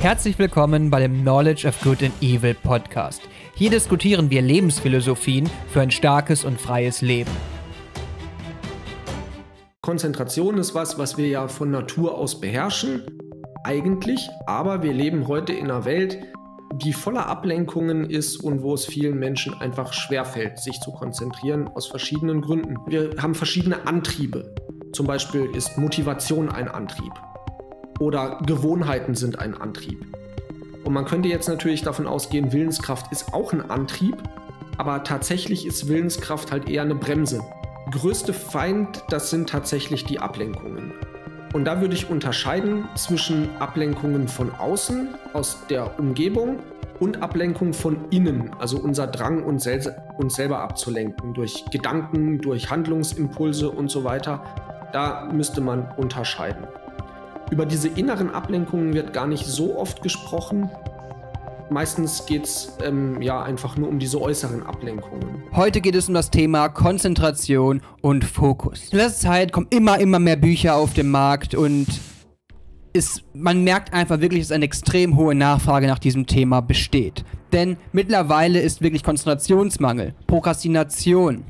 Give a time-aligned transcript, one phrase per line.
[0.00, 3.20] Herzlich willkommen bei dem Knowledge of Good and Evil Podcast.
[3.56, 7.32] Hier diskutieren wir Lebensphilosophien für ein starkes und freies Leben.
[9.80, 13.06] Konzentration ist was, was wir ja von Natur aus beherrschen,
[13.64, 16.16] eigentlich, aber wir leben heute in einer Welt,
[16.74, 21.88] die voller Ablenkungen ist und wo es vielen Menschen einfach schwerfällt, sich zu konzentrieren, aus
[21.88, 22.76] verschiedenen Gründen.
[22.86, 24.54] Wir haben verschiedene Antriebe.
[24.92, 27.12] Zum Beispiel ist Motivation ein Antrieb
[27.98, 30.06] oder Gewohnheiten sind ein Antrieb.
[30.84, 34.16] Und man könnte jetzt natürlich davon ausgehen, Willenskraft ist auch ein Antrieb,
[34.76, 37.42] aber tatsächlich ist Willenskraft halt eher eine Bremse.
[37.90, 40.92] Größte Feind, das sind tatsächlich die Ablenkungen.
[41.52, 46.58] Und da würde ich unterscheiden zwischen Ablenkungen von außen, aus der Umgebung,
[47.00, 52.70] und Ablenkung von innen, also unser Drang, uns, sel uns selber abzulenken, durch Gedanken, durch
[52.70, 54.42] Handlungsimpulse und so weiter.
[54.92, 56.66] Da müsste man unterscheiden.
[57.50, 60.70] Über diese inneren Ablenkungen wird gar nicht so oft gesprochen.
[61.70, 65.42] Meistens geht es ähm, ja einfach nur um diese äußeren Ablenkungen.
[65.52, 68.88] Heute geht es um das Thema Konzentration und Fokus.
[68.90, 71.86] In letzter Zeit kommen immer, immer mehr Bücher auf den Markt und
[72.92, 77.24] ist, man merkt einfach wirklich, dass eine extrem hohe Nachfrage nach diesem Thema besteht.
[77.52, 81.44] Denn mittlerweile ist wirklich Konzentrationsmangel, Prokrastination,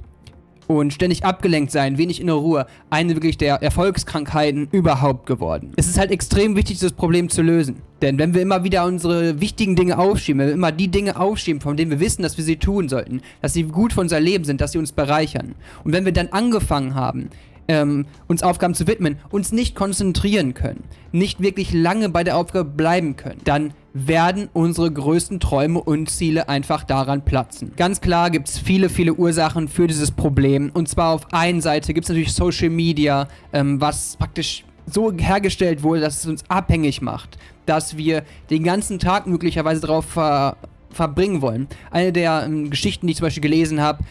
[0.68, 5.72] und ständig abgelenkt sein, wenig innere Ruhe, eine wirklich der Erfolgskrankheiten überhaupt geworden.
[5.76, 7.82] Es ist halt extrem wichtig, dieses Problem zu lösen.
[8.02, 11.60] Denn wenn wir immer wieder unsere wichtigen Dinge aufschieben, wenn wir immer die Dinge aufschieben,
[11.60, 14.44] von denen wir wissen, dass wir sie tun sollten, dass sie gut für unser Leben
[14.44, 15.56] sind, dass sie uns bereichern.
[15.82, 17.30] Und wenn wir dann angefangen haben,
[17.66, 22.70] ähm, uns Aufgaben zu widmen, uns nicht konzentrieren können, nicht wirklich lange bei der Aufgabe
[22.70, 23.74] bleiben können, dann
[24.06, 27.72] werden unsere größten Träume und Ziele einfach daran platzen.
[27.76, 30.70] Ganz klar gibt es viele, viele Ursachen für dieses Problem.
[30.72, 35.82] Und zwar auf einen Seite gibt es natürlich Social Media, ähm, was praktisch so hergestellt
[35.82, 40.56] wurde, dass es uns abhängig macht, dass wir den ganzen Tag möglicherweise darauf ver
[40.90, 41.68] verbringen wollen.
[41.90, 44.02] Eine der ähm, Geschichten, die ich zum Beispiel gelesen habe,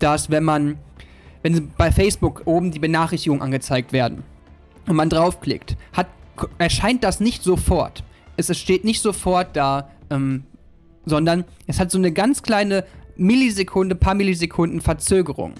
[0.00, 0.76] dass wenn man,
[1.42, 4.24] wenn bei Facebook oben die Benachrichtigungen angezeigt werden
[4.88, 6.08] und man draufklickt, hat,
[6.58, 8.02] erscheint das nicht sofort
[8.36, 10.44] es steht nicht sofort da, ähm,
[11.04, 12.84] sondern es hat so eine ganz kleine
[13.16, 15.54] Millisekunde, paar Millisekunden Verzögerung.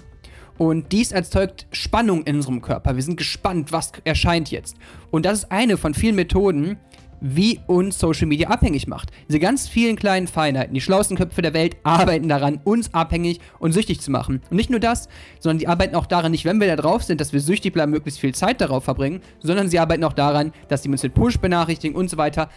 [0.57, 2.95] Und dies erzeugt Spannung in unserem Körper.
[2.95, 4.75] Wir sind gespannt, was erscheint jetzt.
[5.11, 6.77] Und das ist eine von vielen Methoden,
[7.21, 9.11] wie uns Social Media abhängig macht.
[9.27, 13.71] Diese ganz vielen kleinen Feinheiten, die schlauesten Köpfe der Welt arbeiten daran, uns abhängig und
[13.71, 14.41] süchtig zu machen.
[14.49, 17.21] Und nicht nur das, sondern die arbeiten auch daran, nicht wenn wir da drauf sind,
[17.21, 20.83] dass wir süchtig bleiben, möglichst viel Zeit darauf verbringen, sondern sie arbeiten auch daran, dass
[20.83, 22.49] sie uns mit Push benachrichtigen und so weiter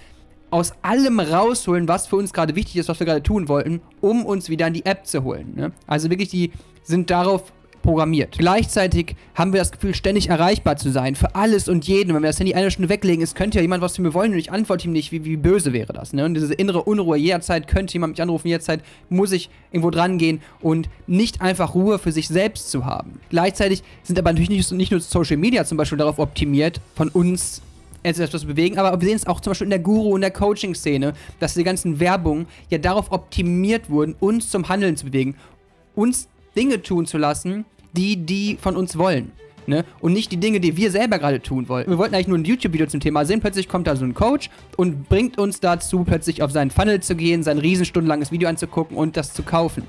[0.51, 4.25] aus allem rausholen, was für uns gerade wichtig ist, was wir gerade tun wollten, um
[4.27, 5.55] uns wieder in die App zu holen.
[5.55, 5.73] Ne?
[5.87, 6.51] Also wirklich, die
[6.83, 8.37] sind darauf programmiert.
[8.39, 12.15] Gleichzeitig haben wir das Gefühl, ständig erreichbar zu sein für alles und jeden.
[12.15, 14.33] Wenn wir das Handy eine Stunde weglegen, es könnte ja jemand was für mir wollen
[14.33, 16.13] und ich antworte ihm nicht, wie, wie böse wäre das.
[16.13, 16.25] Ne?
[16.25, 20.41] Und diese innere Unruhe, jederzeit könnte jemand mich anrufen, jederzeit muss ich irgendwo dran gehen
[20.61, 23.21] und nicht einfach Ruhe für sich selbst zu haben.
[23.31, 27.63] Gleichzeitig sind aber natürlich nicht, nicht nur Social Media zum Beispiel darauf optimiert, von uns
[28.03, 31.13] etwas bewegen, aber wir sehen es auch zum Beispiel in der Guru- und der Coaching-Szene,
[31.39, 35.35] dass die ganzen Werbungen ja darauf optimiert wurden, uns zum Handeln zu bewegen,
[35.95, 39.33] uns Dinge tun zu lassen, die die von uns wollen.
[39.67, 39.85] Ne?
[40.01, 41.89] Und nicht die Dinge, die wir selber gerade tun wollen.
[41.89, 43.41] Wir wollten eigentlich nur ein YouTube-Video zum Thema sehen.
[43.41, 47.15] Plötzlich kommt da so ein Coach und bringt uns dazu, plötzlich auf seinen Funnel zu
[47.15, 49.85] gehen, sein riesenstundenlanges Video anzugucken und das zu kaufen.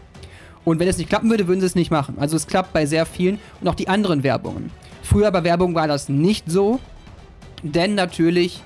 [0.64, 2.16] Und wenn es nicht klappen würde, würden sie es nicht machen.
[2.20, 4.70] Also es klappt bei sehr vielen und auch die anderen Werbungen.
[5.02, 6.80] Früher bei Werbung war das nicht so,
[7.64, 8.62] denn natürlich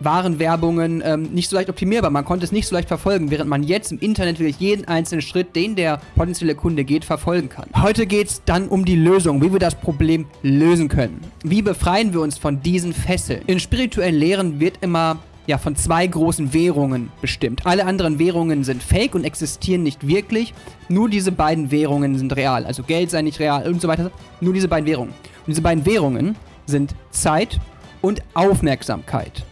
[0.00, 2.10] waren Werbungen ähm, nicht so leicht optimierbar.
[2.10, 5.22] Man konnte es nicht so leicht verfolgen, während man jetzt im Internet wirklich jeden einzelnen
[5.22, 7.68] Schritt, den der potenzielle Kunde geht, verfolgen kann.
[7.80, 11.20] Heute geht es dann um die Lösung, wie wir das Problem lösen können.
[11.44, 13.42] Wie befreien wir uns von diesen Fesseln?
[13.46, 17.66] In spirituellen Lehren wird immer ja, von zwei großen Währungen bestimmt.
[17.66, 20.54] Alle anderen Währungen sind fake und existieren nicht wirklich.
[20.88, 22.64] Nur diese beiden Währungen sind real.
[22.64, 24.10] Also Geld sei nicht real und so weiter.
[24.40, 25.10] Nur diese beiden Währungen.
[25.10, 26.36] Und diese beiden Währungen
[26.66, 27.58] sind Zeit
[28.00, 29.44] und Aufmerksamkeit.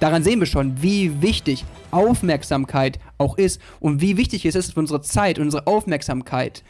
[0.00, 4.76] Daran sehen wir schon, wie wichtig Aufmerksamkeit auch ist und wie wichtig es ist, dass
[4.76, 6.64] unsere Zeit, unsere Aufmerksamkeit,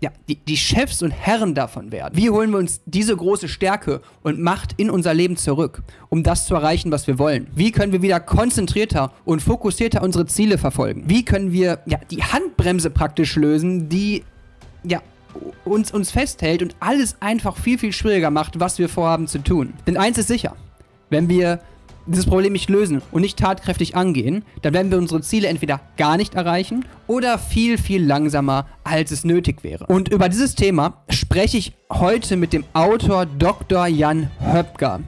[0.00, 2.14] ja, die, die Chefs und Herren davon werden.
[2.16, 6.46] Wie holen wir uns diese große Stärke und Macht in unser Leben zurück, um das
[6.46, 7.46] zu erreichen, was wir wollen?
[7.54, 11.04] Wie können wir wieder konzentrierter und fokussierter unsere Ziele verfolgen?
[11.06, 14.24] Wie können wir ja, die Handbremse praktisch lösen, die
[14.84, 15.00] ja,
[15.64, 19.74] uns, uns festhält und alles einfach viel, viel schwieriger macht, was wir vorhaben zu tun.
[19.86, 20.56] Denn eins ist sicher,
[21.10, 21.60] wenn wir
[22.06, 26.16] dieses Problem nicht lösen und nicht tatkräftig angehen, dann werden wir unsere Ziele entweder gar
[26.16, 29.86] nicht erreichen oder viel, viel langsamer, als es nötig wäre.
[29.86, 33.86] Und über dieses Thema spreche ich heute mit dem Autor Dr.
[33.86, 35.00] Jan Höpker.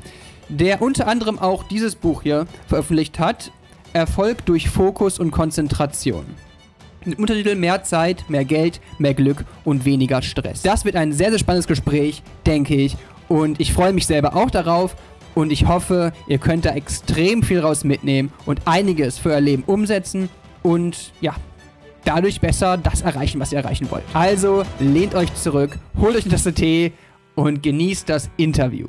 [0.48, 3.52] der unter anderem auch dieses Buch hier veröffentlicht hat.
[3.92, 6.24] Erfolg durch Fokus und Konzentration.
[7.04, 10.62] Mit Untertitel Mehr Zeit, mehr Geld, mehr Glück und weniger Stress.
[10.62, 12.96] Das wird ein sehr, sehr spannendes Gespräch, denke ich.
[13.28, 14.96] Und ich freue mich selber auch darauf.
[15.34, 19.62] Und ich hoffe, ihr könnt da extrem viel raus mitnehmen und einiges für euer Leben
[19.64, 20.28] umsetzen.
[20.62, 21.36] Und ja,
[22.04, 24.04] dadurch besser das erreichen, was ihr erreichen wollt.
[24.14, 26.92] Also lehnt euch zurück, holt euch eine Tasse Tee
[27.34, 28.88] und genießt das Interview.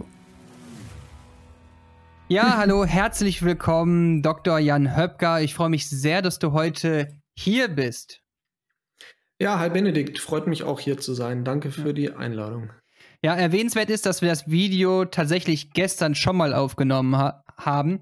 [2.30, 4.60] Ja, hallo, herzlich willkommen, Dr.
[4.60, 5.42] Jan Höpker.
[5.42, 8.22] Ich freue mich sehr, dass du heute hier bist.
[9.42, 11.44] Ja, hi Benedikt, freut mich auch hier zu sein.
[11.44, 12.72] Danke für die Einladung.
[13.24, 18.00] Ja, erwähnenswert ist, dass wir das Video tatsächlich gestern schon mal aufgenommen ha haben.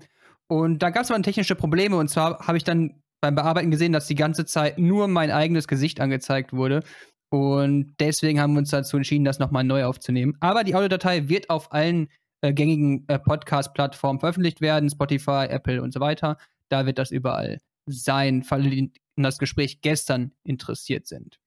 [0.47, 1.97] Und da gab es mal technische Probleme.
[1.97, 5.67] Und zwar habe ich dann beim Bearbeiten gesehen, dass die ganze Zeit nur mein eigenes
[5.67, 6.83] Gesicht angezeigt wurde.
[7.29, 10.37] Und deswegen haben wir uns dazu entschieden, das nochmal neu aufzunehmen.
[10.39, 12.09] Aber die Audiodatei wird auf allen
[12.41, 16.37] äh, gängigen äh, Podcast-Plattformen veröffentlicht werden, Spotify, Apple und so weiter.
[16.69, 21.39] Da wird das überall sein, falls die in das Gespräch gestern interessiert sind.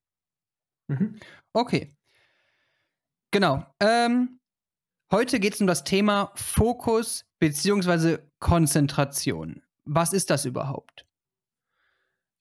[0.88, 1.20] Mhm.
[1.52, 1.94] Okay.
[3.32, 3.64] Genau.
[3.80, 4.40] Ähm,
[5.12, 8.18] heute geht es um das Thema Fokus bzw.
[8.40, 9.62] Konzentration.
[9.84, 11.06] Was ist das überhaupt?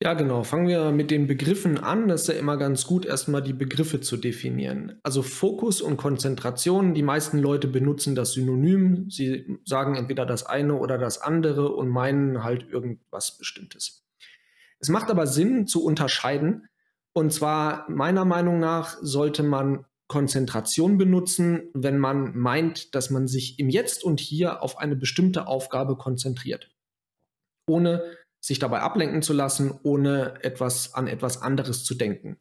[0.02, 0.44] Ja, genau.
[0.44, 2.08] Fangen wir mit den Begriffen an.
[2.08, 4.98] Das ist ja immer ganz gut, erstmal die Begriffe zu definieren.
[5.04, 6.94] Also Fokus und Konzentration.
[6.94, 9.10] Die meisten Leute benutzen das Synonym.
[9.10, 14.06] Sie sagen entweder das eine oder das andere und meinen halt irgendwas Bestimmtes.
[14.80, 16.70] Es macht aber Sinn zu unterscheiden.
[17.12, 23.60] Und zwar meiner Meinung nach sollte man Konzentration benutzen, wenn man meint, dass man sich
[23.60, 26.72] im Jetzt und Hier auf eine bestimmte Aufgabe konzentriert.
[27.68, 28.04] Ohne
[28.42, 32.38] sich dabei ablenken zu lassen, ohne etwas an etwas anderes zu denken.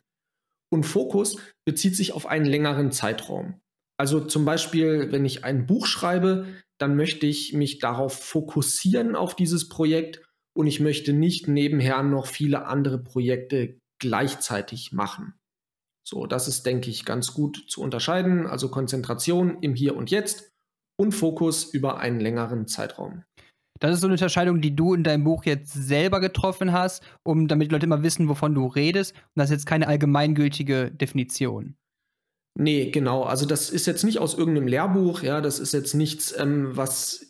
[0.70, 3.60] Und Fokus bezieht sich auf einen längeren Zeitraum.
[3.98, 6.46] Also zum Beispiel, wenn ich ein Buch schreibe,
[6.78, 10.22] dann möchte ich mich darauf fokussieren auf dieses Projekt
[10.56, 15.34] und ich möchte nicht nebenher noch viele andere Projekte gleichzeitig machen.
[16.08, 18.46] So, das ist, denke ich, ganz gut zu unterscheiden.
[18.46, 20.54] Also Konzentration im Hier und Jetzt
[20.96, 23.24] und Fokus über einen längeren Zeitraum.
[23.78, 27.46] Das ist so eine Unterscheidung, die du in deinem Buch jetzt selber getroffen hast, um
[27.46, 29.12] damit die Leute immer wissen, wovon du redest.
[29.12, 31.76] Und das ist jetzt keine allgemeingültige Definition.
[32.58, 33.24] Nee, genau.
[33.24, 37.26] Also das ist jetzt nicht aus irgendeinem Lehrbuch, ja, das ist jetzt nichts, ähm, was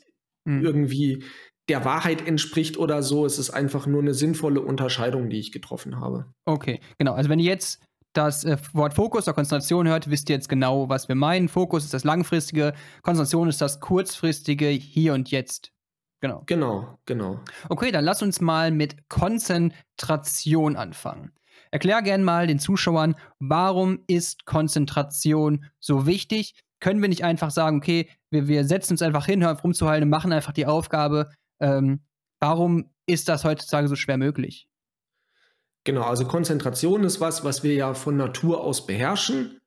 [0.49, 0.65] hm.
[0.65, 1.25] irgendwie
[1.69, 3.27] der Wahrheit entspricht oder so.
[3.27, 6.33] Es ist einfach nur eine sinnvolle Unterscheidung, die ich getroffen habe.
[6.47, 7.15] Okay, genau.
[7.15, 7.83] Also wenn ihr jetzt
[8.13, 11.49] das äh, Wort Fokus oder Konzentration hört, wisst ihr jetzt genau, was wir meinen.
[11.49, 12.73] Fokus ist das langfristige,
[13.03, 15.73] Konzentration ist das kurzfristige Hier und Jetzt.
[16.21, 16.43] Genau.
[16.47, 17.41] Genau, genau.
[17.69, 21.33] Okay, dann lass uns mal mit Konzentration anfangen.
[21.71, 26.55] Erklär gerne mal den Zuschauern, warum ist Konzentration so wichtig?
[26.81, 30.05] Können wir nicht einfach sagen, okay, wir, wir setzen uns einfach hin, hören auf rumzuhalten
[30.05, 31.31] und machen einfach die Aufgabe?
[31.61, 32.01] Ähm,
[32.41, 34.69] warum ist das heutzutage so schwer möglich?
[35.89, 39.59] Genau, also Konzentration ist was, was wir ja von Natur aus beherrschen,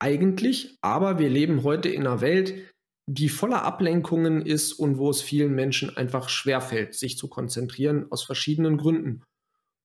[0.00, 2.68] eigentlich, aber wir leben heute in einer Welt,
[3.08, 8.24] die voller Ablenkungen ist und wo es vielen Menschen einfach schwerfällt, sich zu konzentrieren aus
[8.24, 9.22] verschiedenen Gründen.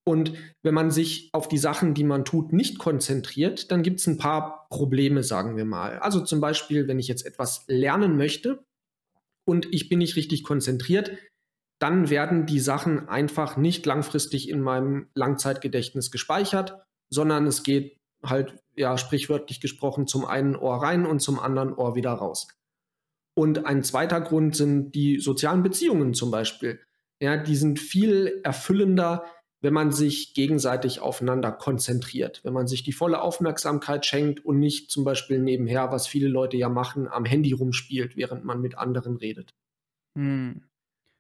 [0.04, 4.08] Und wenn man sich auf die Sachen, die man tut, nicht konzentriert, dann gibt es
[4.08, 6.00] ein paar Probleme, sagen wir mal.
[6.00, 8.64] Also zum Beispiel, wenn ich jetzt etwas lernen möchte
[9.48, 11.12] und ich bin nicht richtig konzentriert,
[11.80, 16.78] dann werden die Sachen einfach nicht langfristig in meinem Langzeitgedächtnis gespeichert,
[17.10, 21.96] sondern es geht halt, ja, sprichwörtlich gesprochen, zum einen Ohr rein und zum anderen Ohr
[21.96, 22.48] wieder raus.
[23.36, 26.80] Und ein zweiter Grund sind die sozialen Beziehungen zum Beispiel.
[27.20, 29.26] Ja, die sind viel erfüllender,
[29.62, 34.92] wenn man sich gegenseitig aufeinander konzentriert, wenn man sich die volle Aufmerksamkeit schenkt und nicht
[34.92, 39.16] zum Beispiel nebenher, was viele Leute ja machen, am Handy rumspielt, während man mit anderen
[39.16, 39.54] redet.
[40.18, 40.64] Hm.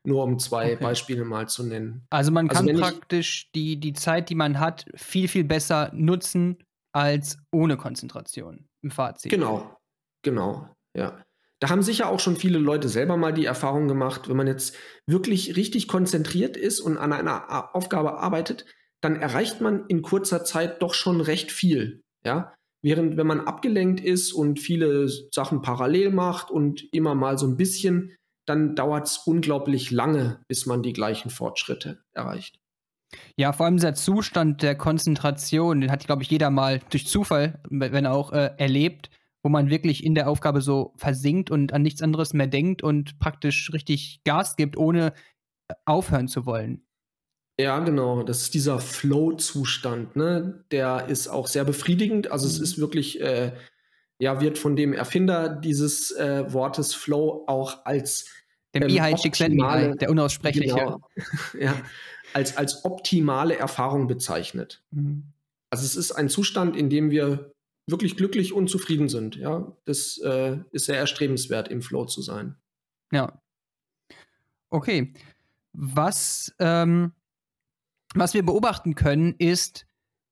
[0.05, 0.83] Nur um zwei okay.
[0.83, 2.05] Beispiele mal zu nennen.
[2.09, 6.57] Also man also kann praktisch die, die Zeit, die man hat, viel, viel besser nutzen
[6.91, 9.31] als ohne Konzentration im Fazit.
[9.31, 9.77] Genau,
[10.21, 11.23] genau, ja.
[11.59, 14.75] Da haben sicher auch schon viele Leute selber mal die Erfahrung gemacht, wenn man jetzt
[15.07, 18.65] wirklich richtig konzentriert ist und an einer Aufgabe arbeitet,
[18.99, 22.03] dann erreicht man in kurzer Zeit doch schon recht viel.
[22.25, 22.53] Ja?
[22.81, 27.55] Während wenn man abgelenkt ist und viele Sachen parallel macht und immer mal so ein
[27.55, 28.13] bisschen,
[28.45, 32.59] dann dauert es unglaublich lange, bis man die gleichen Fortschritte erreicht.
[33.37, 37.61] Ja, vor allem dieser Zustand der Konzentration, den hat, glaube ich, jeder mal durch Zufall,
[37.69, 39.09] wenn auch äh, erlebt
[39.43, 43.19] wo man wirklich in der Aufgabe so versinkt und an nichts anderes mehr denkt und
[43.19, 45.13] praktisch richtig Gas gibt, ohne
[45.67, 46.85] äh, aufhören zu wollen.
[47.59, 48.23] Ja, genau.
[48.23, 50.63] Das ist dieser Flow-Zustand, ne?
[50.71, 52.31] Der ist auch sehr befriedigend.
[52.31, 52.51] Also mhm.
[52.51, 53.51] es ist wirklich, äh,
[54.23, 58.25] ja, wird von dem Erfinder dieses äh, Wortes Flow auch als
[58.73, 60.75] Der ähm, Mihai Csikszentmihalyi, der unaussprechliche.
[60.75, 61.01] Genau,
[61.59, 61.75] ja,
[62.33, 64.81] als, als optimale Erfahrung bezeichnet.
[64.91, 65.33] Mhm.
[65.69, 67.51] Also es ist ein Zustand, in dem wir
[67.85, 69.35] wirklich glücklich und zufrieden sind.
[69.35, 72.55] Ja, das äh, ist sehr erstrebenswert, im Flow zu sein.
[73.11, 73.41] Ja.
[74.69, 75.13] Okay.
[75.73, 77.11] Was, ähm,
[78.15, 79.85] was wir beobachten können, ist,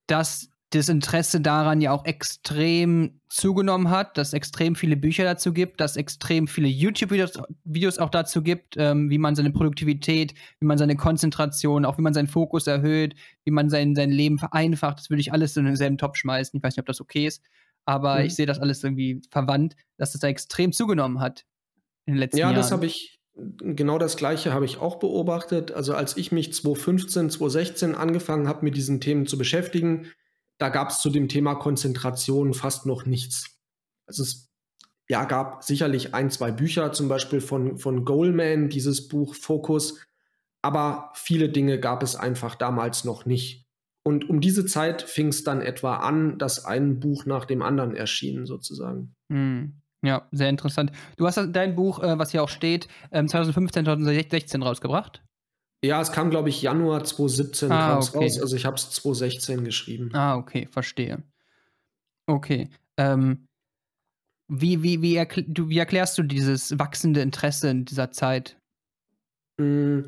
[0.07, 5.51] dass das Interesse daran ja auch extrem zugenommen hat, dass es extrem viele Bücher dazu
[5.51, 10.65] gibt, dass es extrem viele YouTube-Videos auch dazu gibt, ähm, wie man seine Produktivität, wie
[10.65, 14.99] man seine Konzentration, auch wie man seinen Fokus erhöht, wie man sein, sein Leben vereinfacht.
[14.99, 16.57] Das würde ich alles in denselben Topf schmeißen.
[16.57, 17.43] Ich weiß nicht, ob das okay ist,
[17.83, 18.25] aber mhm.
[18.25, 21.45] ich sehe das alles irgendwie verwandt, dass das da extrem zugenommen hat
[22.05, 22.55] in den letzten ja, Jahren.
[22.55, 25.73] Ja, das habe ich, genau das Gleiche habe ich auch beobachtet.
[25.73, 30.07] Also als ich mich 2015, 2016 angefangen habe, mit diesen Themen zu beschäftigen,
[30.61, 33.57] da gab es zu dem Thema Konzentration fast noch nichts.
[34.05, 34.51] Also es
[35.09, 39.99] ja, gab sicherlich ein, zwei Bücher, zum Beispiel von, von Goldman, dieses Buch Fokus,
[40.61, 43.65] aber viele Dinge gab es einfach damals noch nicht.
[44.03, 47.95] Und um diese Zeit fing es dann etwa an, dass ein Buch nach dem anderen
[47.95, 49.15] erschien, sozusagen.
[49.31, 49.81] Hm.
[50.03, 50.91] Ja, sehr interessant.
[51.17, 55.23] Du hast dein Buch, äh, was hier auch steht, 2015, ähm, 2016 rausgebracht?
[55.83, 58.17] Ja, es kam, glaube ich, Januar 2017 ah, okay.
[58.17, 58.39] raus.
[58.39, 60.11] Also ich habe es 2016 geschrieben.
[60.13, 61.23] Ah, okay, verstehe.
[62.27, 62.69] Okay.
[62.97, 63.47] Ähm,
[64.47, 68.57] wie, wie, wie, erkl du, wie erklärst du dieses wachsende Interesse in dieser Zeit?
[69.57, 70.01] Mm,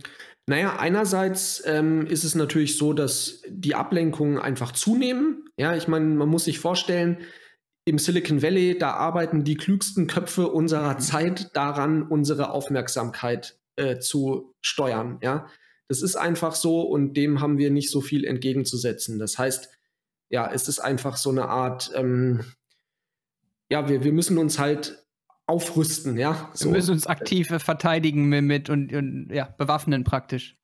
[0.48, 5.46] naja, einerseits ähm, ist es natürlich so, dass die Ablenkungen einfach zunehmen.
[5.58, 7.18] Ja, ich meine, man muss sich vorstellen,
[7.86, 14.54] im Silicon Valley, da arbeiten die klügsten Köpfe unserer Zeit daran, unsere Aufmerksamkeit äh, zu
[14.62, 15.20] steuern.
[15.22, 15.48] Ja,
[15.94, 19.20] das ist einfach so und dem haben wir nicht so viel entgegenzusetzen.
[19.20, 19.70] Das heißt,
[20.30, 22.44] ja, es ist einfach so eine Art, ähm,
[23.70, 25.06] ja, wir, wir müssen uns halt
[25.46, 26.50] aufrüsten, ja.
[26.56, 26.66] So.
[26.66, 30.58] Wir müssen uns aktiv verteidigen mit und, und ja, bewaffnen praktisch.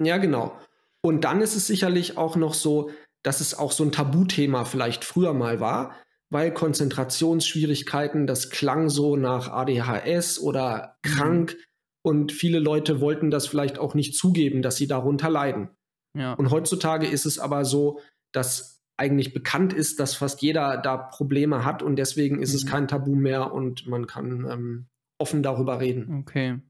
[0.00, 0.56] Ja, genau.
[1.00, 2.92] Und dann ist es sicherlich auch noch so,
[3.24, 5.96] dass es auch so ein Tabuthema vielleicht früher mal war,
[6.30, 11.08] weil Konzentrationsschwierigkeiten, das klang so nach ADHS oder mhm.
[11.08, 11.54] krank.
[11.54, 11.62] Mhm.
[12.06, 15.70] Und viele Leute wollten das vielleicht auch nicht zugeben, dass sie darunter leiden.
[16.16, 16.34] Ja.
[16.34, 17.98] Und heutzutage ist es aber so,
[18.30, 22.56] dass eigentlich bekannt ist, dass fast jeder da Probleme hat und deswegen ist mhm.
[22.56, 24.86] es kein Tabu mehr und man kann ähm,
[25.18, 26.20] offen darüber reden.
[26.20, 26.60] Okay.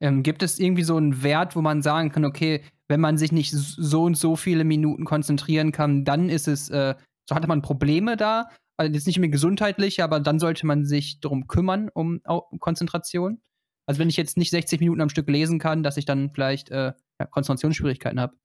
[0.00, 3.30] Ähm, gibt es irgendwie so einen Wert, wo man sagen kann, okay, wenn man sich
[3.30, 6.94] nicht so und so viele Minuten konzentrieren kann, dann ist es, äh,
[7.28, 11.20] so hatte man Probleme da, also jetzt nicht mehr gesundheitlich, aber dann sollte man sich
[11.20, 12.22] darum kümmern, um
[12.58, 13.42] Konzentration?
[13.88, 16.70] Also wenn ich jetzt nicht 60 Minuten am Stück lesen kann, dass ich dann vielleicht
[16.70, 18.36] äh, ja, Konzentrationsschwierigkeiten habe.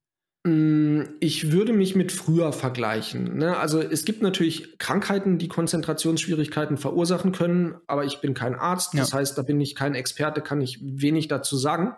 [0.46, 3.36] Mm, ich würde mich mit früher vergleichen.
[3.36, 3.54] Ne?
[3.58, 8.94] Also es gibt natürlich Krankheiten, die Konzentrationsschwierigkeiten verursachen können, aber ich bin kein Arzt.
[8.94, 9.18] Das ja.
[9.18, 11.94] heißt, da bin ich kein Experte, kann ich wenig dazu sagen.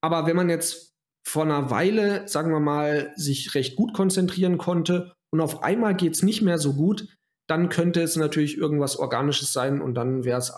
[0.00, 5.12] Aber wenn man jetzt vor einer Weile, sagen wir mal, sich recht gut konzentrieren konnte
[5.30, 7.17] und auf einmal geht es nicht mehr so gut,
[7.48, 10.52] dann könnte es natürlich irgendwas Organisches sein und dann wäre es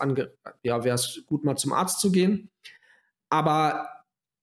[0.61, 0.79] ja,
[1.25, 2.49] gut, mal zum Arzt zu gehen.
[3.29, 3.87] Aber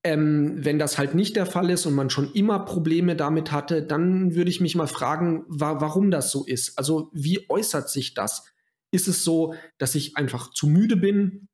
[0.02, 3.82] ähm, wenn das halt nicht der Fall ist und man schon immer Probleme damit hatte,
[3.82, 6.78] dann würde ich mich mal fragen, wa warum das so ist.
[6.78, 8.46] Also wie äußert sich das?
[8.90, 11.48] Ist es so, dass ich einfach zu müde bin,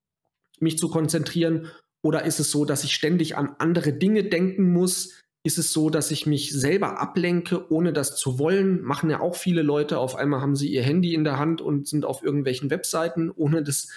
[0.60, 1.70] mich zu konzentrieren?
[2.02, 5.23] Oder ist es so, dass ich ständig an andere Dinge denken muss?
[5.44, 8.82] Ist es so, dass ich mich selber ablenke, ohne das zu wollen.
[8.82, 9.98] Machen ja auch viele Leute.
[9.98, 13.62] Auf einmal haben sie ihr Handy in der Hand und sind auf irgendwelchen Webseiten, ohne
[13.62, 13.88] das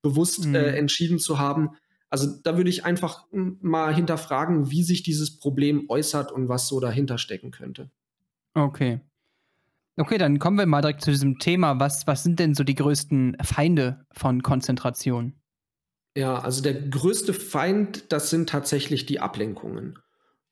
[0.00, 0.54] bewusst mhm.
[0.54, 1.72] äh, entschieden zu haben.
[2.08, 6.80] Also da würde ich einfach mal hinterfragen, wie sich dieses Problem äußert und was so
[6.80, 7.90] dahinter stecken könnte.
[8.54, 9.00] Okay.
[9.96, 11.78] Okay, dann kommen wir mal direkt zu diesem Thema.
[11.80, 15.34] Was, was sind denn so die größten Feinde von Konzentration?
[16.16, 19.98] Ja, also der größte Feind, das sind tatsächlich die Ablenkungen.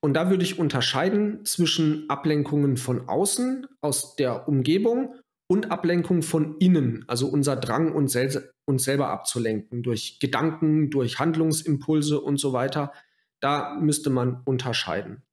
[0.03, 5.15] Und da würde ich unterscheiden zwischen Ablenkungen von außen, aus der Umgebung
[5.47, 11.19] und Ablenkung von innen, also unser Drang, uns, sel uns selber abzulenken durch Gedanken, durch
[11.19, 12.91] Handlungsimpulse und so weiter.
[13.39, 15.23] Da müsste man unterscheiden.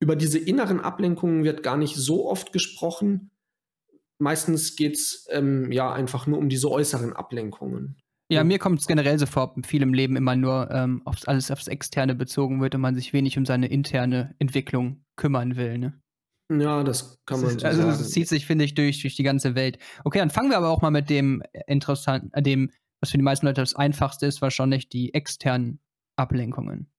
[0.00, 3.30] Über diese inneren Ablenkungen wird gar nicht so oft gesprochen.
[4.18, 7.96] Meistens geht es ähm, ja einfach nur um diese äußeren Ablenkungen.
[8.30, 11.50] Ja, mir kommt es generell so vor, viel im Leben immer nur ähm, aufs, alles
[11.50, 15.78] aufs Externe bezogen wird und man sich wenig um seine interne Entwicklung kümmern will.
[15.78, 16.00] Ne?
[16.50, 17.90] Ja, das kann man so also, sagen.
[17.90, 19.78] Also es zieht sich, finde ich, durch, durch die ganze Welt.
[20.04, 23.24] Okay, dann fangen wir aber auch mal mit dem interessanten, äh, dem, was für die
[23.24, 25.80] meisten Leute das Einfachste ist, wahrscheinlich die externen
[26.16, 26.90] Ablenkungen.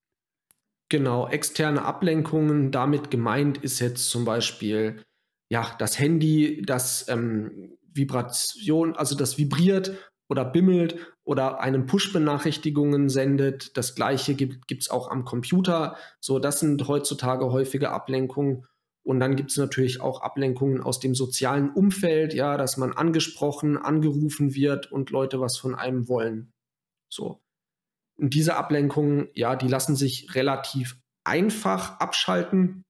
[0.90, 2.72] Genau, externe Ablenkungen.
[2.72, 5.02] Damit gemeint ist jetzt zum Beispiel
[5.50, 13.78] ja das Handy, das ähm, Vibration, also das vibriert oder bimmelt oder einem Push-Benachrichtigungen sendet.
[13.78, 15.98] Das gleiche gibt es auch am Computer.
[16.20, 18.66] So, das sind heutzutage häufige Ablenkungen.
[19.04, 23.78] Und dann gibt es natürlich auch Ablenkungen aus dem sozialen Umfeld, ja, dass man angesprochen,
[23.78, 26.52] angerufen wird und Leute was von einem wollen.
[27.08, 27.40] So.
[28.18, 32.84] Und diese Ablenkungen, ja, die lassen sich relativ einfach abschalten.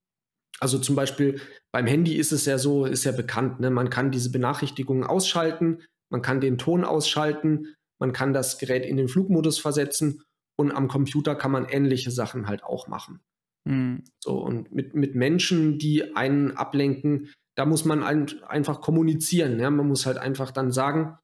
[0.62, 1.42] Also zum Beispiel
[1.74, 3.70] beim Handy ist es ja so, ist ja bekannt, ne?
[3.70, 8.98] man kann diese Benachrichtigungen ausschalten, man kann den Ton ausschalten, man kann das Gerät in
[8.98, 10.24] den Flugmodus versetzen
[10.58, 13.22] und am Computer kann man ähnliche Sachen halt auch machen.
[13.66, 14.04] Mhm.
[14.20, 19.60] So, und mit, mit Menschen, die einen ablenken, da muss man ein, einfach kommunizieren.
[19.60, 19.70] Ja?
[19.70, 21.18] Man muss halt einfach dann sagen,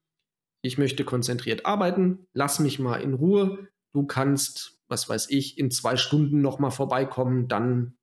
[0.62, 3.68] ich möchte konzentriert arbeiten, lass mich mal in Ruhe.
[3.92, 7.96] Du kannst, was weiß ich, in zwei Stunden nochmal vorbeikommen, dann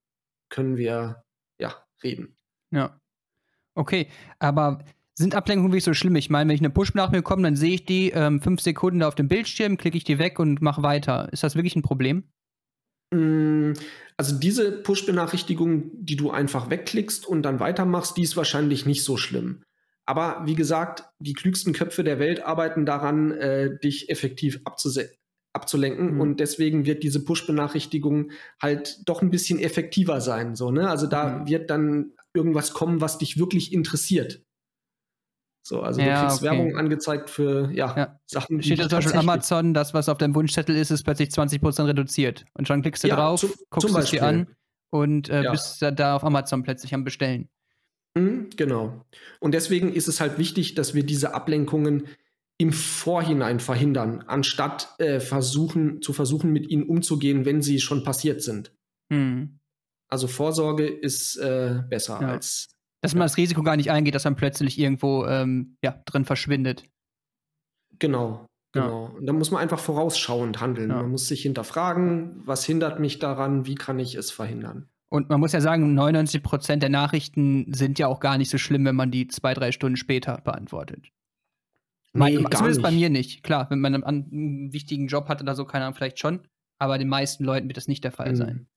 [0.50, 1.24] können wir
[1.60, 2.36] ja reden.
[2.72, 3.00] Ja.
[3.76, 4.10] Okay,
[4.40, 4.84] aber
[5.20, 6.16] sind Ablenkungen wirklich so schlimm?
[6.16, 8.62] Ich meine, wenn ich eine Push nach mir komme, dann sehe ich die ähm, fünf
[8.62, 11.28] Sekunden auf dem Bildschirm, klicke ich die weg und mache weiter.
[11.34, 12.24] Ist das wirklich ein Problem?
[13.14, 13.74] Mm,
[14.16, 19.18] also diese Push-Benachrichtigung, die du einfach wegklickst und dann weitermachst, die ist wahrscheinlich nicht so
[19.18, 19.64] schlimm.
[20.06, 24.62] Aber wie gesagt, die klügsten Köpfe der Welt arbeiten daran, äh, dich effektiv
[25.54, 26.14] abzulenken.
[26.14, 26.22] Mhm.
[26.22, 30.56] Und deswegen wird diese Push-Benachrichtigung halt doch ein bisschen effektiver sein.
[30.56, 30.90] So, ne?
[30.90, 31.48] Also da mhm.
[31.48, 34.46] wird dann irgendwas kommen, was dich wirklich interessiert.
[35.70, 36.52] So, also ja, du kriegst okay.
[36.52, 38.20] Werbung angezeigt für ja, ja.
[38.26, 41.86] Sachen, Steht da zum Beispiel Amazon, das, was auf deinem Wunschzettel ist, ist plötzlich 20%
[41.86, 42.46] reduziert.
[42.56, 44.48] Und schon klickst du ja, drauf, zu, guckst es dir an
[44.90, 47.50] und äh, bist da auf Amazon plötzlich am Bestellen.
[48.16, 49.06] Mhm, genau.
[49.40, 52.08] Und deswegen ist es halt wichtig, dass wir diese Ablenkungen
[52.58, 58.42] im Vorhinein verhindern, anstatt äh, versuchen, zu versuchen, mit ihnen umzugehen, wenn sie schon passiert
[58.42, 58.74] sind.
[59.10, 59.60] Mhm.
[60.08, 64.36] Also Vorsorge ist äh, besser als dass man das Risiko gar nicht eingeht, dass man
[64.36, 66.84] plötzlich irgendwo ähm, ja, drin verschwindet.
[67.98, 69.08] Genau, genau.
[69.08, 69.18] Ja.
[69.18, 70.90] Und da muss man einfach vorausschauend handeln.
[70.90, 70.98] Ja.
[70.98, 74.90] Man muss sich hinterfragen, was hindert mich daran, wie kann ich es verhindern.
[75.10, 78.60] Und man muss ja sagen, 99 Prozent der Nachrichten sind ja auch gar nicht so
[78.60, 81.10] schlimm, wenn man die zwei, drei Stunden später beantwortet.
[82.14, 83.44] Nee, mein, zumindest bei mir nicht.
[83.44, 86.42] Klar, wenn man einen, einen, wichtigen Job hat oder so, keine Ahnung, vielleicht schon.
[86.80, 88.36] Aber den meisten Leuten wird das nicht der Fall mhm.
[88.36, 88.68] sein.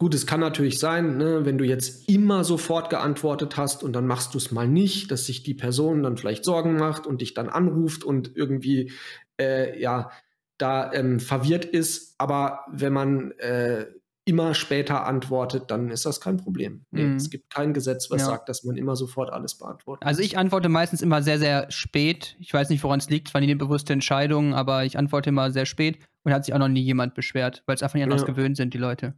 [0.00, 4.06] Gut, es kann natürlich sein, ne, wenn du jetzt immer sofort geantwortet hast und dann
[4.06, 7.34] machst du es mal nicht, dass sich die Person dann vielleicht Sorgen macht und dich
[7.34, 8.92] dann anruft und irgendwie
[9.40, 10.10] äh, ja
[10.56, 12.14] da ähm, verwirrt ist.
[12.18, 13.86] Aber wenn man äh,
[14.24, 16.84] immer später antwortet, dann ist das kein Problem.
[16.90, 17.16] Nee, mhm.
[17.16, 18.26] Es gibt kein Gesetz, was ja.
[18.26, 20.06] sagt, dass man immer sofort alles beantwortet.
[20.06, 22.36] Also ich antworte meistens immer sehr, sehr spät.
[22.38, 25.30] Ich weiß nicht, woran es liegt, es war nie eine bewusste Entscheidung, aber ich antworte
[25.30, 28.04] immer sehr spät und hat sich auch noch nie jemand beschwert, weil es einfach nicht
[28.04, 28.26] anders ja.
[28.26, 29.14] gewöhnt sind, die Leute.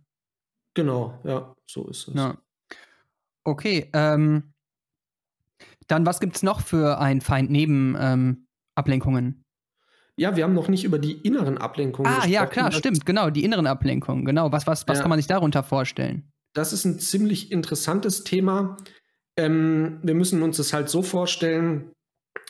[0.75, 2.15] Genau, ja, so ist es.
[2.15, 2.39] Ja.
[3.45, 4.53] Okay, ähm,
[5.87, 9.45] dann was gibt es noch für einen Feind neben ähm, Ablenkungen?
[10.17, 12.31] Ja, wir haben noch nicht über die inneren Ablenkungen ah, gesprochen.
[12.31, 14.53] Ah, ja, klar, stimmt, genau, die inneren Ablenkungen, genau.
[14.53, 15.03] Was, was, was ja.
[15.03, 16.31] kann man sich darunter vorstellen?
[16.53, 18.77] Das ist ein ziemlich interessantes Thema.
[19.37, 21.93] Ähm, wir müssen uns das halt so vorstellen,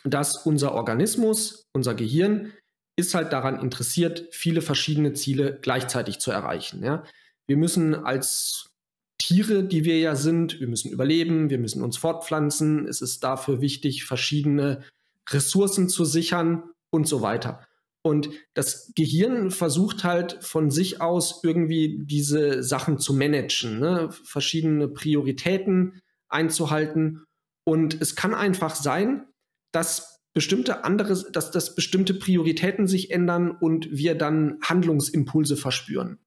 [0.04, 2.52] dass unser Organismus, unser Gehirn,
[2.96, 6.83] ist halt daran interessiert, viele verschiedene Ziele gleichzeitig zu erreichen.
[6.83, 7.04] Ja?
[7.50, 8.70] Wir müssen als
[9.18, 12.86] Tiere, die wir ja sind, wir müssen überleben, wir müssen uns fortpflanzen.
[12.86, 14.84] Es ist dafür wichtig, verschiedene
[15.28, 17.66] Ressourcen zu sichern und so weiter.
[18.02, 24.10] Und das Gehirn versucht halt von sich aus irgendwie diese Sachen zu managen, ne?
[24.12, 27.24] verschiedene Prioritäten einzuhalten.
[27.64, 29.26] Und es kann einfach sein,
[29.72, 36.20] dass bestimmte andere, dass, dass bestimmte Prioritäten sich ändern und wir dann Handlungsimpulse verspüren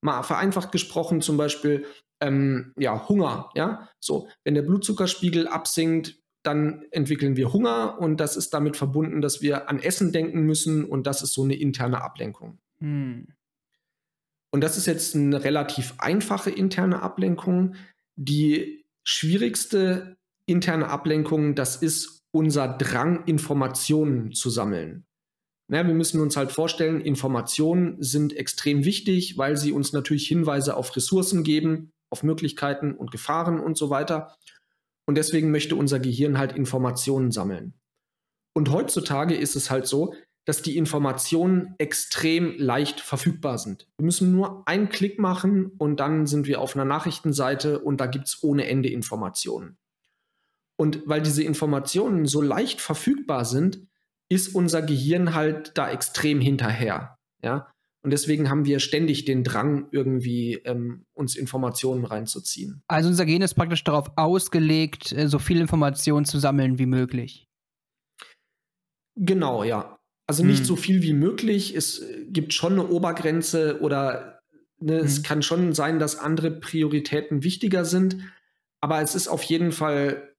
[0.00, 1.86] mal vereinfacht gesprochen, zum Beispiel
[2.20, 3.50] ähm, ja, Hunger.
[3.54, 3.88] Ja?
[4.00, 9.42] So, wenn der Blutzuckerspiegel absinkt, dann entwickeln wir Hunger und das ist damit verbunden, dass
[9.42, 12.58] wir an Essen denken müssen und das ist so eine interne Ablenkung.
[12.78, 13.26] Hm.
[14.52, 17.74] Und das ist jetzt eine relativ einfache interne Ablenkung.
[18.14, 25.04] Die schwierigste interne Ablenkung, das ist unser Drang, Informationen zu sammeln.
[25.68, 30.76] Ja, wir müssen uns halt vorstellen, Informationen sind extrem wichtig, weil sie uns natürlich Hinweise
[30.76, 34.36] auf Ressourcen geben, auf Möglichkeiten und Gefahren und so weiter.
[35.06, 37.74] Und deswegen möchte unser Gehirn halt Informationen sammeln.
[38.54, 40.14] Und heutzutage ist es halt so,
[40.46, 43.88] dass die Informationen extrem leicht verfügbar sind.
[43.98, 48.06] Wir müssen nur einen Klick machen und dann sind wir auf einer Nachrichtenseite und da
[48.06, 49.76] gibt es ohne Ende Informationen.
[50.76, 53.86] Und weil diese Informationen so leicht verfügbar sind,
[54.28, 57.16] ist unser Gehirn halt da extrem hinterher.
[57.42, 57.70] Ja.
[58.02, 62.82] Und deswegen haben wir ständig den Drang, irgendwie ähm, uns Informationen reinzuziehen.
[62.86, 67.48] Also unser Gehirn ist praktisch darauf ausgelegt, äh, so viel Informationen zu sammeln wie möglich.
[69.16, 69.96] Genau, ja.
[70.28, 70.64] Also nicht hm.
[70.66, 71.74] so viel wie möglich.
[71.74, 74.40] Es gibt schon eine Obergrenze oder
[74.78, 75.04] ne, hm.
[75.04, 78.18] es kann schon sein, dass andere Prioritäten wichtiger sind.
[78.80, 80.35] Aber es ist auf jeden Fall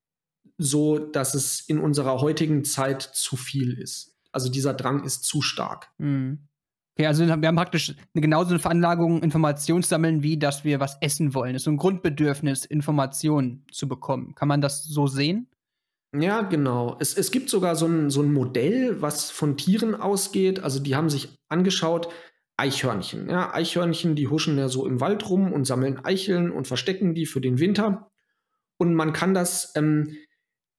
[0.57, 4.15] so, dass es in unserer heutigen Zeit zu viel ist.
[4.31, 5.89] Also dieser Drang ist zu stark.
[5.97, 6.47] Hm.
[6.97, 10.79] Okay, also wir haben praktisch eine genauso eine Veranlagung, Informationen zu sammeln, wie dass wir
[10.79, 11.53] was essen wollen.
[11.53, 14.33] Es ist so ein Grundbedürfnis, Informationen zu bekommen.
[14.33, 15.47] Kann man das so sehen?
[16.11, 16.97] Ja, genau.
[16.99, 20.61] Es, es gibt sogar so ein, so ein Modell, was von Tieren ausgeht.
[20.61, 22.09] Also die haben sich angeschaut,
[22.55, 23.29] Eichhörnchen.
[23.29, 27.27] Ja, Eichhörnchen, die huschen ja so im Wald rum und sammeln Eicheln und verstecken die
[27.27, 28.09] für den Winter.
[28.77, 30.17] Und man kann das ähm,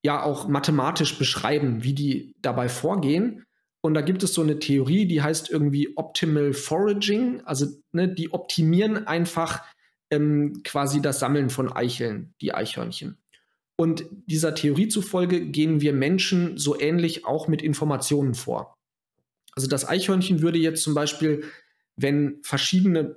[0.04, 3.44] ja auch mathematisch beschreiben, wie die dabei vorgehen.
[3.80, 7.42] Und da gibt es so eine Theorie, die heißt irgendwie Optimal Foraging.
[7.44, 9.64] Also ne, die optimieren einfach
[10.11, 13.18] ähm, quasi das Sammeln von Eicheln, die Eichhörnchen.
[13.76, 18.74] Und dieser Theorie zufolge gehen wir Menschen so ähnlich auch mit Informationen vor.
[19.52, 21.44] Also das Eichhörnchen würde jetzt zum Beispiel,
[21.96, 23.16] wenn verschiedene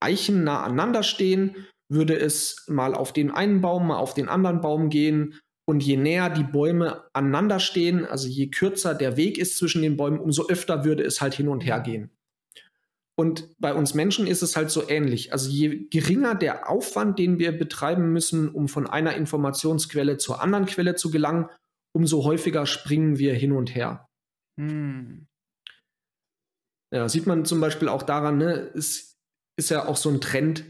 [0.00, 4.60] Eichen nah aneinander stehen, würde es mal auf den einen Baum, mal auf den anderen
[4.60, 5.34] Baum gehen
[5.68, 9.98] und je näher die Bäume aneinander stehen, also je kürzer der Weg ist zwischen den
[9.98, 12.10] Bäumen, umso öfter würde es halt hin und her gehen.
[13.18, 15.30] Und bei uns Menschen ist es halt so ähnlich.
[15.30, 20.64] Also je geringer der Aufwand, den wir betreiben müssen, um von einer Informationsquelle zur anderen
[20.64, 21.50] Quelle zu gelangen,
[21.92, 24.08] umso häufiger springen wir hin und her.
[24.58, 25.26] Hm.
[26.94, 29.18] Ja, sieht man zum Beispiel auch daran, ne, es
[29.58, 30.64] ist ja auch so ein Trend,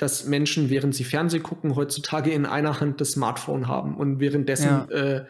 [0.00, 4.68] dass Menschen, während sie Fernsehen gucken, heutzutage in einer Hand das Smartphone haben und währenddessen
[4.68, 4.84] ja.
[4.86, 5.26] äh,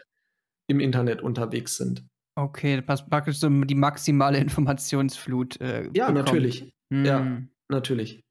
[0.67, 2.05] im Internet unterwegs sind.
[2.35, 5.59] Okay, das praktisch so die maximale Informationsflut.
[5.59, 6.71] Äh, ja, natürlich.
[6.93, 7.05] Hm.
[7.05, 8.21] Ja, natürlich.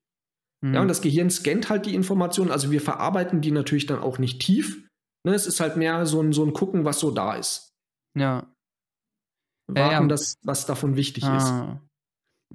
[0.64, 0.74] Hm.
[0.74, 4.18] Ja, und das Gehirn scannt halt die Informationen, also wir verarbeiten die natürlich dann auch
[4.18, 4.88] nicht tief.
[5.26, 7.74] Ne, es ist halt mehr so ein, so ein Gucken, was so da ist.
[8.18, 8.50] Ja.
[9.66, 10.06] Warten, ja, ja.
[10.06, 11.36] Das, was davon wichtig ah.
[11.36, 11.89] ist.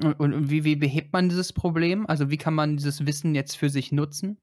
[0.01, 2.05] Und, und wie, wie behebt man dieses Problem?
[2.07, 4.37] Also wie kann man dieses Wissen jetzt für sich nutzen?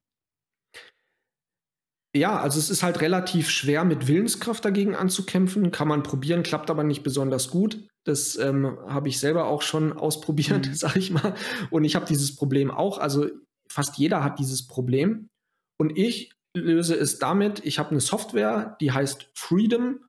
[2.15, 5.71] Ja, also es ist halt relativ schwer, mit Willenskraft dagegen anzukämpfen.
[5.71, 7.89] Kann man probieren, klappt aber nicht besonders gut.
[8.05, 10.75] Das ähm, habe ich selber auch schon ausprobiert, mhm.
[10.75, 11.35] sag ich mal.
[11.71, 12.99] Und ich habe dieses Problem auch.
[12.99, 13.29] Also
[13.71, 15.29] fast jeder hat dieses Problem.
[15.79, 20.01] Und ich löse es damit, ich habe eine Software, die heißt Freedom.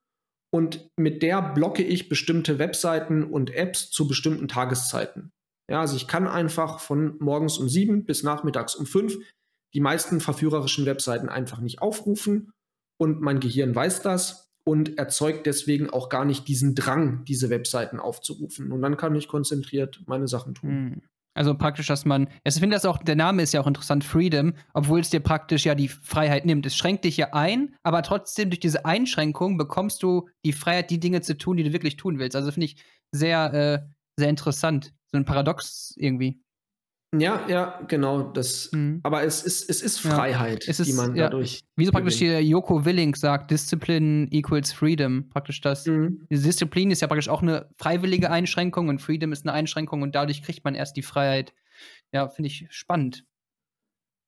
[0.54, 5.32] Und mit der blocke ich bestimmte Webseiten und Apps zu bestimmten Tageszeiten.
[5.70, 9.18] Ja, also ich kann einfach von morgens um sieben bis nachmittags um fünf
[9.74, 12.52] die meisten verführerischen Webseiten einfach nicht aufrufen
[13.00, 18.00] und mein Gehirn weiß das und erzeugt deswegen auch gar nicht diesen Drang, diese Webseiten
[18.00, 18.72] aufzurufen.
[18.72, 21.02] Und dann kann ich konzentriert meine Sachen tun.
[21.36, 24.54] Also praktisch, dass man, ich finde das auch, der Name ist ja auch interessant, Freedom,
[24.74, 26.66] obwohl es dir praktisch ja die Freiheit nimmt.
[26.66, 31.00] Es schränkt dich ja ein, aber trotzdem durch diese Einschränkung bekommst du die Freiheit, die
[31.00, 32.36] Dinge zu tun, die du wirklich tun willst.
[32.36, 32.76] Also finde ich
[33.12, 33.80] sehr, äh,
[34.18, 34.94] sehr interessant.
[35.12, 36.40] So ein Paradox irgendwie.
[37.16, 38.24] Ja, ja, genau.
[38.24, 39.00] Das, mhm.
[39.04, 41.26] Aber es ist, es ist Freiheit, ja, es ist, die man ja.
[41.26, 41.62] dadurch.
[41.76, 45.30] Wie so praktisch hier Joko Willing sagt, Discipline equals Freedom.
[45.30, 45.86] Praktisch das.
[45.86, 46.26] Mhm.
[46.32, 50.16] Diese Disziplin ist ja praktisch auch eine freiwillige Einschränkung und Freedom ist eine Einschränkung und
[50.16, 51.54] dadurch kriegt man erst die Freiheit.
[52.12, 53.26] Ja, finde ich spannend.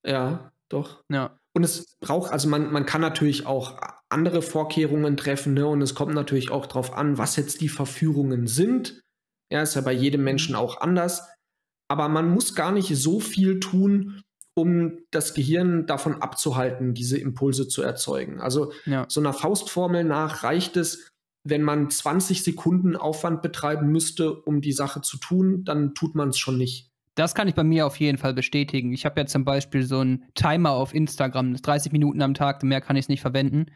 [0.05, 1.03] Ja, doch.
[1.09, 1.39] Ja.
[1.53, 5.65] Und es braucht, also man, man kann natürlich auch andere Vorkehrungen treffen, ne?
[5.65, 9.01] Und es kommt natürlich auch darauf an, was jetzt die Verführungen sind.
[9.51, 10.59] Ja, ist ja bei jedem Menschen mhm.
[10.59, 11.27] auch anders
[11.87, 14.21] aber man muss gar nicht so viel tun,
[14.55, 18.39] um das Gehirn davon abzuhalten, diese Impulse zu erzeugen.
[18.39, 19.05] Also ja.
[19.09, 21.09] so einer Faustformel nach reicht es,
[21.43, 26.29] wenn man 20 Sekunden Aufwand betreiben müsste, um die Sache zu tun, dann tut man
[26.29, 26.89] es schon nicht.
[27.13, 28.91] Das kann ich bei mir auf jeden Fall bestätigen.
[28.91, 32.63] Ich habe ja zum Beispiel so einen Timer auf Instagram, das 30 Minuten am Tag,
[32.63, 33.67] mehr kann ich es nicht verwenden.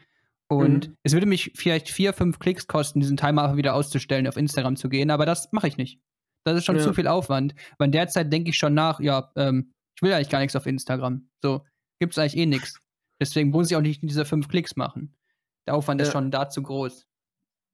[0.48, 0.96] Und mhm.
[1.04, 4.88] es würde mich vielleicht vier, fünf Klicks kosten, diesen Timer wieder auszustellen, auf Instagram zu
[4.88, 6.00] gehen, aber das mache ich nicht.
[6.44, 6.82] Das ist schon ja.
[6.82, 7.54] zu viel Aufwand.
[7.78, 10.56] Weil in der Zeit denke ich schon nach, ja, ähm, ich will eigentlich gar nichts
[10.56, 11.28] auf Instagram.
[11.42, 11.64] So,
[11.98, 12.80] gibt es eigentlich eh nichts.
[13.20, 15.14] Deswegen muss ich auch nicht diese fünf Klicks machen.
[15.66, 16.06] Der Aufwand ja.
[16.06, 17.06] ist schon da zu groß.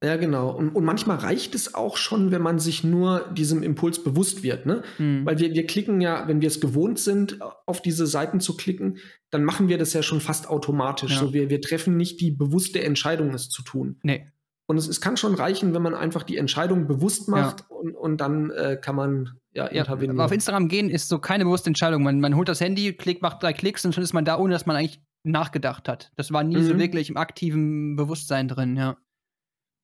[0.05, 0.51] Ja, genau.
[0.51, 4.67] Und, und, manchmal reicht es auch schon, wenn man sich nur diesem Impuls bewusst wird.
[4.67, 4.83] Ne?
[4.99, 5.25] Hm.
[5.25, 8.99] Weil wir, wir klicken ja, wenn wir es gewohnt sind, auf diese Seiten zu klicken,
[9.31, 11.13] dann machen wir das ja schon fast automatisch.
[11.13, 11.21] Ja.
[11.21, 13.99] So, wir, wir treffen nicht die bewusste Entscheidung, es zu tun.
[14.03, 14.31] Nee.
[14.69, 17.77] Und es, es kann schon reichen, wenn man einfach die Entscheidung bewusst macht ja.
[17.77, 20.21] und, und dann äh, kann man ja, ja intervenieren.
[20.21, 22.03] auf Instagram gehen ist so keine bewusste Entscheidung.
[22.03, 24.53] Man, man holt das Handy, klickt, macht drei Klicks und schon ist man da, ohne
[24.53, 26.13] dass man eigentlich nachgedacht hat.
[26.17, 26.67] Das war nie mhm.
[26.67, 28.97] so wirklich im aktiven Bewusstsein drin, ja.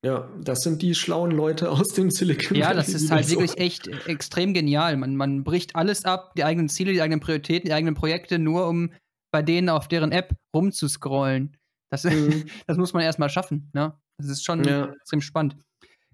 [0.05, 2.59] Ja, das sind die schlauen Leute aus dem Silicon Valley.
[2.59, 4.97] Ja, das ist halt wirklich echt extrem genial.
[4.97, 8.67] Man, man bricht alles ab, die eigenen Ziele, die eigenen Prioritäten, die eigenen Projekte, nur
[8.67, 8.91] um
[9.31, 11.55] bei denen auf deren App rumzuscrollen.
[11.89, 12.45] Das, mhm.
[12.67, 13.97] das muss man erstmal schaffen, ne?
[14.17, 14.91] Das ist schon ja.
[14.93, 15.57] extrem spannend.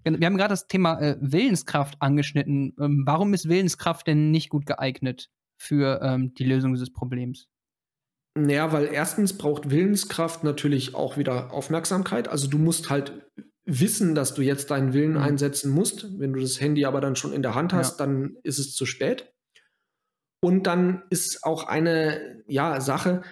[0.02, 2.74] Wir haben gerade das Thema äh, Willenskraft angeschnitten.
[2.80, 7.48] Ähm, warum ist Willenskraft denn nicht gut geeignet für ähm, die Lösung dieses Problems?
[8.38, 12.28] Naja, weil erstens braucht Willenskraft natürlich auch wieder Aufmerksamkeit.
[12.28, 13.26] Also du musst halt
[13.66, 15.18] wissen, dass du jetzt deinen Willen mhm.
[15.22, 16.18] einsetzen musst.
[16.18, 18.06] Wenn du das Handy aber dann schon in der Hand hast, ja.
[18.06, 19.32] dann ist es zu spät.
[20.42, 23.22] Und dann ist auch eine ja, Sache,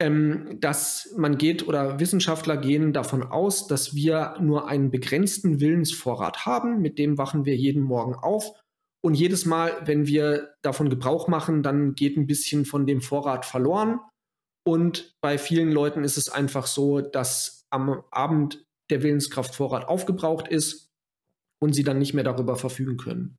[0.00, 6.44] ähm, dass man geht oder Wissenschaftler gehen davon aus, dass wir nur einen begrenzten Willensvorrat
[6.44, 8.52] haben, mit dem wachen wir jeden Morgen auf.
[9.02, 13.46] Und jedes Mal, wenn wir davon Gebrauch machen, dann geht ein bisschen von dem Vorrat
[13.46, 14.00] verloren.
[14.66, 20.90] Und bei vielen Leuten ist es einfach so, dass am Abend der Willenskraftvorrat aufgebraucht ist
[21.62, 23.36] und sie dann nicht mehr darüber verfügen können.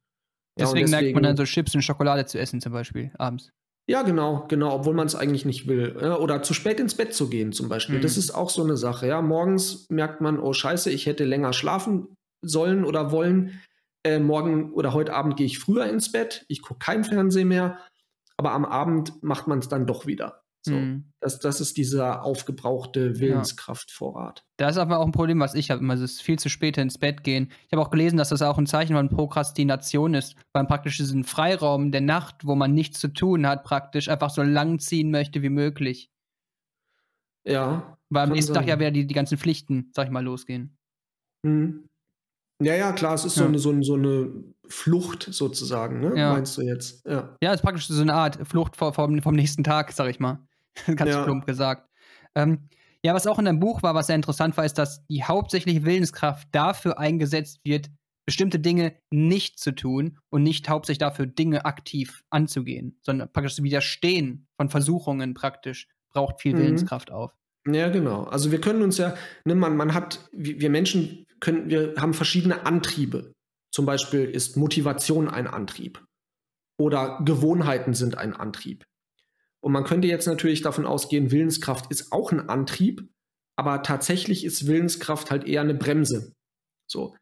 [0.57, 3.51] Ja, deswegen, deswegen, merkt man dann so Chips und Schokolade zu essen zum Beispiel abends.
[3.89, 5.95] Ja, genau, genau, obwohl man es eigentlich nicht will.
[5.95, 7.97] Oder zu spät ins Bett zu gehen zum Beispiel.
[7.97, 8.01] Mhm.
[8.01, 9.07] Das ist auch so eine Sache.
[9.07, 12.09] Ja, morgens merkt man, oh Scheiße, ich hätte länger schlafen
[12.41, 13.61] sollen oder wollen.
[14.03, 16.45] Äh, morgen oder heute Abend gehe ich früher ins Bett.
[16.49, 17.79] Ich gucke kein Fernsehen mehr.
[18.35, 20.43] Aber am Abend macht man es dann doch wieder.
[20.67, 21.05] So, mhm.
[21.21, 24.39] das, das ist dieser aufgebrauchte Willenskraftvorrat.
[24.39, 24.43] Ja.
[24.57, 25.85] Da ist aber auch ein Problem, was ich habe.
[25.93, 27.51] Es ist viel zu spät ins Bett gehen.
[27.65, 30.97] Ich habe auch gelesen, dass das auch ein Zeichen von Prokrastination ist, weil man praktisch
[30.97, 35.09] diesen Freiraum der Nacht, wo man nichts zu tun hat, praktisch einfach so lang ziehen
[35.09, 36.11] möchte wie möglich.
[37.45, 37.97] Ja.
[38.09, 38.63] Weil am nächsten sein.
[38.63, 40.77] Tag ja wieder die, die ganzen Pflichten, sag ich mal, losgehen.
[41.43, 41.87] Mhm.
[42.61, 43.43] Ja, ja, klar, es ist ja.
[43.43, 44.31] so, eine, so, eine, so eine
[44.67, 46.17] Flucht sozusagen, ne?
[46.17, 46.33] Ja.
[46.33, 47.05] meinst du jetzt?
[47.05, 47.35] Ja.
[47.41, 50.46] ja, es ist praktisch so eine Art Flucht vom, vom nächsten Tag, sag ich mal.
[50.95, 51.23] Ganz ja.
[51.23, 51.89] plump gesagt.
[52.35, 52.69] Ähm,
[53.03, 55.85] ja, was auch in deinem Buch war, was sehr interessant war, ist, dass die hauptsächliche
[55.85, 57.89] Willenskraft dafür eingesetzt wird,
[58.25, 63.63] bestimmte Dinge nicht zu tun und nicht hauptsächlich dafür, Dinge aktiv anzugehen, sondern praktisch das
[63.63, 66.59] Widerstehen von Versuchungen praktisch braucht viel mhm.
[66.59, 67.31] Willenskraft auf.
[67.65, 68.23] Ja, genau.
[68.23, 72.65] Also wir können uns ja, ne, man, man hat, wir Menschen können, wir haben verschiedene
[72.65, 73.33] Antriebe.
[73.71, 76.03] Zum Beispiel ist Motivation ein Antrieb
[76.79, 78.85] oder Gewohnheiten sind ein Antrieb.
[79.61, 83.07] Und man könnte jetzt natürlich davon ausgehen, Willenskraft ist auch ein Antrieb,
[83.55, 86.33] aber tatsächlich ist Willenskraft halt eher eine Bremse.
[86.87, 87.15] So.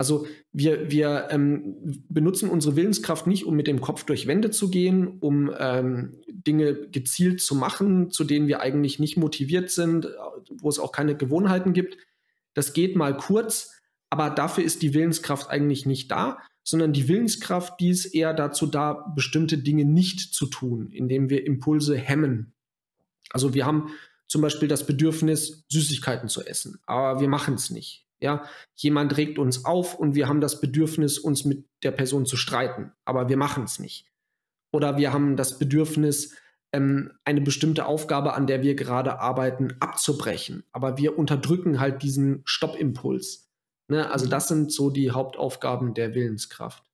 [0.00, 4.70] Also wir, wir ähm, benutzen unsere Willenskraft nicht, um mit dem Kopf durch Wände zu
[4.70, 10.08] gehen, um ähm, Dinge gezielt zu machen, zu denen wir eigentlich nicht motiviert sind,
[10.60, 11.96] wo es auch keine Gewohnheiten gibt.
[12.54, 16.38] Das geht mal kurz, aber dafür ist die Willenskraft eigentlich nicht da,
[16.68, 21.46] sondern die Willenskraft, die ist eher dazu da, bestimmte Dinge nicht zu tun, indem wir
[21.46, 22.52] Impulse hemmen.
[23.30, 23.88] Also wir haben
[24.26, 28.06] zum Beispiel das Bedürfnis, Süßigkeiten zu essen, aber wir machen es nicht.
[28.20, 32.36] Ja, jemand regt uns auf und wir haben das Bedürfnis, uns mit der Person zu
[32.36, 34.04] streiten, aber wir machen es nicht.
[34.70, 36.36] Oder wir haben das Bedürfnis,
[36.74, 42.42] ähm, eine bestimmte Aufgabe, an der wir gerade arbeiten, abzubrechen, aber wir unterdrücken halt diesen
[42.44, 43.47] Stoppimpuls.
[43.88, 44.10] Ne?
[44.10, 46.84] Also das sind so die Hauptaufgaben der Willenskraft.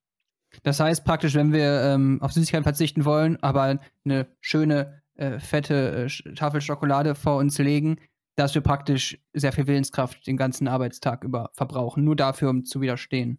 [0.63, 6.07] Das heißt praktisch, wenn wir ähm, auf Süßigkeiten verzichten wollen, aber eine schöne, äh, fette
[6.07, 7.99] äh, Tafel Schokolade vor uns legen,
[8.37, 12.81] dass wir praktisch sehr viel Willenskraft den ganzen Arbeitstag über verbrauchen, nur dafür, um zu
[12.81, 13.39] widerstehen.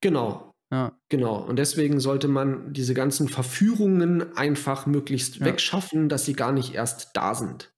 [0.00, 0.54] Genau.
[0.70, 0.92] Ja.
[1.08, 1.36] Genau.
[1.36, 5.46] Und deswegen sollte man diese ganzen Verführungen einfach möglichst ja.
[5.46, 7.72] wegschaffen, dass sie gar nicht erst da sind.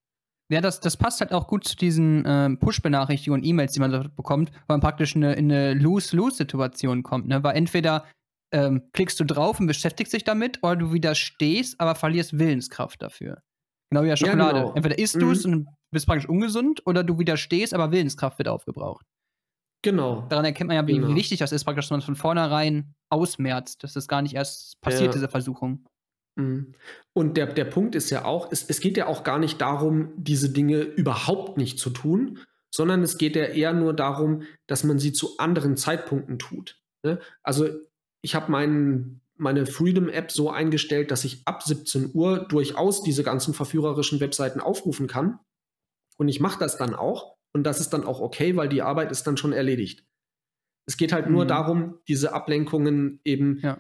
[0.50, 3.90] Ja, das, das passt halt auch gut zu diesen ähm, Push-Benachrichtigungen und E-Mails, die man
[3.90, 7.28] dort bekommt, weil man praktisch eine, in eine Lose-Lose-Situation kommt.
[7.28, 7.42] Ne?
[7.42, 8.05] Weil entweder
[8.52, 13.42] ähm, klickst du drauf und beschäftigst dich damit, oder du widerstehst, aber verlierst Willenskraft dafür.
[13.90, 14.59] Genau wie der Schokolade.
[14.59, 14.74] Ja, genau.
[14.74, 15.20] Entweder isst mhm.
[15.20, 19.07] du es und bist praktisch ungesund, oder du widerstehst, aber Willenskraft wird aufgebraucht.
[19.83, 20.26] Genau.
[20.28, 21.14] Daran erkennt man ja, wie, genau.
[21.14, 25.09] wichtig das ist, praktisch, dass man von vornherein ausmerzt, dass das gar nicht erst passiert,
[25.09, 25.12] ja.
[25.12, 25.85] diese Versuchung.
[26.37, 26.75] Mhm.
[27.12, 30.12] Und der, der Punkt ist ja auch, es, es geht ja auch gar nicht darum,
[30.16, 32.38] diese Dinge überhaupt nicht zu tun,
[32.75, 36.81] sondern es geht ja eher nur darum, dass man sie zu anderen Zeitpunkten tut.
[37.05, 37.21] Ne?
[37.42, 37.68] Also
[38.23, 43.53] ich habe mein, meine Freedom-App so eingestellt, dass ich ab 17 Uhr durchaus diese ganzen
[43.53, 45.38] verführerischen Webseiten aufrufen kann.
[46.16, 47.37] Und ich mache das dann auch.
[47.53, 50.07] Und das ist dann auch okay, weil die Arbeit ist dann schon erledigt.
[50.87, 51.33] Es geht halt mhm.
[51.33, 53.79] nur darum, diese Ablenkungen eben ja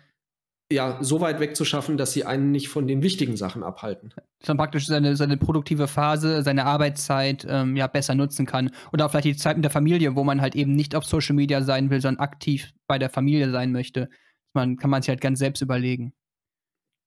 [0.72, 4.12] ja, so weit wegzuschaffen, dass sie einen nicht von den wichtigen Sachen abhalten.
[4.40, 8.70] Dass man praktisch seine, seine produktive Phase, seine Arbeitszeit ähm, ja besser nutzen kann.
[8.92, 11.36] Oder auch vielleicht die Zeit mit der Familie, wo man halt eben nicht auf Social
[11.36, 14.08] Media sein will, sondern aktiv bei der Familie sein möchte.
[14.52, 16.12] Man kann man sich halt ganz selbst überlegen.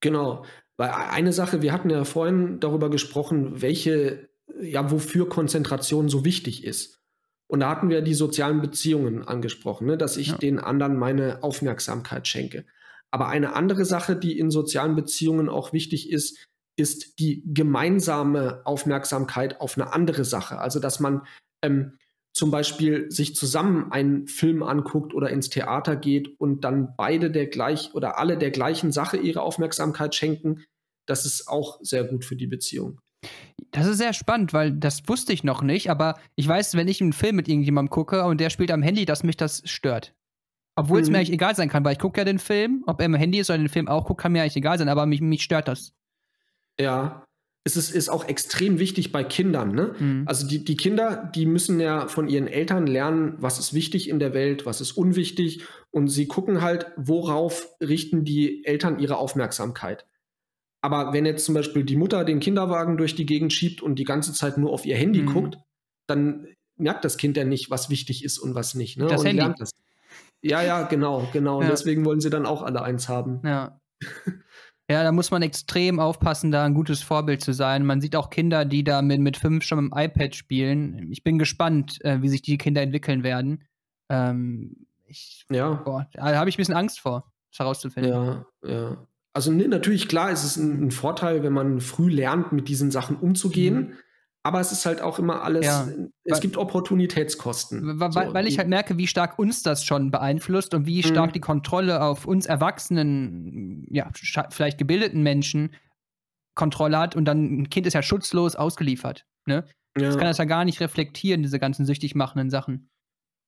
[0.01, 0.45] Genau.
[0.78, 4.30] Weil eine Sache, wir hatten ja vorhin darüber gesprochen, welche,
[4.62, 7.01] ja, wofür Konzentration so wichtig ist.
[7.47, 9.97] Und da hatten wir die sozialen Beziehungen angesprochen, ne?
[9.97, 10.38] dass ich ja.
[10.38, 12.65] den anderen meine Aufmerksamkeit schenke.
[13.15, 16.45] Aber eine andere Sache, die in sozialen Beziehungen auch wichtig ist,
[16.78, 20.58] ist die gemeinsame Aufmerksamkeit auf eine andere Sache.
[20.58, 21.25] Also, dass man
[21.63, 21.97] ähm,
[22.34, 27.47] zum Beispiel sich zusammen einen Film anguckt oder ins Theater geht und dann beide der
[27.47, 30.65] gleich oder alle der gleichen Sache ihre Aufmerksamkeit schenken,
[31.08, 32.99] das ist auch sehr gut für die Beziehung.
[33.71, 36.99] Das ist sehr spannend, weil das wusste ich noch nicht, aber ich weiß, wenn ich
[36.99, 40.13] einen Film mit irgendjemandem gucke und der spielt am Handy, dass mich das stört.
[40.76, 41.20] Obwohl es mir mhm.
[41.20, 43.50] eigentlich egal sein kann, weil ich gucke ja den Film, ob er im Handy ist
[43.50, 45.94] oder den Film auch guckt, kann mir eigentlich egal sein, aber mich, mich stört das.
[46.80, 47.26] Ja,
[47.64, 49.74] es ist, ist auch extrem wichtig bei Kindern.
[49.74, 49.96] Ne?
[49.98, 50.24] Mhm.
[50.28, 54.20] Also die, die Kinder, die müssen ja von ihren Eltern lernen, was ist wichtig in
[54.20, 55.64] der Welt, was ist unwichtig.
[55.90, 60.06] Und sie gucken halt, worauf richten die Eltern ihre Aufmerksamkeit.
[60.82, 64.04] Aber wenn jetzt zum Beispiel die Mutter den Kinderwagen durch die Gegend schiebt und die
[64.04, 65.34] ganze Zeit nur auf ihr Handy mhm.
[65.34, 65.58] guckt,
[66.06, 68.98] dann merkt das Kind ja nicht, was wichtig ist und was nicht.
[68.98, 69.08] Ne?
[69.08, 69.42] Das und Handy.
[69.42, 69.72] lernt das.
[70.41, 71.62] Ja, ja, genau, genau.
[71.62, 71.65] Ja.
[71.65, 73.41] Und deswegen wollen sie dann auch alle eins haben.
[73.43, 73.80] Ja.
[74.88, 77.86] Ja, da muss man extrem aufpassen, da ein gutes Vorbild zu sein.
[77.86, 81.12] Man sieht auch Kinder, die da mit, mit fünf schon mit dem iPad spielen.
[81.12, 83.63] Ich bin gespannt, äh, wie sich die Kinder entwickeln werden.
[84.10, 85.74] Ähm, ich, ja.
[85.74, 88.12] Boah, da habe ich ein bisschen Angst vor, das herauszufinden.
[88.12, 89.08] Ja, ja.
[89.34, 92.91] Also ne, natürlich, klar, ist es ein, ein, Vorteil, wenn man früh lernt, mit diesen
[92.91, 93.76] Sachen umzugehen.
[93.76, 93.93] Mhm.
[94.46, 95.88] Aber es ist halt auch immer alles, ja,
[96.24, 98.00] es weil, gibt Opportunitätskosten.
[98.00, 101.30] Weil, so, weil, ich halt merke, wie stark uns das schon beeinflusst und wie stark
[101.32, 101.34] mhm.
[101.34, 104.12] die Kontrolle auf uns erwachsenen, ja,
[104.52, 105.74] vielleicht gebildeten Menschen
[106.54, 109.26] Kontrolle hat und dann ein Kind ist ja schutzlos ausgeliefert.
[109.48, 109.68] Ne?
[109.98, 110.10] Ja.
[110.10, 112.92] Das kann das ja gar nicht reflektieren, diese ganzen süchtig machenden Sachen.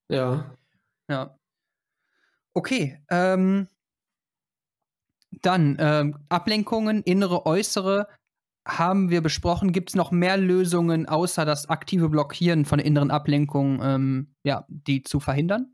[0.10, 0.58] Ja.
[1.12, 1.38] Ja.
[2.56, 3.68] Okay, ähm,
[5.44, 8.08] dann ähm, Ablenkungen, innere, äußere
[8.68, 9.72] haben wir besprochen.
[9.72, 15.04] Gibt es noch mehr Lösungen, außer das aktive Blockieren von inneren Ablenkungen, ähm, ja, die
[15.04, 15.74] zu verhindern?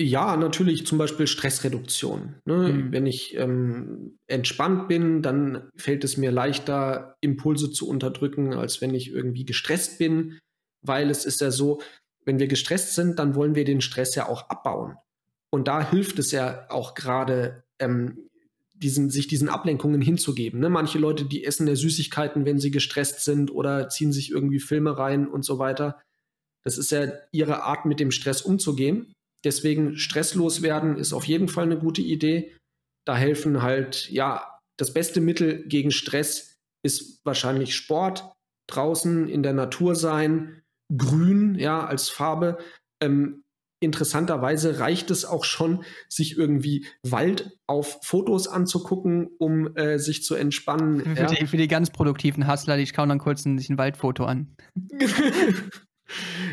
[0.00, 2.36] Ja, natürlich zum Beispiel Stressreduktion.
[2.44, 2.72] Ne?
[2.72, 2.92] Mhm.
[2.92, 8.94] Wenn ich ähm, entspannt bin, dann fällt es mir leichter, Impulse zu unterdrücken, als wenn
[8.94, 10.38] ich irgendwie gestresst bin,
[10.82, 11.80] weil es ist ja so,
[12.24, 14.94] wenn wir gestresst sind, dann wollen wir den Stress ja auch abbauen.
[15.50, 18.27] Und da hilft es ja auch gerade, ähm,
[18.78, 20.60] diesen, sich diesen Ablenkungen hinzugeben.
[20.60, 20.68] Ne?
[20.70, 24.96] Manche Leute, die essen ja Süßigkeiten, wenn sie gestresst sind oder ziehen sich irgendwie Filme
[24.96, 26.00] rein und so weiter.
[26.64, 29.12] Das ist ja ihre Art, mit dem Stress umzugehen.
[29.44, 32.56] Deswegen stresslos werden ist auf jeden Fall eine gute Idee.
[33.06, 38.32] Da helfen halt, ja, das beste Mittel gegen Stress ist wahrscheinlich Sport,
[38.68, 40.62] draußen in der Natur sein,
[40.96, 42.58] grün, ja, als Farbe.
[43.02, 43.42] Ähm,
[43.80, 50.34] interessanterweise reicht es auch schon, sich irgendwie Wald auf Fotos anzugucken, um äh, sich zu
[50.34, 51.00] entspannen.
[51.00, 51.26] Für, ja.
[51.26, 54.56] die, für, die, ganz produktiven Hustler, die schauen dann kurz ein, sich ein Waldfoto an.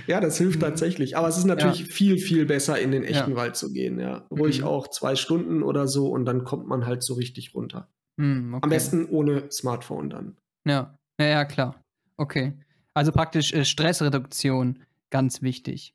[0.08, 1.18] ja, das hilft tatsächlich.
[1.18, 1.86] Aber es ist natürlich ja.
[1.86, 3.38] viel, viel besser, in den echten ja.
[3.38, 4.00] Wald zu gehen.
[4.00, 4.28] Ja.
[4.30, 4.68] Ruhig mhm.
[4.68, 7.90] auch zwei Stunden oder so und dann kommt man halt so richtig runter.
[8.18, 8.64] Mhm, okay.
[8.64, 10.38] Am besten ohne Smartphone dann.
[10.66, 11.82] Ja, ja, ja klar.
[12.18, 12.54] Okay.
[12.94, 15.94] Also praktisch äh, Stressreduktion, ganz wichtig.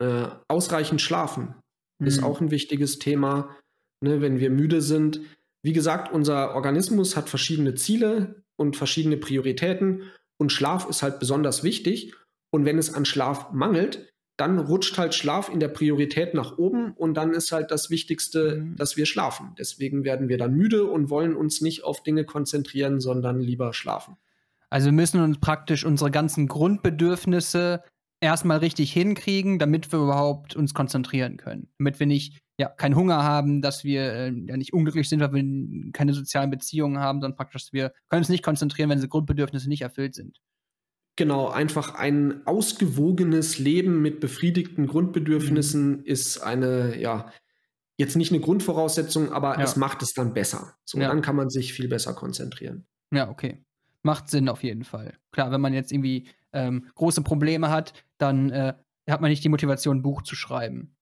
[0.00, 1.54] Äh, ausreichend schlafen
[1.98, 2.06] mhm.
[2.06, 3.56] ist auch ein wichtiges Thema,
[4.00, 5.20] ne, wenn wir müde sind.
[5.62, 10.02] Wie gesagt, unser Organismus hat verschiedene Ziele und verschiedene Prioritäten
[10.38, 12.14] und Schlaf ist halt besonders wichtig.
[12.50, 16.92] Und wenn es an Schlaf mangelt, dann rutscht halt Schlaf in der Priorität nach oben
[16.92, 18.76] und dann ist halt das Wichtigste, mhm.
[18.76, 19.54] dass wir schlafen.
[19.58, 24.16] Deswegen werden wir dann müde und wollen uns nicht auf Dinge konzentrieren, sondern lieber schlafen.
[24.70, 27.84] Also müssen uns praktisch unsere ganzen Grundbedürfnisse
[28.24, 31.68] erstmal richtig hinkriegen, damit wir überhaupt uns konzentrieren können.
[31.78, 35.32] Damit wir nicht, ja, keinen Hunger haben, dass wir äh, ja nicht unglücklich sind, weil
[35.32, 39.68] wir keine sozialen Beziehungen haben, sondern praktisch, wir können uns nicht konzentrieren, wenn diese Grundbedürfnisse
[39.68, 40.40] nicht erfüllt sind.
[41.16, 46.04] Genau, einfach ein ausgewogenes Leben mit befriedigten Grundbedürfnissen mhm.
[46.04, 47.30] ist eine, ja,
[47.96, 49.62] jetzt nicht eine Grundvoraussetzung, aber ja.
[49.62, 50.74] es macht es dann besser.
[50.84, 51.08] So, ja.
[51.08, 52.86] dann kann man sich viel besser konzentrieren.
[53.12, 53.64] Ja, okay.
[54.02, 55.16] Macht Sinn auf jeden Fall.
[55.30, 58.74] Klar, wenn man jetzt irgendwie ähm, große Probleme hat, dann äh,
[59.08, 60.96] hat man nicht die Motivation, ein Buch zu schreiben.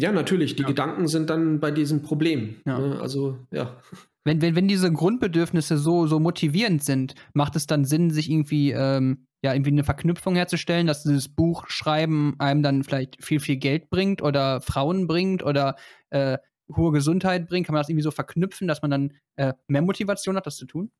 [0.00, 0.56] Ja, natürlich.
[0.56, 0.68] Die ja.
[0.68, 2.56] Gedanken sind dann bei diesem Problem.
[2.66, 2.78] Ja.
[2.78, 3.00] Ne?
[3.00, 3.80] Also, ja.
[4.24, 8.72] Wenn, wenn, wenn diese Grundbedürfnisse so, so motivierend sind, macht es dann Sinn, sich irgendwie,
[8.72, 13.56] ähm, ja, irgendwie eine Verknüpfung herzustellen, dass dieses Buch schreiben einem dann vielleicht viel, viel
[13.56, 15.76] Geld bringt oder Frauen bringt oder
[16.10, 16.38] äh,
[16.74, 17.66] hohe Gesundheit bringt?
[17.66, 20.66] Kann man das irgendwie so verknüpfen, dass man dann äh, mehr Motivation hat, das zu
[20.66, 20.90] tun?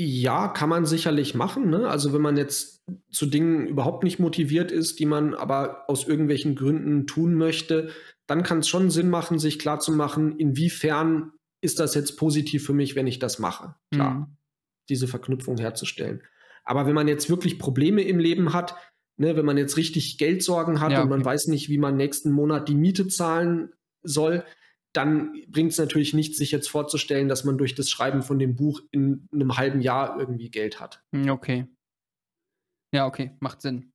[0.00, 1.70] Ja, kann man sicherlich machen.
[1.70, 1.88] Ne?
[1.88, 6.56] Also wenn man jetzt zu Dingen überhaupt nicht motiviert ist, die man aber aus irgendwelchen
[6.56, 7.90] Gründen tun möchte,
[8.26, 12.96] dann kann es schon Sinn machen, sich klarzumachen, inwiefern ist das jetzt positiv für mich,
[12.96, 13.74] wenn ich das mache.
[13.92, 14.36] Klar, mhm.
[14.88, 16.22] diese Verknüpfung herzustellen.
[16.64, 18.74] Aber wenn man jetzt wirklich Probleme im Leben hat,
[19.16, 21.04] ne, wenn man jetzt richtig Geldsorgen hat ja, okay.
[21.04, 23.72] und man weiß nicht, wie man nächsten Monat die Miete zahlen
[24.02, 24.44] soll,
[24.92, 28.56] dann bringt es natürlich nichts, sich jetzt vorzustellen, dass man durch das Schreiben von dem
[28.56, 31.02] Buch in einem halben Jahr irgendwie Geld hat.
[31.14, 31.66] Hm, okay.
[32.94, 33.92] Ja, okay, macht Sinn.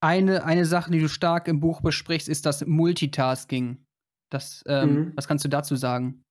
[0.00, 3.84] Eine, eine Sache, die du stark im Buch besprichst, ist das Multitasking.
[4.30, 5.12] Das, ähm, mhm.
[5.16, 6.22] Was kannst du dazu sagen?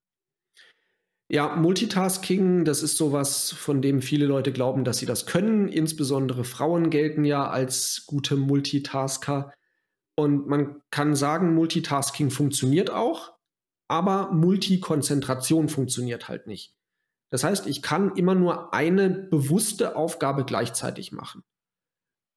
[1.28, 5.68] Ja, Multitasking, das ist sowas, von dem viele Leute glauben, dass sie das können.
[5.68, 9.52] Insbesondere Frauen gelten ja als gute Multitasker.
[10.18, 13.34] Und man kann sagen, Multitasking funktioniert auch,
[13.90, 16.74] aber Multikonzentration funktioniert halt nicht.
[17.32, 21.44] Das heißt, ich kann immer nur eine bewusste Aufgabe gleichzeitig machen.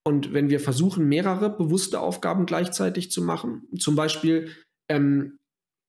[0.05, 4.51] Und wenn wir versuchen, mehrere bewusste Aufgaben gleichzeitig zu machen, zum Beispiel
[4.91, 5.37] ähm,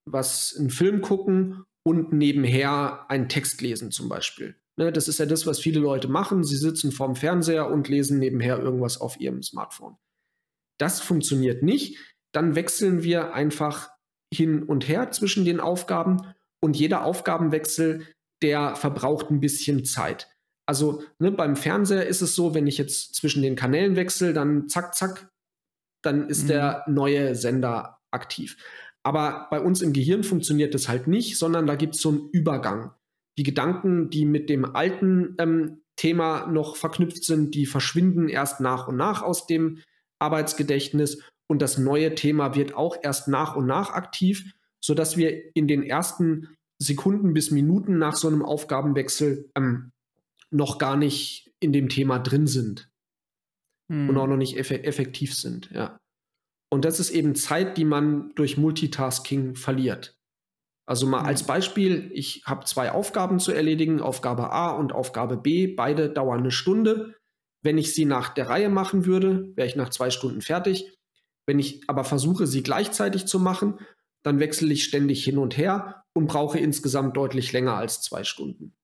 [0.05, 4.55] was einen Film gucken und nebenher einen Text lesen zum Beispiel.
[4.77, 6.43] Ne, das ist ja das, was viele Leute machen.
[6.43, 9.97] Sie sitzen vorm Fernseher und lesen nebenher irgendwas auf ihrem Smartphone.
[10.80, 11.97] Das funktioniert nicht.
[12.32, 13.89] Dann wechseln wir einfach
[14.34, 16.21] hin und her zwischen den Aufgaben
[16.61, 18.05] und jeder Aufgabenwechsel,
[18.41, 20.27] der verbraucht ein bisschen Zeit.
[20.67, 24.69] Also ne, beim Fernseher ist es so, wenn ich jetzt zwischen den Kanälen wechsle, dann
[24.69, 25.32] zack, zack,
[26.03, 26.47] dann ist mhm.
[26.47, 28.57] der neue Sender aktiv.
[29.03, 32.30] Aber bei uns im Gehirn funktioniert das halt nicht, sondern da gibt es so einen
[32.32, 32.93] Übergang.
[33.38, 38.88] Die Gedanken, die mit dem alten ähm, Thema noch verknüpft sind, die verschwinden erst nach
[38.88, 39.80] und nach aus dem
[40.20, 45.67] Arbeitsgedächtnis und das neue Thema wird auch erst nach und nach aktiv, sodass wir in
[45.67, 49.91] den ersten Sekunden bis Minuten nach so einem Aufgabenwechsel ähm,
[50.51, 52.89] noch gar nicht in dem Thema drin sind
[53.91, 54.09] hm.
[54.09, 55.70] und auch noch nicht eff effektiv sind.
[55.72, 55.97] Ja.
[56.72, 60.15] Und das ist eben Zeit, die man durch Multitasking verliert.
[60.86, 61.47] Also mal als mhm.
[61.47, 66.51] Beispiel, ich habe zwei Aufgaben zu erledigen, Aufgabe A und Aufgabe B, beide dauern eine
[66.51, 67.15] Stunde.
[67.62, 70.97] Wenn ich sie nach der Reihe machen würde, wäre ich nach zwei Stunden fertig.
[71.45, 73.80] Wenn ich aber versuche, sie gleichzeitig zu machen,
[74.24, 78.76] dann wechsle ich ständig hin und her und brauche insgesamt deutlich länger als zwei Stunden.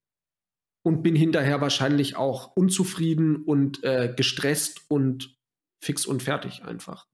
[0.84, 5.36] Und bin hinterher wahrscheinlich auch unzufrieden und äh, gestresst und
[5.84, 7.08] fix und fertig einfach.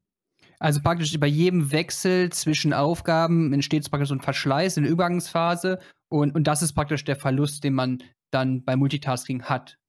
[0.59, 5.79] Also praktisch bei jedem Wechsel zwischen Aufgaben entsteht praktisch so ein Verschleiß in der Übergangsphase
[6.07, 9.79] und, und das ist praktisch der Verlust, den man dann bei Multitasking hat.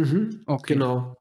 [0.00, 0.74] Mhm, okay.
[0.74, 1.16] Genau.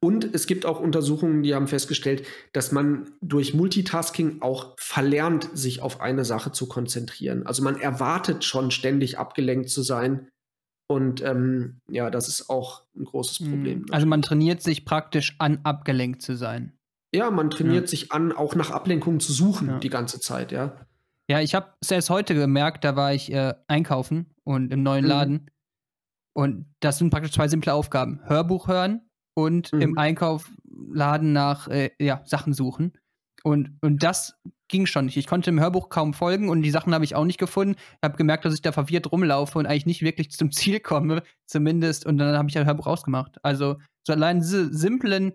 [0.00, 5.82] Und es gibt auch Untersuchungen, die haben festgestellt, dass man durch Multitasking auch verlernt, sich
[5.82, 7.46] auf eine Sache zu konzentrieren.
[7.46, 10.28] Also man erwartet schon ständig abgelenkt zu sein.
[10.88, 13.50] Und ähm, ja, das ist auch ein großes hm.
[13.50, 13.86] Problem.
[13.90, 16.72] Also man trainiert sich praktisch an, abgelenkt zu sein.
[17.14, 17.88] Ja, man trainiert ja.
[17.88, 19.78] sich an, auch nach Ablenkung zu suchen ja.
[19.78, 20.86] die ganze Zeit, ja.
[21.28, 25.04] Ja, ich habe es erst heute gemerkt, da war ich äh, einkaufen und im neuen
[25.04, 25.10] mhm.
[26.36, 28.20] Und das sind praktisch zwei simple Aufgaben.
[28.24, 29.80] Hörbuch hören und mhm.
[29.80, 32.92] im Einkaufladen nach äh, ja, Sachen suchen.
[33.42, 35.16] Und, und das ging schon nicht.
[35.16, 37.76] Ich konnte im Hörbuch kaum folgen und die Sachen habe ich auch nicht gefunden.
[37.78, 41.22] Ich habe gemerkt, dass ich da verwirrt rumlaufe und eigentlich nicht wirklich zum Ziel komme,
[41.46, 42.04] zumindest.
[42.04, 43.38] Und dann habe ich das Hörbuch ausgemacht.
[43.42, 45.32] Also so allein diese simplen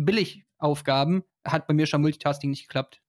[0.00, 3.00] Billigaufgaben hat bei mir schon Multitasking nicht geklappt.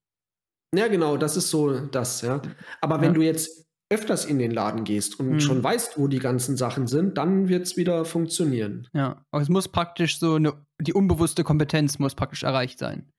[0.75, 2.41] Ja, genau, das ist so das, ja.
[2.81, 3.19] Aber wenn ja.
[3.19, 5.39] du jetzt öfters in den Laden gehst und mhm.
[5.39, 8.87] schon weißt, wo die ganzen Sachen sind, dann wird es wieder funktionieren.
[8.93, 13.11] Ja, aber es muss praktisch so eine, die unbewusste Kompetenz muss praktisch erreicht sein.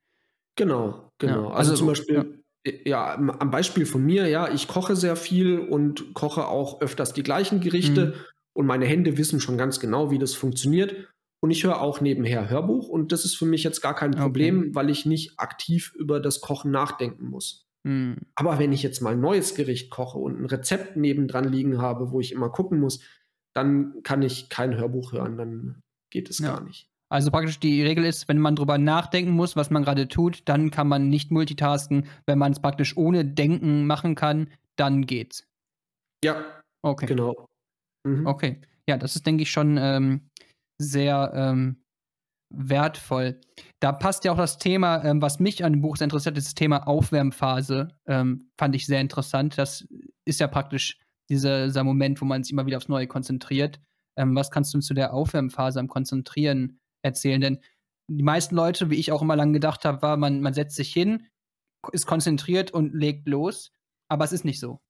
[0.56, 1.48] Genau, genau.
[1.48, 2.72] Ja, also, also, zum Beispiel, ja.
[2.84, 3.14] ja.
[3.14, 7.60] am Beispiel von mir, ja, ich koche sehr viel und koche auch öfters die gleichen
[7.60, 8.14] Gerichte mhm.
[8.52, 10.94] und meine Hände wissen schon ganz genau, wie das funktioniert.
[11.42, 14.58] Und ich höre auch nebenher Hörbuch und das ist für mich jetzt gar kein Problem,
[14.58, 14.74] okay.
[14.74, 17.66] weil ich nicht aktiv über das Kochen nachdenken muss.
[17.84, 18.16] Mhm.
[18.34, 22.10] Aber wenn ich jetzt mal ein neues Gericht koche und ein Rezept nebendran liegen habe,
[22.12, 23.00] wo ich immer gucken muss,
[23.54, 26.54] dann kann ich kein Hörbuch hören, dann geht es ja.
[26.54, 26.88] gar nicht.
[27.12, 30.70] Also praktisch die Regel ist, wenn man drüber nachdenken muss, was man gerade tut, dann
[30.70, 32.06] kann man nicht multitasken.
[32.24, 35.44] Wenn man es praktisch ohne Denken machen kann, dann geht's.
[36.24, 36.60] Ja.
[36.82, 37.06] Okay.
[37.06, 37.46] Genau.
[38.06, 38.26] Mhm.
[38.26, 38.60] Okay.
[38.88, 40.28] Ja, das ist, denke ich, schon ähm,
[40.78, 41.82] sehr ähm,
[42.50, 43.40] wertvoll.
[43.78, 46.54] Da passt ja auch das Thema, ähm, was mich an dem Buch sehr interessiert, das
[46.54, 47.88] Thema Aufwärmphase.
[48.06, 49.56] Ähm, fand ich sehr interessant.
[49.56, 49.86] Das
[50.24, 50.98] ist ja praktisch
[51.28, 53.80] dieser, dieser Moment, wo man sich immer wieder aufs Neue konzentriert.
[54.16, 57.40] Ähm, was kannst du zu der Aufwärmphase am Konzentrieren erzählen?
[57.40, 57.58] Denn
[58.08, 60.92] die meisten Leute, wie ich auch immer lange gedacht habe, war, man, man setzt sich
[60.92, 61.26] hin,
[61.92, 63.72] ist konzentriert und legt los.
[64.08, 64.80] Aber es ist nicht so.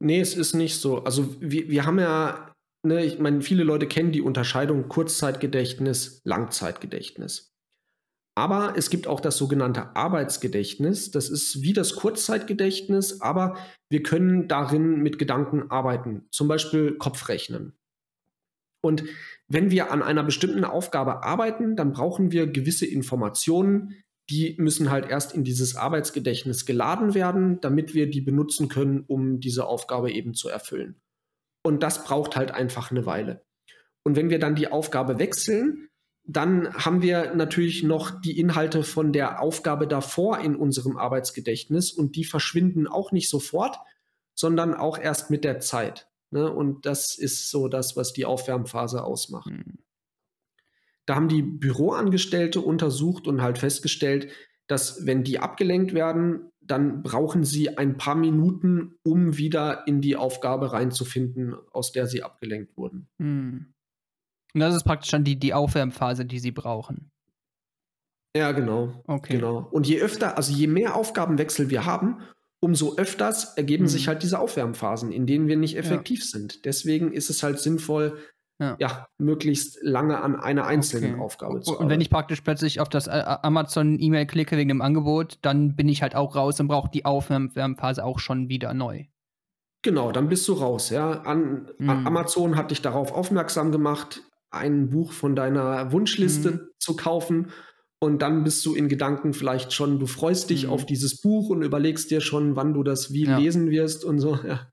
[0.00, 1.02] Nee, es ist nicht so.
[1.02, 2.47] Also wir, wir haben ja
[2.82, 7.52] ne, ich meine, viele Leute kennen die Unterscheidung Kurzzeitgedächtnis, Langzeitgedächtnis.
[8.36, 11.10] Aber es gibt auch das sogenannte Arbeitsgedächtnis.
[11.10, 13.56] Das ist wie das Kurzzeitgedächtnis, aber
[13.90, 17.76] wir können darin mit Gedanken arbeiten, zum Beispiel Kopfrechnen.
[18.80, 19.02] Und
[19.48, 23.96] wenn wir an einer bestimmten Aufgabe arbeiten, dann brauchen wir gewisse Informationen,
[24.30, 29.40] die müssen halt erst in dieses Arbeitsgedächtnis geladen werden, damit wir die benutzen können, um
[29.40, 31.00] diese Aufgabe eben zu erfüllen.
[31.68, 33.44] Und das braucht halt einfach eine Weile.
[34.02, 35.90] Und wenn wir dann die Aufgabe wechseln,
[36.24, 42.16] dann haben wir natürlich noch die Inhalte von der Aufgabe davor in unserem Arbeitsgedächtnis und
[42.16, 43.76] die verschwinden auch nicht sofort,
[44.34, 46.08] sondern auch erst mit der Zeit.
[46.30, 46.50] Ne?
[46.50, 49.50] Und das ist so das, was die Aufwärmphase ausmacht.
[49.50, 49.80] Mhm.
[51.04, 54.32] Da haben die Büroangestellte untersucht und halt festgestellt,
[54.68, 60.16] dass wenn die abgelenkt werden, dann brauchen sie ein paar Minuten, um wieder in die
[60.16, 63.08] Aufgabe reinzufinden, aus der sie abgelenkt wurden.
[63.18, 63.74] Mhm.
[64.54, 67.10] Und das ist praktisch dann die, die Aufwärmphase, die sie brauchen.
[68.36, 69.02] Ja, genau.
[69.06, 69.34] Okay.
[69.34, 69.68] Genau.
[69.70, 72.20] Und je öfter, also je mehr Aufgabenwechsel wir haben,
[72.60, 73.88] umso öfters ergeben mhm.
[73.88, 76.26] sich halt diese Aufwärmphasen, in denen wir nicht effektiv ja.
[76.26, 76.64] sind.
[76.64, 78.18] Deswegen ist es halt sinnvoll,
[78.58, 78.76] ja.
[78.78, 79.08] ja.
[79.18, 81.22] möglichst lange an einer einzelnen okay.
[81.22, 81.84] Aufgabe zu arbeiten.
[81.84, 85.88] Und wenn ich praktisch plötzlich auf das äh, Amazon-E-Mail klicke wegen dem Angebot, dann bin
[85.88, 89.04] ich halt auch raus und brauche die Aufwärmphase auch schon wieder neu.
[89.82, 90.90] Genau, dann bist du raus.
[90.90, 91.22] Ja.
[91.22, 91.88] An, mhm.
[91.88, 96.60] Amazon hat dich darauf aufmerksam gemacht, ein Buch von deiner Wunschliste mhm.
[96.78, 97.52] zu kaufen
[98.00, 100.72] und dann bist du in Gedanken vielleicht schon, du freust dich mhm.
[100.72, 103.38] auf dieses Buch und überlegst dir schon, wann du das wie ja.
[103.38, 104.38] lesen wirst und so.
[104.48, 104.68] Ja.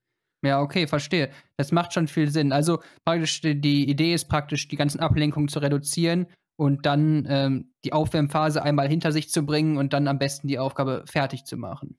[0.45, 1.31] Ja, okay, verstehe.
[1.57, 2.51] Das macht schon viel Sinn.
[2.51, 6.27] Also praktisch die Idee ist praktisch, die ganzen Ablenkungen zu reduzieren
[6.57, 10.59] und dann ähm, die Aufwärmphase einmal hinter sich zu bringen und dann am besten die
[10.59, 11.97] Aufgabe fertig zu machen.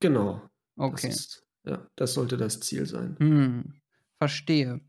[0.00, 0.42] Genau.
[0.76, 1.08] Okay.
[1.08, 3.16] Das ist, ja, das sollte das Ziel sein.
[3.18, 3.80] Hm,
[4.20, 4.80] verstehe.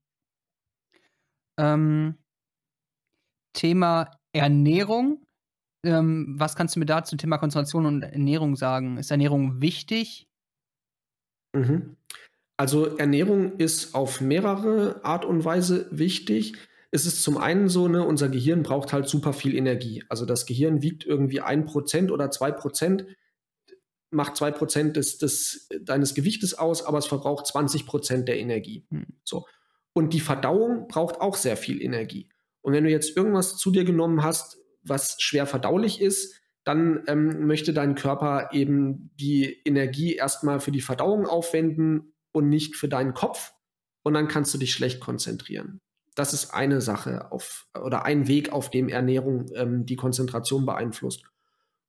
[1.60, 2.18] Ähm,
[3.54, 5.26] Thema Ernährung.
[5.84, 8.98] Ähm, was kannst du mir da zum Thema Konzentration und Ernährung sagen?
[8.98, 10.30] Ist Ernährung wichtig?
[11.56, 11.98] Mhm.
[12.60, 16.56] Also Ernährung ist auf mehrere Art und Weise wichtig.
[16.92, 20.04] Es ist zum einen so, ne, unser Gehirn braucht halt super viel Energie.
[20.10, 23.06] Also das Gehirn wiegt irgendwie ein Prozent oder zwei Prozent,
[24.12, 28.86] macht zwei Prozent des, des, deines Gewichtes aus, aber es verbraucht 20 Prozent der Energie.
[28.90, 29.06] Hm.
[29.24, 29.46] So.
[29.94, 32.28] Und die Verdauung braucht auch sehr viel Energie.
[32.60, 36.36] Und wenn du jetzt irgendwas zu dir genommen hast, was schwer verdaulich ist,
[36.66, 42.76] dann ähm, möchte dein Körper eben die Energie erstmal für die Verdauung aufwenden und nicht
[42.76, 43.54] für deinen Kopf.
[44.04, 45.80] Und dann kannst du dich schlecht konzentrieren.
[46.16, 51.24] Das ist eine Sache auf oder ein Weg, auf dem Ernährung ähm, die Konzentration beeinflusst.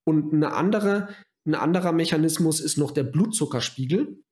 [0.04, 1.08] Und eine andere,
[1.46, 4.22] ein anderer Mechanismus ist noch der Blutzuckerspiegel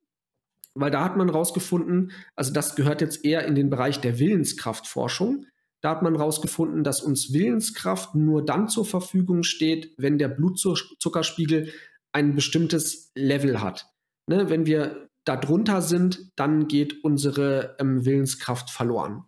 [0.75, 5.45] weil da hat man rausgefunden, also das gehört jetzt eher in den Bereich der Willenskraftforschung.
[5.81, 11.71] Da hat man rausgefunden, dass uns Willenskraft nur dann zur Verfügung steht, wenn der Blutzuckerspiegel
[12.11, 13.87] ein bestimmtes Level hat.
[14.27, 19.25] Ne, wenn wir da drunter sind, dann geht unsere ähm, Willenskraft verloren.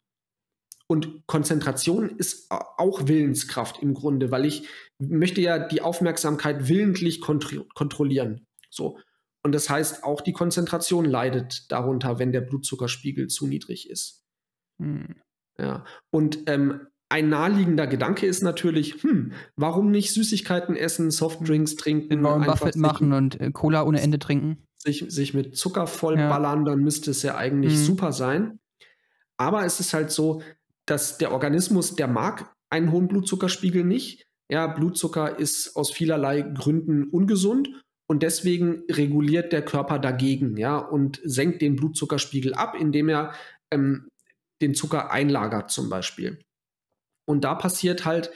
[0.88, 4.68] Und Konzentration ist auch Willenskraft im Grunde, weil ich
[5.00, 8.46] möchte ja die Aufmerksamkeit willentlich kontro kontrollieren.
[8.70, 9.00] So.
[9.44, 14.26] Und das heißt, auch die Konzentration leidet darunter, wenn der Blutzuckerspiegel zu niedrig ist.
[14.82, 15.16] Hm.
[15.58, 15.86] Ja.
[16.12, 22.46] Und ähm, ein naheliegender Gedanke ist natürlich, hm, warum nicht Süßigkeiten essen, Softdrinks trinken, Warren
[22.46, 24.66] Buffett machen und äh, Cola ohne Ende trinken?
[24.78, 26.72] Sich, sich mit Zucker vollballern, ja.
[26.72, 27.84] dann müsste es ja eigentlich hm.
[27.84, 28.60] super sein.
[29.38, 30.42] Aber es ist halt so,
[30.86, 34.26] dass der Organismus, der mag einen hohen Blutzuckerspiegel nicht.
[34.50, 37.70] Ja, Blutzucker ist aus vielerlei Gründen ungesund
[38.08, 43.34] und deswegen reguliert der Körper dagegen, ja, und senkt den Blutzuckerspiegel ab, indem er
[43.70, 44.08] ähm,
[44.62, 46.40] den Zucker einlagert zum Beispiel.
[47.26, 48.32] Und da passiert halt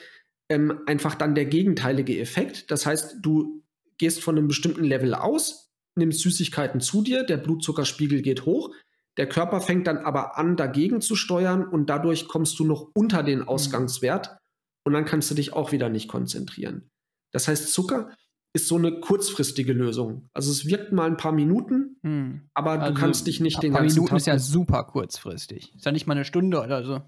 [0.50, 2.72] ähm, einfach dann der gegenteilige Effekt.
[2.72, 3.64] Das heißt, du
[3.98, 8.74] gehst von einem bestimmten Level aus, nimmst Süßigkeiten zu dir, der Blutzuckerspiegel geht hoch,
[9.18, 13.24] der Körper fängt dann aber an, dagegen zu steuern und dadurch kommst du noch unter
[13.24, 13.48] den mhm.
[13.48, 14.38] Ausgangswert
[14.86, 16.90] und dann kannst du dich auch wieder nicht konzentrieren.
[17.32, 18.12] Das heißt, Zucker
[18.54, 20.30] ist so eine kurzfristige Lösung.
[20.34, 22.50] Also es wirkt mal ein paar Minuten, hm.
[22.54, 24.14] aber also du kannst dich nicht den ganzen Minuten Tag.
[24.14, 25.76] Minuten ist ja super kurzfristig.
[25.76, 27.02] Ist ja nicht mal eine Stunde oder so.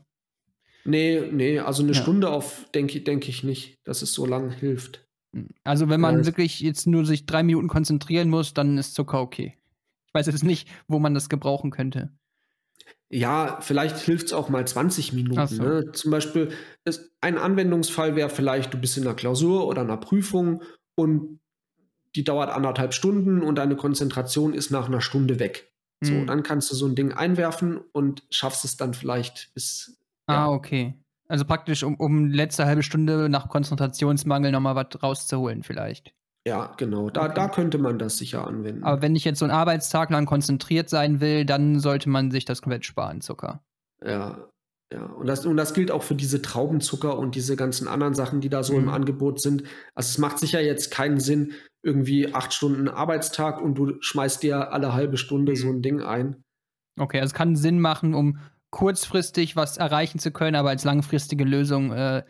[0.87, 2.01] Nee, nee, also eine ja.
[2.01, 5.05] Stunde auf, denke denk ich nicht, dass es so lang hilft.
[5.35, 5.49] Hm.
[5.63, 9.21] Also wenn man ja, wirklich jetzt nur sich drei Minuten konzentrieren muss, dann ist Zucker
[9.21, 9.57] okay.
[10.07, 12.11] Ich weiß jetzt nicht, wo man das gebrauchen könnte.
[13.09, 15.47] Ja, vielleicht hilft es auch mal 20 Minuten.
[15.47, 15.63] So.
[15.63, 15.91] Ne?
[15.91, 16.49] Zum Beispiel,
[16.85, 20.63] ist, ein Anwendungsfall wäre vielleicht, du bist in einer Klausur oder einer Prüfung
[20.95, 21.39] und
[22.15, 25.71] die dauert anderthalb Stunden und deine Konzentration ist nach einer Stunde weg.
[26.01, 26.27] So, mhm.
[26.27, 29.96] dann kannst du so ein Ding einwerfen und schaffst es dann vielleicht bis.
[30.27, 30.93] Ah, okay.
[31.27, 36.13] Also praktisch, um, um letzte halbe Stunde nach Konzentrationsmangel nochmal was rauszuholen, vielleicht.
[36.47, 37.09] Ja, genau.
[37.09, 37.33] Da, okay.
[37.35, 38.83] da könnte man das sicher anwenden.
[38.83, 42.45] Aber wenn ich jetzt so einen Arbeitstag lang konzentriert sein will, dann sollte man sich
[42.45, 43.61] das komplett sparen, Zucker.
[44.05, 44.47] Ja,
[44.93, 48.39] ja, und das, und das gilt auch für diese Traubenzucker und diese ganzen anderen Sachen,
[48.39, 48.83] die da so mhm.
[48.83, 49.63] im Angebot sind.
[49.95, 51.53] Also es macht sicher jetzt keinen Sinn,
[51.83, 56.41] irgendwie acht Stunden Arbeitstag und du schmeißt dir alle halbe Stunde so ein Ding ein.
[56.97, 58.39] Okay, also es kann Sinn machen, um
[58.69, 62.23] kurzfristig was erreichen zu können, aber als langfristige Lösung äh,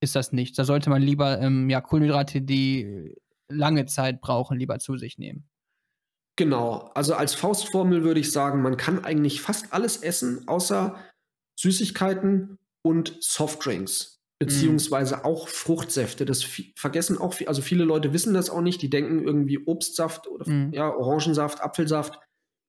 [0.00, 0.56] ist das nichts.
[0.56, 3.14] Da sollte man lieber ähm, ja, Kohlenhydrate, die
[3.48, 5.48] lange Zeit brauchen, lieber zu sich nehmen.
[6.36, 10.96] Genau, also als Faustformel würde ich sagen, man kann eigentlich fast alles essen, außer
[11.58, 15.20] Süßigkeiten und Softdrinks, beziehungsweise mm.
[15.24, 16.26] auch Fruchtsäfte.
[16.26, 20.46] Das vergessen auch, also viele Leute wissen das auch nicht, die denken irgendwie Obstsaft oder
[20.46, 20.74] mm.
[20.74, 22.18] ja, Orangensaft, Apfelsaft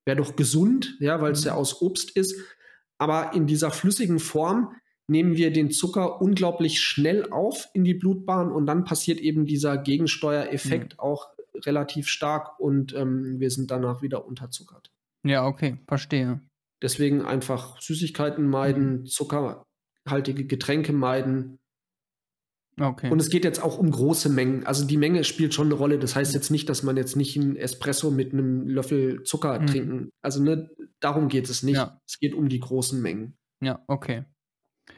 [0.06, 1.48] wäre doch gesund, ja, weil es mm.
[1.48, 2.36] ja aus Obst ist.
[2.98, 4.76] Aber in dieser flüssigen Form
[5.08, 9.78] nehmen wir den Zucker unglaublich schnell auf in die Blutbahn und dann passiert eben dieser
[9.78, 11.00] Gegensteuereffekt mhm.
[11.00, 11.30] auch
[11.66, 14.92] relativ stark und ähm, wir sind danach wieder unterzuckert.
[15.24, 16.42] Ja, okay, verstehe.
[16.82, 19.06] Deswegen einfach Süßigkeiten meiden, mhm.
[19.06, 21.60] zuckerhaltige Getränke meiden.
[22.80, 23.10] Okay.
[23.10, 24.66] Und es geht jetzt auch um große Mengen.
[24.66, 25.98] Also die Menge spielt schon eine Rolle.
[25.98, 29.68] Das heißt jetzt nicht, dass man jetzt nicht einen Espresso mit einem Löffel Zucker mhm.
[29.68, 30.10] trinken.
[30.22, 30.70] Also ne,
[31.00, 31.78] darum geht es nicht.
[31.78, 32.00] Ja.
[32.08, 33.36] Es geht um die großen Mengen.
[33.62, 34.26] Ja, okay.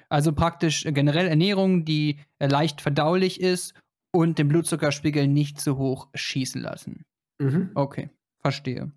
[0.10, 3.74] Also praktisch generell Ernährung, die äh, leicht verdaulich ist
[4.12, 7.06] und den Blutzuckerspiegel nicht zu hoch schießen lassen.
[7.40, 7.72] Mhm.
[7.76, 8.10] Okay,
[8.42, 8.92] verstehe.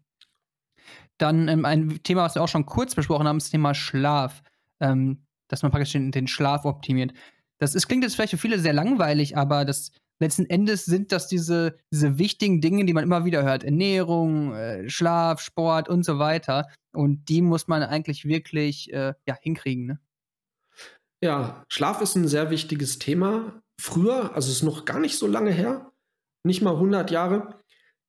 [1.19, 4.43] Dann ähm, ein Thema, was wir auch schon kurz besprochen haben, ist das Thema Schlaf.
[4.81, 7.13] Ähm, dass man praktisch den, den, Schlaf optimiert.
[7.63, 11.29] Das ist, klingt jetzt vielleicht für viele sehr langweilig, aber das letzten Endes sind das
[11.29, 13.63] diese, diese wichtigen Dinge, die man immer wieder hört.
[13.63, 16.67] Ernährung, äh, Schlaf, Sport und so weiter.
[16.93, 19.87] Und die muss man eigentlich wirklich äh, ja, hinkriegen.
[19.87, 20.01] Ne?
[21.23, 23.63] Ja, Schlaf ist ein sehr wichtiges Thema.
[23.81, 25.93] Früher, also es ist noch gar nicht so lange her,
[26.45, 27.62] nicht mal 100 Jahre,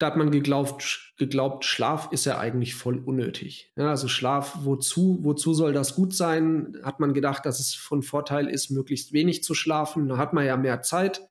[0.04, 3.72] da hat man geglaubt, geglaubt Schlaf ist ja eigentlich voll unnötig.
[3.78, 6.78] Ja, also Schlaf, wozu, wozu soll das gut sein?
[6.84, 10.10] Hat man gedacht, dass es von Vorteil ist, möglichst wenig zu schlafen.
[10.10, 11.30] Da hat man ja mehr Zeit,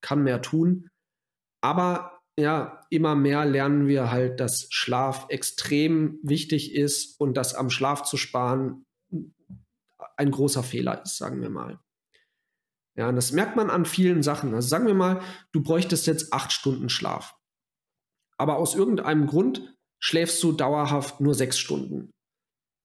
[0.00, 0.88] kann mehr tun.
[1.60, 7.70] Aber ja, immer mehr lernen wir halt, dass Schlaf extrem wichtig ist und dass am
[7.70, 8.84] Schlaf zu sparen
[10.16, 11.78] ein großer Fehler ist, sagen wir mal.
[12.96, 14.52] Ja, und das merkt man an vielen Sachen.
[14.56, 15.20] Also sagen wir mal,
[15.52, 17.36] du bräuchtest jetzt acht Stunden Schlaf.
[18.42, 22.10] Aber aus irgendeinem Grund schläfst du dauerhaft nur sechs Stunden.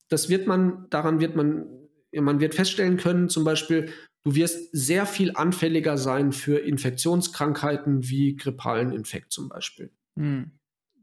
[0.07, 1.65] Das wird man, daran wird man,
[2.13, 3.91] man wird feststellen können, zum Beispiel,
[4.23, 9.89] du wirst sehr viel anfälliger sein für Infektionskrankheiten wie grippalen Infekt zum Beispiel.
[10.15, 10.51] Hm.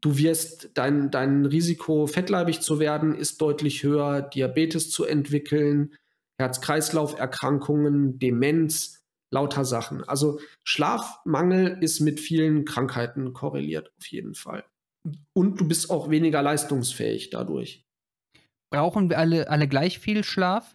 [0.00, 5.96] Du wirst, dein, dein Risiko, fettleibig zu werden, ist deutlich höher, Diabetes zu entwickeln,
[6.38, 9.03] Herz-Kreislauf-Erkrankungen, Demenz,
[9.34, 10.02] lauter Sachen.
[10.04, 14.64] Also Schlafmangel ist mit vielen Krankheiten korreliert, auf jeden Fall.
[15.34, 17.84] Und du bist auch weniger leistungsfähig dadurch.
[18.70, 20.74] Brauchen wir alle, alle gleich viel Schlaf?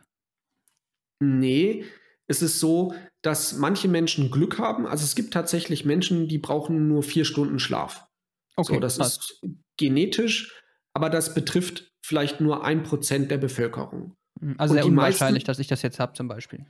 [1.20, 1.86] Nee,
[2.28, 4.86] es ist so, dass manche Menschen Glück haben.
[4.86, 8.08] Also es gibt tatsächlich Menschen, die brauchen nur vier Stunden Schlaf.
[8.56, 9.32] Okay, so, das passt.
[9.42, 9.42] ist
[9.78, 10.62] genetisch,
[10.94, 14.16] aber das betrifft vielleicht nur ein Prozent der Bevölkerung.
[14.58, 16.66] Also sehr unwahrscheinlich, meisten, dass ich das jetzt habe, zum Beispiel.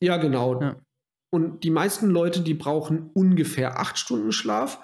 [0.00, 0.60] Ja, genau.
[0.60, 0.76] Ja.
[1.30, 4.80] Und die meisten Leute, die brauchen ungefähr acht Stunden Schlaf,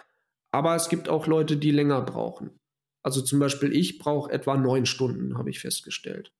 [0.50, 2.58] aber es gibt auch Leute, die länger brauchen.
[3.02, 6.32] Also zum Beispiel ich brauche etwa neun Stunden, habe ich festgestellt.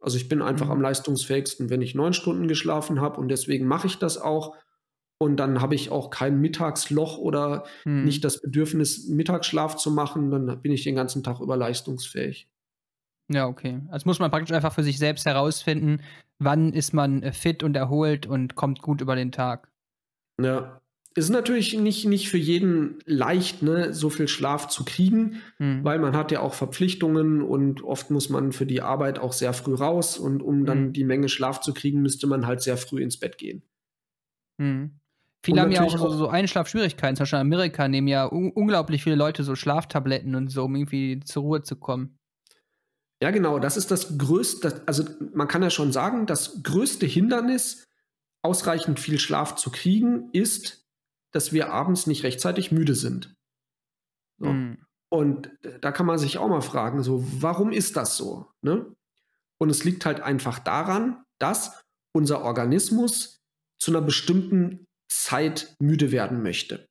[0.00, 0.72] Also ich bin einfach mhm.
[0.72, 4.56] am leistungsfähigsten, wenn ich neun Stunden geschlafen habe und deswegen mache ich das auch.
[5.20, 8.04] Und dann habe ich auch kein Mittagsloch oder mhm.
[8.04, 10.30] nicht das Bedürfnis, Mittagsschlaf zu machen.
[10.30, 12.48] Dann bin ich den ganzen Tag über leistungsfähig.
[13.30, 13.80] Ja, okay.
[13.90, 16.02] Also muss man praktisch einfach für sich selbst herausfinden,
[16.38, 19.70] wann ist man äh, fit und erholt und kommt gut über den Tag.
[20.40, 20.80] Ja.
[21.14, 25.82] Ist natürlich nicht, nicht für jeden leicht, ne, so viel Schlaf zu kriegen, hm.
[25.82, 29.52] weil man hat ja auch Verpflichtungen und oft muss man für die Arbeit auch sehr
[29.52, 30.92] früh raus und um dann hm.
[30.92, 33.62] die Menge Schlaf zu kriegen, müsste man halt sehr früh ins Bett gehen.
[34.60, 35.00] Hm.
[35.42, 37.16] Viele haben ja auch so, so Einschlafschwierigkeiten.
[37.16, 40.74] Zum Beispiel in Amerika nehmen ja un unglaublich viele Leute so Schlaftabletten und so, um
[40.74, 42.17] irgendwie zur Ruhe zu kommen.
[43.22, 47.84] Ja, genau, das ist das größte, also man kann ja schon sagen, das größte Hindernis,
[48.42, 50.86] ausreichend viel Schlaf zu kriegen, ist,
[51.32, 53.34] dass wir abends nicht rechtzeitig müde sind.
[54.38, 54.52] So.
[54.52, 54.78] Mhm.
[55.10, 55.50] Und
[55.80, 58.46] da kann man sich auch mal fragen, so, warum ist das so?
[58.62, 58.94] Ne?
[59.58, 61.82] Und es liegt halt einfach daran, dass
[62.14, 63.40] unser Organismus
[63.80, 66.86] zu einer bestimmten Zeit müde werden möchte.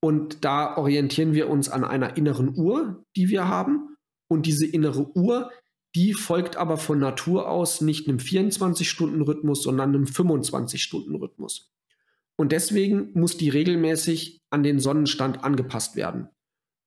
[0.00, 3.91] Und da orientieren wir uns an einer inneren Uhr, die wir haben.
[4.32, 5.50] Und diese innere Uhr,
[5.94, 11.70] die folgt aber von Natur aus nicht einem 24-Stunden-Rhythmus, sondern einem 25-Stunden-Rhythmus.
[12.38, 16.28] Und deswegen muss die regelmäßig an den Sonnenstand angepasst werden.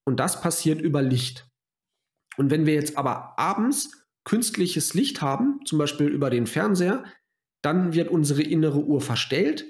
[0.06, 1.48] Und das passiert über Licht.
[2.36, 3.92] Und wenn wir jetzt aber abends
[4.24, 7.04] künstliches Licht haben, zum Beispiel über den Fernseher,
[7.62, 9.66] dann wird unsere innere Uhr verstellt.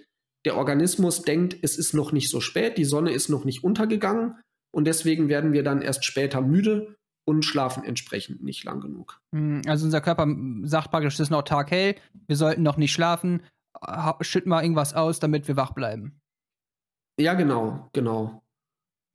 [0.46, 4.36] Der Organismus denkt, es ist noch nicht so spät, die Sonne ist noch nicht untergegangen
[4.74, 6.96] und deswegen werden wir dann erst später müde
[7.26, 9.20] und schlafen entsprechend nicht lang genug.
[9.34, 10.28] Hm, also unser Körper
[10.64, 11.96] sagt praktisch, es ist noch taghell,
[12.28, 13.42] wir sollten noch nicht schlafen,
[14.22, 16.22] schütt mal irgendwas aus, damit wir wach bleiben.
[17.20, 18.44] Ja, genau, genau.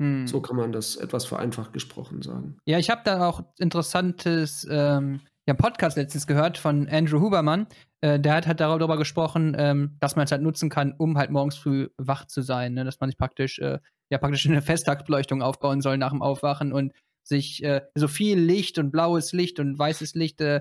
[0.01, 0.27] Hm.
[0.27, 2.57] So kann man das etwas vereinfacht gesprochen sagen.
[2.65, 7.67] Ja, ich habe da auch interessantes ähm, ja, Podcast letztens gehört von Andrew Hubermann.
[8.01, 11.31] Äh, der hat halt darüber gesprochen, ähm, dass man es halt nutzen kann, um halt
[11.31, 12.73] morgens früh wach zu sein.
[12.75, 12.85] Ne?
[12.85, 13.79] Dass man sich praktisch, äh,
[14.11, 16.93] ja, praktisch eine Festtagsbeleuchtung aufbauen soll nach dem Aufwachen und
[17.31, 20.61] sich äh, so viel Licht und blaues Licht und weißes Licht äh,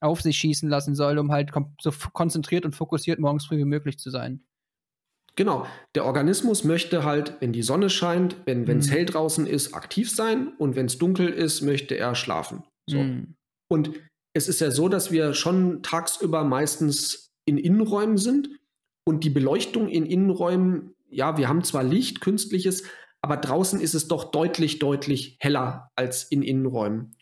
[0.00, 3.98] auf sich schießen lassen soll, um halt so konzentriert und fokussiert morgens früh wie möglich
[3.98, 4.44] zu sein.
[5.36, 8.90] Genau, der Organismus möchte halt, wenn die Sonne scheint, wenn es mhm.
[8.90, 12.64] hell draußen ist, aktiv sein und wenn es dunkel ist, möchte er schlafen.
[12.88, 12.98] So.
[12.98, 13.34] Mhm.
[13.68, 13.90] Und
[14.34, 18.48] es ist ja so, dass wir schon tagsüber meistens in Innenräumen sind
[19.04, 22.84] und die Beleuchtung in Innenräumen, ja, wir haben zwar Licht, künstliches,
[23.26, 27.16] aber draußen ist es doch deutlich, deutlich heller als in Innenräumen.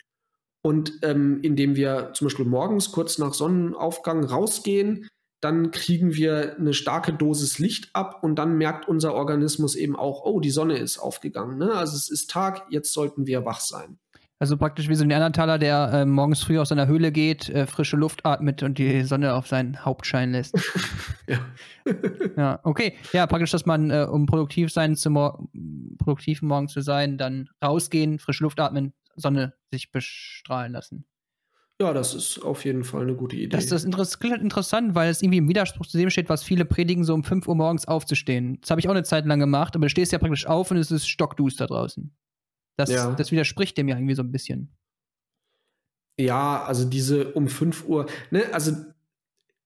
[0.63, 5.09] Und ähm, indem wir zum Beispiel morgens kurz nach Sonnenaufgang rausgehen,
[5.41, 10.27] dann kriegen wir eine starke Dosis Licht ab und dann merkt unser Organismus eben auch,
[10.27, 11.57] oh, die Sonne ist aufgegangen.
[11.57, 11.73] Ne?
[11.73, 13.99] Also es ist Tag, jetzt sollten wir wach sein.
[14.41, 17.67] Also praktisch wie so ein Neandertaler, der äh, morgens früh aus seiner Höhle geht, äh,
[17.67, 20.55] frische Luft atmet und die Sonne auf sein Haupt scheinen lässt.
[21.29, 21.39] ja.
[22.37, 22.95] ja, okay.
[23.13, 25.49] Ja, praktisch, dass man, äh, um produktiv sein zu mor
[25.99, 31.07] produktiv morgen zu sein, dann rausgehen, frische Luft atmen, Sonne sich bestrahlen lassen.
[31.81, 33.49] Ja, das ist auf jeden Fall eine gute Idee.
[33.49, 37.05] Das, das ist interessant, weil es irgendwie im Widerspruch zu dem steht, was viele predigen,
[37.05, 38.59] so um 5 Uhr morgens aufzustehen.
[38.61, 40.77] Das habe ich auch eine Zeit lang gemacht, aber du stehst ja praktisch auf und
[40.77, 42.15] es ist stockduster draußen.
[42.77, 43.13] Das, ja.
[43.13, 44.75] das widerspricht dem ja irgendwie so ein bisschen.
[46.19, 48.73] Ja, also diese um 5 Uhr, ne, also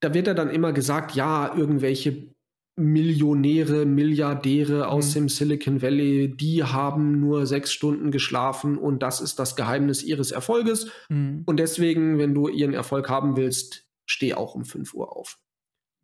[0.00, 2.34] da wird ja dann immer gesagt, ja, irgendwelche
[2.78, 5.14] Millionäre, Milliardäre aus mhm.
[5.14, 10.30] dem Silicon Valley, die haben nur sechs Stunden geschlafen und das ist das Geheimnis ihres
[10.30, 10.90] Erfolges.
[11.08, 11.42] Mhm.
[11.44, 15.38] Und deswegen, wenn du ihren Erfolg haben willst, steh auch um 5 Uhr auf.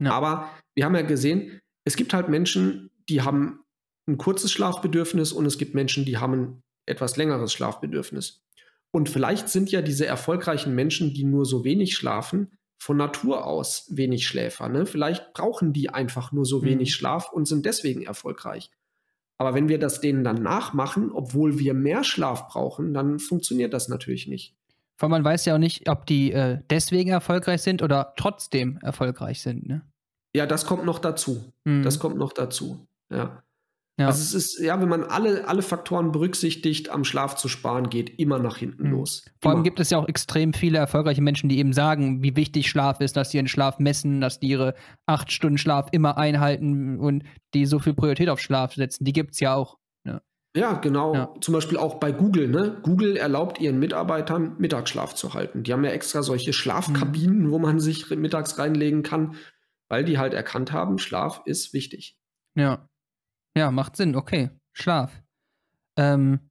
[0.01, 0.13] Ja.
[0.13, 3.61] Aber wir haben ja gesehen, es gibt halt Menschen, die haben
[4.09, 8.43] ein kurzes Schlafbedürfnis und es gibt Menschen, die haben ein etwas längeres Schlafbedürfnis.
[8.91, 13.87] Und vielleicht sind ja diese erfolgreichen Menschen, die nur so wenig schlafen, von Natur aus
[13.91, 14.69] wenig Schläfer.
[14.69, 14.87] Ne?
[14.87, 16.93] Vielleicht brauchen die einfach nur so wenig mhm.
[16.93, 18.71] Schlaf und sind deswegen erfolgreich.
[19.39, 23.89] Aber wenn wir das denen dann nachmachen, obwohl wir mehr Schlaf brauchen, dann funktioniert das
[23.89, 24.55] natürlich nicht.
[24.99, 29.41] Weil man weiß ja auch nicht, ob die äh, deswegen erfolgreich sind oder trotzdem erfolgreich
[29.41, 29.67] sind.
[29.67, 29.83] Ne?
[30.37, 31.53] Ja, das kommt noch dazu.
[31.65, 31.83] Mhm.
[31.83, 32.87] Das kommt noch dazu.
[33.11, 33.43] Ja.
[33.97, 34.07] Ja.
[34.07, 38.19] Also es ist, ja, wenn man alle, alle Faktoren berücksichtigt, am Schlaf zu sparen, geht
[38.19, 38.93] immer nach hinten mhm.
[38.93, 39.25] los.
[39.41, 42.69] Vor allem gibt es ja auch extrem viele erfolgreiche Menschen, die eben sagen, wie wichtig
[42.69, 44.75] Schlaf ist, dass sie ihren Schlaf messen, dass die ihre
[45.07, 47.23] acht Stunden Schlaf immer einhalten und
[47.55, 49.05] die so viel Priorität auf Schlaf setzen.
[49.05, 49.79] Die gibt es ja auch.
[50.05, 50.21] Ja,
[50.57, 51.15] ja genau.
[51.15, 51.33] Ja.
[51.41, 52.49] Zum Beispiel auch bei Google.
[52.49, 52.81] Ne?
[52.83, 55.63] Google erlaubt ihren Mitarbeitern, Mittagsschlaf zu halten.
[55.63, 57.51] Die haben ja extra solche Schlafkabinen, mhm.
[57.53, 59.37] wo man sich mittags reinlegen kann,
[59.89, 62.19] weil die halt erkannt haben, Schlaf ist wichtig.
[62.57, 62.89] Ja.
[63.57, 64.17] Ja, macht Sinn.
[64.17, 64.51] Okay.
[64.73, 65.23] Schlaf.
[65.97, 66.51] Ähm,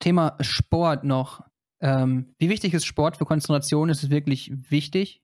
[0.00, 1.44] Thema Sport noch.
[1.80, 3.88] Ähm, wie wichtig ist Sport für Konzentration?
[3.88, 5.22] Ist es wirklich wichtig?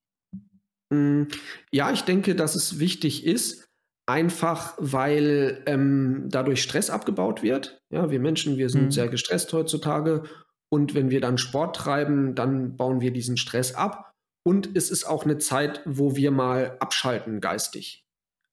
[0.91, 1.25] Mm,
[1.73, 3.69] ja, ich denke, dass es wichtig ist,
[4.07, 7.83] einfach weil ähm, dadurch Stress abgebaut wird.
[7.91, 8.91] Ja, wir Menschen, wir sind mhm.
[8.93, 10.23] sehr gestresst heutzutage.
[10.71, 14.13] Und wenn wir dann Sport treiben, dann bauen wir diesen Stress ab.
[14.47, 18.08] Und es ist auch eine Zeit, wo wir mal abschalten geistig.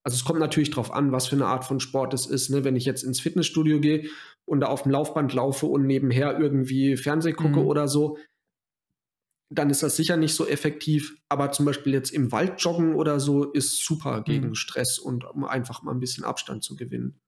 [0.06, 2.50] Also es kommt natürlich darauf an, was für eine Art von Sport es ist.
[2.52, 2.64] Ne?
[2.64, 4.08] Wenn ich jetzt ins Fitnessstudio gehe
[4.46, 7.66] und da auf dem Laufband laufe und nebenher irgendwie Fernseh gucke mhm.
[7.66, 8.20] oder so,
[9.52, 11.18] dann ist das sicher nicht so effektiv.
[11.28, 14.56] Aber zum Beispiel jetzt im Wald joggen oder so ist super gegen mhm.
[14.56, 17.20] Stress und um einfach mal ein bisschen Abstand zu gewinnen.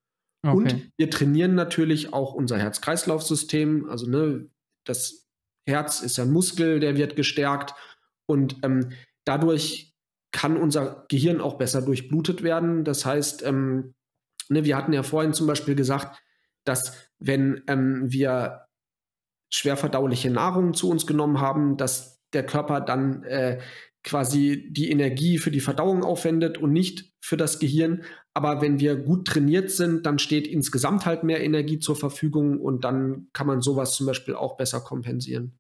[0.46, 0.56] Okay.
[0.56, 3.90] Und wir trainieren natürlich auch unser Herz-Kreislauf-System.
[3.90, 4.52] Also ne,
[4.86, 5.28] das
[5.68, 7.74] Herz ist ja ein Muskel, der wird gestärkt
[8.28, 8.92] und ähm,
[9.26, 9.87] dadurch
[10.38, 12.84] kann unser Gehirn auch besser durchblutet werden.
[12.84, 13.96] Das heißt, ähm,
[14.50, 16.22] ne, wir hatten ja vorhin zum Beispiel gesagt,
[16.64, 18.68] dass wenn ähm, wir
[19.52, 23.58] schwer verdauliche Nahrung zu uns genommen haben, dass der Körper dann äh,
[24.04, 28.04] quasi die Energie für die Verdauung aufwendet und nicht für das Gehirn.
[28.36, 32.84] Aber wenn wir gut trainiert sind, dann steht insgesamt halt mehr Energie zur Verfügung und
[32.84, 35.58] dann kann man sowas zum Beispiel auch besser kompensieren.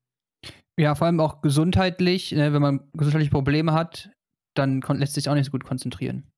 [0.79, 4.11] Ja, vor allem auch gesundheitlich, ne, wenn man gesundheitliche Probleme hat,
[4.57, 6.31] dann lässt sich auch nicht so gut konzentrieren.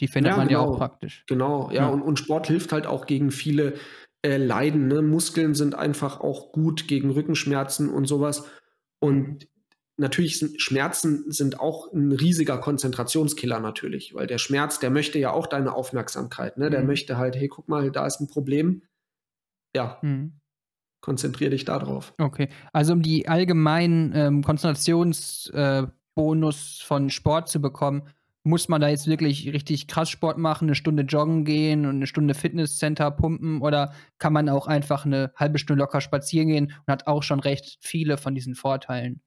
[0.00, 1.24] Die findet ja, man genau, ja auch praktisch.
[1.26, 1.88] Genau, ja, ja.
[1.88, 3.74] Und, und, Sport hilft halt auch gegen viele
[4.22, 4.88] äh, Leiden.
[4.88, 5.02] Ne?
[5.02, 8.48] Muskeln sind einfach auch gut gegen Rückenschmerzen und sowas.
[8.98, 9.46] Und
[9.98, 15.32] natürlich sind Schmerzen sind auch ein riesiger Konzentrationskiller natürlich, weil der Schmerz, der möchte ja
[15.32, 16.56] auch deine Aufmerksamkeit.
[16.56, 16.70] Ne?
[16.70, 16.86] Der mhm.
[16.86, 18.82] möchte halt, hey, guck mal, da ist ein Problem.
[19.76, 19.98] Ja.
[20.00, 20.40] Mhm.
[21.02, 22.12] Konzentriere dich darauf.
[22.18, 25.86] Okay, also um die allgemeinen ähm, Konzentrations- äh,
[26.20, 28.02] Bonus von Sport zu bekommen,
[28.42, 32.06] muss man da jetzt wirklich richtig krass Sport machen, eine Stunde joggen gehen und eine
[32.06, 36.92] Stunde Fitnesscenter pumpen oder kann man auch einfach eine halbe Stunde locker spazieren gehen und
[36.92, 39.22] hat auch schon recht viele von diesen Vorteilen?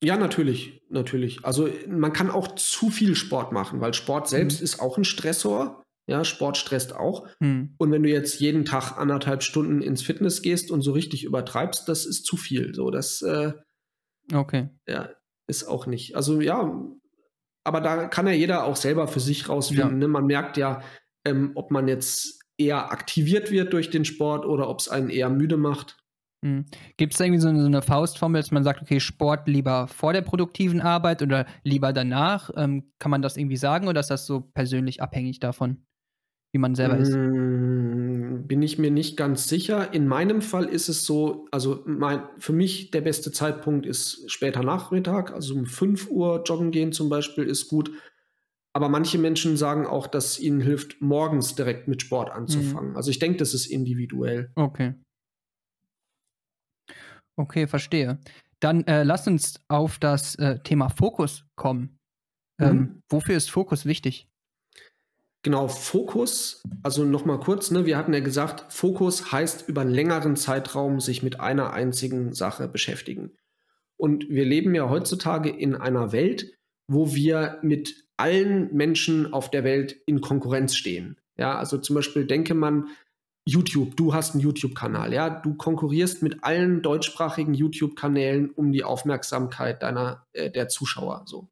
[0.00, 1.44] Ja, natürlich, natürlich.
[1.44, 4.64] Also man kann auch zu viel Sport machen, weil Sport selbst mhm.
[4.64, 5.82] ist auch ein Stressor.
[6.08, 7.26] Ja, Sport stresst auch.
[7.40, 7.74] Mhm.
[7.78, 11.88] Und wenn du jetzt jeden Tag anderthalb Stunden ins Fitness gehst und so richtig übertreibst,
[11.88, 12.76] das ist zu viel.
[12.76, 13.54] So, das äh,
[14.32, 14.68] okay.
[14.86, 15.08] Ja,
[15.46, 16.16] ist auch nicht.
[16.16, 16.82] Also ja,
[17.64, 20.00] aber da kann ja jeder auch selber für sich rausfinden.
[20.00, 20.06] Ja.
[20.06, 20.08] Ne?
[20.08, 20.82] Man merkt ja,
[21.26, 25.30] ähm, ob man jetzt eher aktiviert wird durch den Sport oder ob es einen eher
[25.30, 25.98] müde macht.
[26.42, 26.66] Mhm.
[26.96, 29.88] Gibt es da irgendwie so eine, so eine, Faustformel, dass man sagt, okay, Sport lieber
[29.88, 32.50] vor der produktiven Arbeit oder lieber danach?
[32.56, 35.84] Ähm, kann man das irgendwie sagen oder ist das so persönlich abhängig davon,
[36.52, 37.12] wie man selber ist?
[38.46, 39.92] Bin ich mir nicht ganz sicher.
[39.92, 44.62] In meinem Fall ist es so, also mein, für mich der beste Zeitpunkt ist später
[44.62, 47.90] Nachmittag, also um 5 Uhr joggen gehen zum Beispiel ist gut.
[48.74, 52.90] Aber manche Menschen sagen auch, dass ihnen hilft, morgens direkt mit Sport anzufangen.
[52.90, 52.96] Mhm.
[52.96, 54.50] Also ich denke, das ist individuell.
[54.54, 54.94] Okay.
[57.36, 58.18] Okay, verstehe.
[58.60, 61.98] Dann äh, lass uns auf das äh, Thema Fokus kommen.
[62.58, 63.02] Ähm, mhm.
[63.10, 64.28] wofür ist Fokus wichtig?
[65.46, 70.34] Genau, Fokus, also nochmal kurz, ne, wir hatten ja gesagt, Fokus heißt über einen längeren
[70.34, 73.30] Zeitraum sich mit einer einzigen Sache beschäftigen.
[73.96, 76.52] Und wir leben ja heutzutage in einer Welt,
[76.88, 81.16] wo wir mit allen Menschen auf der Welt in Konkurrenz stehen.
[81.38, 82.88] Ja, also zum Beispiel denke man
[83.46, 89.80] YouTube, du hast einen YouTube-Kanal, ja, du konkurrierst mit allen deutschsprachigen YouTube-Kanälen um die Aufmerksamkeit
[89.84, 91.46] deiner äh, der Zuschauer so.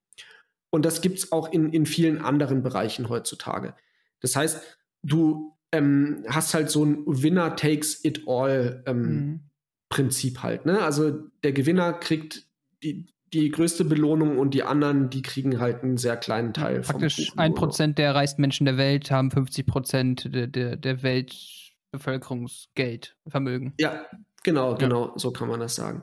[0.75, 3.77] Und das gibt es auch in, in vielen anderen Bereichen heutzutage.
[4.19, 4.61] Das heißt,
[5.05, 9.41] du ähm, hast halt so ein Winner takes it all ähm, mhm.
[9.89, 10.67] Prinzip halt.
[10.67, 10.81] Ne?
[10.81, 11.13] Also
[11.45, 12.49] der Gewinner kriegt
[12.83, 16.81] die, die größte Belohnung und die anderen, die kriegen halt einen sehr kleinen Teil.
[16.81, 21.37] Praktisch ein Prozent der reichsten Menschen der Welt haben 50 Prozent der, der, der Welt
[21.93, 23.75] Bevölkerungsgeld, Vermögen.
[23.79, 24.07] Ja,
[24.43, 24.79] genau, ja.
[24.79, 26.03] genau, so kann man das sagen.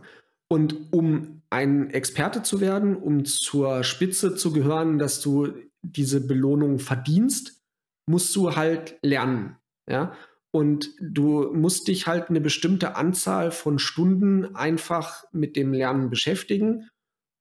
[0.51, 6.79] Und um ein Experte zu werden, um zur Spitze zu gehören, dass du diese Belohnung
[6.79, 7.63] verdienst,
[8.05, 9.55] musst du halt lernen.
[9.89, 10.13] Ja?
[10.53, 16.89] Und du musst dich halt eine bestimmte Anzahl von Stunden einfach mit dem Lernen beschäftigen.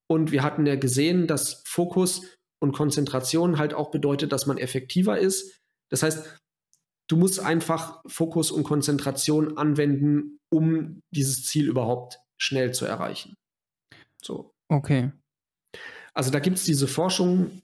[0.09, 5.19] Und wir hatten ja gesehen, dass Fokus und Konzentration halt auch bedeutet, dass man effektiver
[5.19, 5.61] ist.
[5.89, 6.39] Das heißt,
[7.09, 13.37] du musst einfach Fokus und Konzentration anwenden, um dieses Ziel überhaupt schnell zu erreichen.
[14.23, 14.53] So.
[14.69, 15.13] Okay.
[16.15, 17.63] Also da gibt es diese Forschung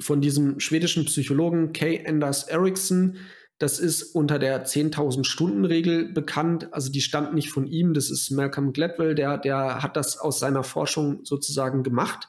[0.00, 3.16] von diesem schwedischen Psychologen Kay Anders Ericsson.
[3.58, 6.72] Das ist unter der 10.000 Stunden Regel bekannt.
[6.72, 7.94] Also die stammt nicht von ihm.
[7.94, 9.14] Das ist Malcolm Gladwell.
[9.14, 12.28] Der, der hat das aus seiner Forschung sozusagen gemacht.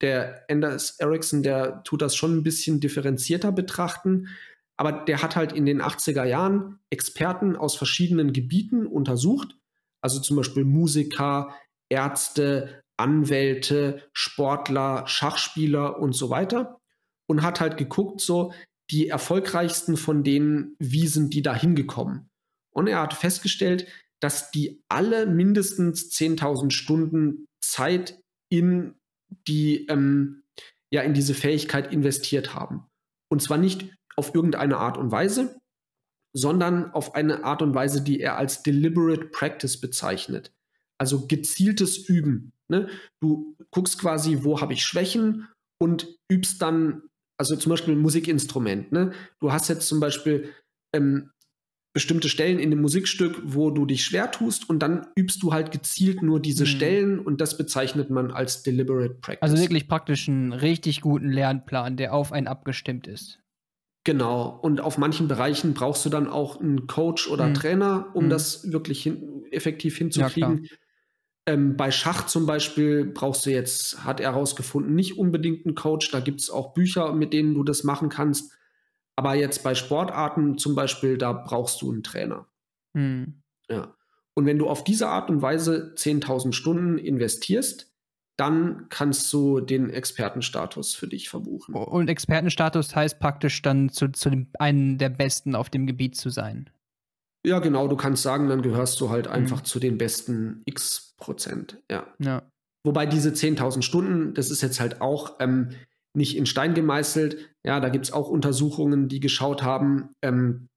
[0.00, 4.28] Der Anders Ericsson, der tut das schon ein bisschen differenzierter betrachten.
[4.76, 9.56] Aber der hat halt in den 80er Jahren Experten aus verschiedenen Gebieten untersucht,
[10.04, 11.56] also zum Beispiel Musiker,
[11.88, 16.78] Ärzte, Anwälte, Sportler, Schachspieler und so weiter
[17.26, 18.52] und hat halt geguckt, so
[18.90, 22.28] die erfolgreichsten von denen, wie sind die da hingekommen?
[22.70, 23.86] Und er hat festgestellt,
[24.20, 28.96] dass die alle mindestens 10.000 Stunden Zeit in
[29.48, 30.42] die, ähm,
[30.90, 32.84] ja, in diese Fähigkeit investiert haben.
[33.30, 35.58] Und zwar nicht auf irgendeine Art und Weise,
[36.34, 40.52] sondern auf eine Art und Weise, die er als deliberate practice bezeichnet.
[40.98, 42.52] Also gezieltes Üben.
[42.68, 42.88] Ne?
[43.20, 47.02] Du guckst quasi, wo habe ich Schwächen und übst dann,
[47.38, 48.92] also zum Beispiel ein Musikinstrument.
[48.92, 49.12] Ne?
[49.40, 50.52] Du hast jetzt zum Beispiel
[50.92, 51.30] ähm,
[51.94, 55.70] bestimmte Stellen in dem Musikstück, wo du dich schwer tust und dann übst du halt
[55.70, 56.68] gezielt nur diese mhm.
[56.68, 59.42] Stellen und das bezeichnet man als deliberate practice.
[59.42, 63.38] Also wirklich praktisch einen richtig guten Lernplan, der auf einen abgestimmt ist.
[64.04, 64.58] Genau.
[64.62, 67.54] Und auf manchen Bereichen brauchst du dann auch einen Coach oder mhm.
[67.54, 68.30] Trainer, um mhm.
[68.30, 70.64] das wirklich hin effektiv hinzukriegen.
[70.64, 70.76] Ja,
[71.46, 76.10] ähm, bei Schach zum Beispiel brauchst du jetzt, hat er herausgefunden, nicht unbedingt einen Coach.
[76.10, 78.52] Da gibt es auch Bücher, mit denen du das machen kannst.
[79.16, 82.46] Aber jetzt bei Sportarten zum Beispiel, da brauchst du einen Trainer.
[82.94, 83.42] Mhm.
[83.68, 83.94] Ja.
[84.34, 87.93] Und wenn du auf diese Art und Weise 10.000 Stunden investierst,
[88.36, 91.74] dann kannst du den Expertenstatus für dich verbuchen.
[91.74, 96.30] Und Expertenstatus heißt praktisch dann zu, zu dem, einen der Besten auf dem Gebiet zu
[96.30, 96.70] sein.
[97.46, 99.64] Ja, genau, du kannst sagen, dann gehörst du halt einfach mhm.
[99.64, 102.06] zu den besten X Prozent, ja.
[102.18, 102.42] ja.
[102.84, 105.70] Wobei diese 10.000 Stunden, das ist jetzt halt auch ähm,
[106.14, 107.54] nicht in Stein gemeißelt.
[107.64, 110.68] Ja, da gibt es auch Untersuchungen, die geschaut haben, ähm,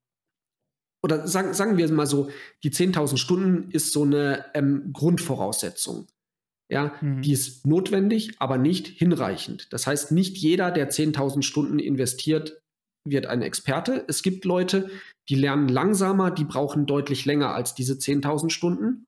[1.04, 2.30] oder sagen, sagen wir mal so,
[2.64, 6.08] die 10.000 Stunden ist so eine ähm, Grundvoraussetzung.
[6.70, 7.22] Ja, mhm.
[7.22, 9.72] die ist notwendig, aber nicht hinreichend.
[9.72, 12.60] Das heißt, nicht jeder, der 10.000 Stunden investiert,
[13.10, 14.04] wird ein Experte.
[14.08, 14.90] Es gibt Leute,
[15.30, 19.06] die lernen langsamer, die brauchen deutlich länger als diese 10.000 Stunden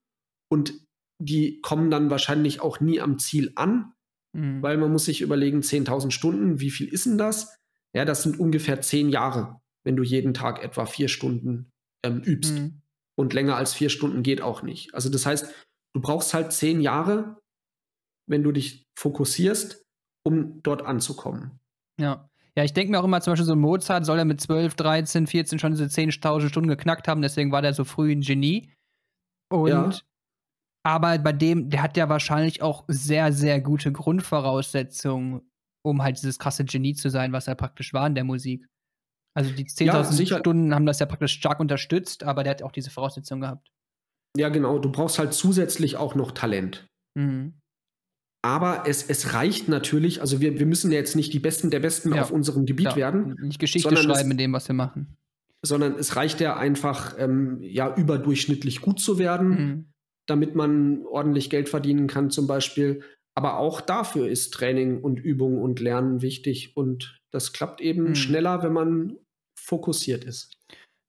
[0.50, 0.74] und
[1.22, 3.92] die kommen dann wahrscheinlich auch nie am Ziel an,
[4.34, 4.62] mhm.
[4.62, 7.56] weil man muss sich überlegen, 10.000 Stunden, wie viel ist denn das?
[7.94, 11.70] Ja, das sind ungefähr zehn Jahre, wenn du jeden Tag etwa vier Stunden
[12.04, 12.54] ähm, übst.
[12.54, 12.80] Mhm.
[13.18, 14.94] Und länger als vier Stunden geht auch nicht.
[14.94, 15.52] Also das heißt,
[15.94, 17.39] du brauchst halt zehn Jahre,
[18.30, 19.82] wenn du dich fokussierst,
[20.24, 21.58] um dort anzukommen.
[22.00, 22.26] Ja.
[22.56, 25.26] Ja, ich denke mir auch immer, zum Beispiel so Mozart soll er mit 12, 13,
[25.28, 28.72] 14 schon diese 10.000 Stunden geknackt haben, deswegen war der so früh ein Genie.
[29.52, 29.92] Und ja.
[30.84, 35.48] aber bei dem, der hat ja wahrscheinlich auch sehr, sehr gute Grundvoraussetzungen,
[35.84, 38.66] um halt dieses krasse Genie zu sein, was er praktisch war in der Musik.
[39.36, 42.72] Also die 10.000 ja, Stunden haben das ja praktisch stark unterstützt, aber der hat auch
[42.72, 43.70] diese Voraussetzungen gehabt.
[44.36, 44.80] Ja, genau.
[44.80, 46.86] Du brauchst halt zusätzlich auch noch Talent.
[47.16, 47.59] Mhm.
[48.42, 51.80] Aber es, es reicht natürlich, also wir, wir müssen ja jetzt nicht die Besten der
[51.80, 52.22] Besten ja.
[52.22, 52.96] auf unserem Gebiet ja.
[52.96, 53.36] werden.
[53.40, 55.16] Nicht Geschichte schreiben es, in dem, was wir machen.
[55.62, 59.92] Sondern es reicht ja einfach, ähm, ja, überdurchschnittlich gut zu werden, mhm.
[60.26, 63.02] damit man ordentlich Geld verdienen kann, zum Beispiel.
[63.34, 66.76] Aber auch dafür ist Training und Übung und Lernen wichtig.
[66.76, 68.14] Und das klappt eben mhm.
[68.14, 69.16] schneller, wenn man
[69.54, 70.56] fokussiert ist.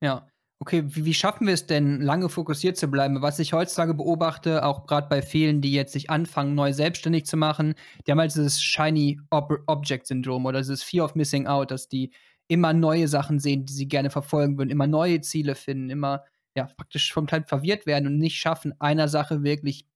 [0.04, 0.28] Ja,
[0.62, 3.24] Okay, wie, wie, schaffen wir es denn, lange fokussiert zu bleiben?
[3.24, 7.36] Was ich heutzutage beobachte, auch gerade bei vielen, die jetzt sich anfangen, neu selbstständig zu
[7.36, 7.74] machen,
[8.06, 11.88] die haben halt dieses Shiny Ob Object Syndrom oder dieses Fear of Missing Out, dass
[11.88, 12.12] die
[12.48, 16.66] immer neue Sachen sehen, die sie gerne verfolgen würden, immer neue Ziele finden, immer ja,
[16.78, 19.88] praktisch vom Teil verwirrt werden und nicht schaffen, einer Sache wirklich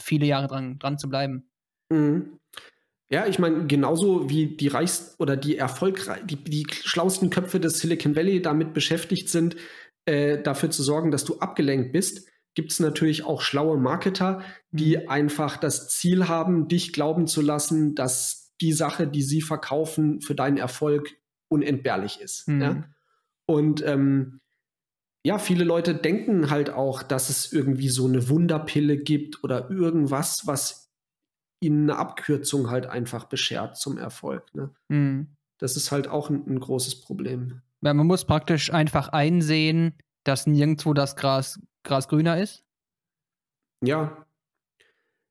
[0.00, 1.50] viele Jahre dran, dran zu bleiben.
[1.90, 2.38] Mhm.
[3.10, 7.78] Ja, ich meine, genauso wie die reichsten oder die erfolgreich, die, die schlausten Köpfe des
[7.78, 9.56] Silicon Valley damit beschäftigt sind,
[10.06, 14.96] äh, dafür zu sorgen, dass du abgelenkt bist, gibt es natürlich auch schlaue Marketer, die
[14.96, 15.08] mhm.
[15.08, 20.34] einfach das Ziel haben, dich glauben zu lassen, dass die Sache, die sie verkaufen, für
[20.34, 21.16] deinen Erfolg
[21.48, 22.48] unentbehrlich ist.
[22.48, 22.60] Mhm.
[22.60, 22.84] Ja?
[23.46, 24.40] Und ähm,
[25.26, 30.46] ja, viele Leute denken halt auch, dass es irgendwie so eine Wunderpille gibt oder irgendwas,
[30.46, 30.92] was
[31.60, 34.54] ihnen eine Abkürzung halt einfach beschert zum Erfolg.
[34.54, 34.70] Ne?
[34.88, 35.28] Mhm.
[35.58, 37.62] Das ist halt auch ein, ein großes Problem.
[37.84, 42.64] Ja, man muss praktisch einfach einsehen, dass nirgendwo das Gras, Gras grüner ist.
[43.84, 44.24] Ja.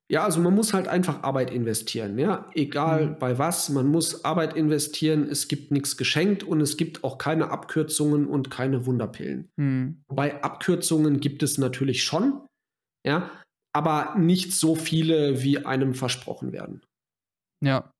[0.08, 2.48] Ja, also man muss halt einfach Arbeit investieren, ja.
[2.54, 3.18] Egal mhm.
[3.18, 5.28] bei was, man muss Arbeit investieren.
[5.28, 9.48] Es gibt nichts geschenkt und es gibt auch keine Abkürzungen und keine Wunderpillen.
[9.56, 10.04] Mhm.
[10.08, 12.46] Bei Abkürzungen gibt es natürlich schon,
[13.04, 13.30] ja,
[13.72, 16.82] aber nicht so viele, wie einem versprochen werden.
[17.64, 17.90] Ja.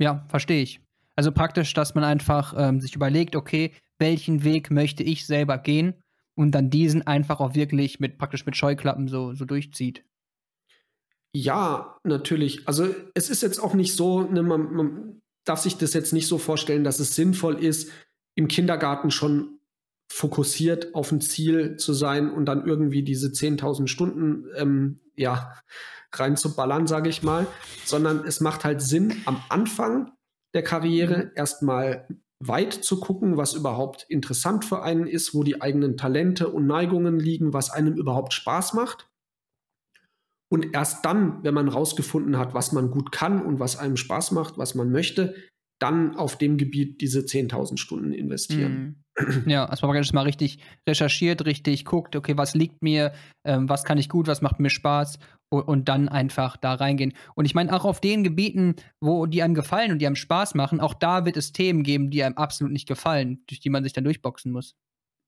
[0.00, 0.80] Ja, verstehe ich.
[1.18, 5.94] Also praktisch, dass man einfach ähm, sich überlegt, okay, welchen Weg möchte ich selber gehen
[6.36, 10.04] und dann diesen einfach auch wirklich mit praktisch mit Scheuklappen so, so durchzieht.
[11.32, 12.68] Ja, natürlich.
[12.68, 16.28] Also es ist jetzt auch nicht so, ne, man, man darf sich das jetzt nicht
[16.28, 17.90] so vorstellen, dass es sinnvoll ist,
[18.36, 19.58] im Kindergarten schon
[20.12, 25.52] fokussiert auf ein Ziel zu sein und dann irgendwie diese 10.000 Stunden ähm, ja,
[26.12, 27.48] reinzuballern, sage ich mal,
[27.84, 30.12] sondern es macht halt Sinn, am Anfang
[30.54, 31.30] der Karriere, mhm.
[31.34, 32.06] erstmal
[32.40, 37.18] weit zu gucken, was überhaupt interessant für einen ist, wo die eigenen Talente und Neigungen
[37.18, 39.10] liegen, was einem überhaupt Spaß macht.
[40.50, 44.30] Und erst dann, wenn man rausgefunden hat, was man gut kann und was einem Spaß
[44.32, 45.34] macht, was man möchte,
[45.78, 48.72] dann auf dem Gebiet diese 10.000 Stunden investieren.
[48.72, 49.04] Mhm.
[49.46, 50.58] Ja, also man mal richtig
[50.88, 53.12] recherchiert, richtig guckt, okay, was liegt mir,
[53.44, 55.18] ähm, was kann ich gut, was macht mir Spaß
[55.48, 57.14] und, und dann einfach da reingehen.
[57.34, 60.54] Und ich meine, auch auf den Gebieten, wo die einem gefallen und die einem Spaß
[60.54, 63.82] machen, auch da wird es Themen geben, die einem absolut nicht gefallen, durch die man
[63.82, 64.76] sich dann durchboxen muss.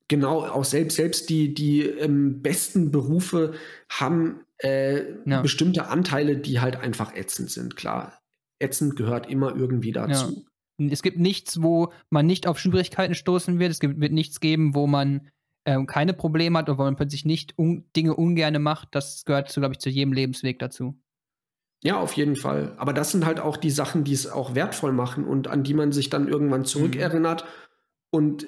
[0.07, 3.55] Genau, auch selbst, selbst die, die ähm, besten Berufe
[3.89, 5.41] haben äh, ja.
[5.41, 8.21] bestimmte Anteile, die halt einfach ätzend sind, klar
[8.61, 10.45] ätzend gehört immer irgendwie dazu.
[10.79, 10.89] Ja.
[10.91, 13.71] Es gibt nichts, wo man nicht auf Schwierigkeiten stoßen wird.
[13.71, 15.29] Es wird nichts geben, wo man
[15.67, 18.89] ähm, keine Probleme hat oder wo man plötzlich nicht un Dinge ungerne macht.
[18.93, 20.99] Das gehört, glaube ich, zu jedem Lebensweg dazu.
[21.83, 22.75] Ja, auf jeden Fall.
[22.77, 25.75] Aber das sind halt auch die Sachen, die es auch wertvoll machen und an die
[25.75, 27.49] man sich dann irgendwann zurückerinnert mhm.
[28.11, 28.47] und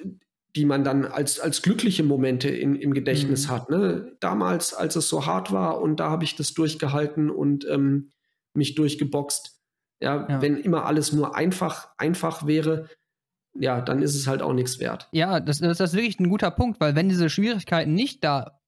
[0.55, 3.51] die man dann als, als glückliche Momente in, im Gedächtnis mhm.
[3.51, 3.69] hat.
[3.71, 4.15] Ne?
[4.19, 8.11] Damals, als es so hart war und da habe ich das durchgehalten und ähm,
[8.53, 9.52] mich durchgeboxt.
[10.03, 12.89] Ja, ja, wenn immer alles nur einfach, einfach wäre,
[13.53, 15.07] ja, dann ist es halt auch nichts wert.
[15.13, 18.59] Ja, das, das ist wirklich ein guter Punkt, weil wenn diese Schwierigkeiten nicht da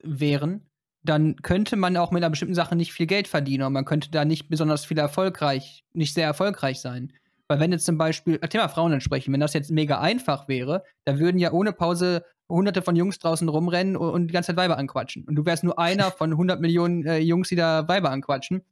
[0.00, 0.70] wären,
[1.02, 4.12] dann könnte man auch mit einer bestimmten Sache nicht viel Geld verdienen und man könnte
[4.12, 7.12] da nicht besonders viel erfolgreich, nicht sehr erfolgreich sein.
[7.48, 11.18] Weil wenn jetzt zum Beispiel, Thema Frauen entsprechen, wenn das jetzt mega einfach wäre, da
[11.18, 14.78] würden ja ohne Pause hunderte von Jungs draußen rumrennen und, und die ganze Zeit Weiber
[14.78, 15.24] anquatschen.
[15.24, 18.62] Und du wärst nur einer von 100 Millionen äh, Jungs, die da Weiber anquatschen.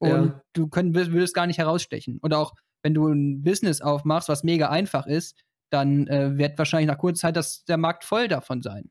[0.00, 0.42] Und Ja.
[0.54, 2.18] du könnt, würdest gar nicht herausstechen.
[2.22, 5.38] Und auch wenn du ein Business aufmachst, was mega einfach ist,
[5.70, 8.90] dann äh, wird wahrscheinlich nach kurzer Zeit das, der Markt voll davon sein.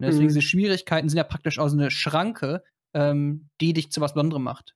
[0.00, 0.28] Ne, Deswegen Mhm.
[0.28, 2.62] diese Schwierigkeiten sind ja praktisch auch so eine Schranke,
[2.94, 4.74] ähm, die dich zu was Besonderem macht.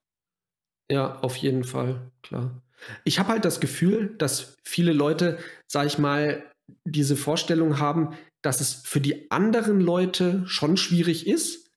[0.90, 2.62] Ja, auf jeden Fall, klar.
[3.04, 5.38] Ich habe halt das Gefühl, dass viele Leute,
[5.68, 6.50] sag ich mal,
[6.84, 11.70] diese Vorstellung haben, dass es für die anderen Leute schon schwierig ist,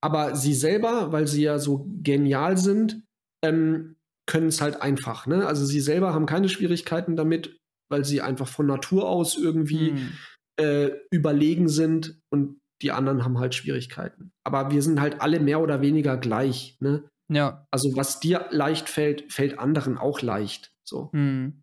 [0.00, 3.02] aber sie selber, weil sie ja so genial sind,
[3.44, 5.26] ähm, können es halt einfach.
[5.26, 5.46] Ne?
[5.46, 7.58] Also sie selber haben keine Schwierigkeiten damit,
[7.90, 10.12] weil sie einfach von Natur aus irgendwie Hm.
[10.60, 14.32] äh, überlegen sind und die anderen haben halt Schwierigkeiten.
[14.44, 16.76] Aber wir sind halt alle mehr oder weniger gleich.
[16.80, 17.08] Ne?
[17.28, 17.66] Ja.
[17.70, 20.72] Also was dir leicht fällt, fällt anderen auch leicht.
[20.84, 21.10] So.
[21.12, 21.62] Hm.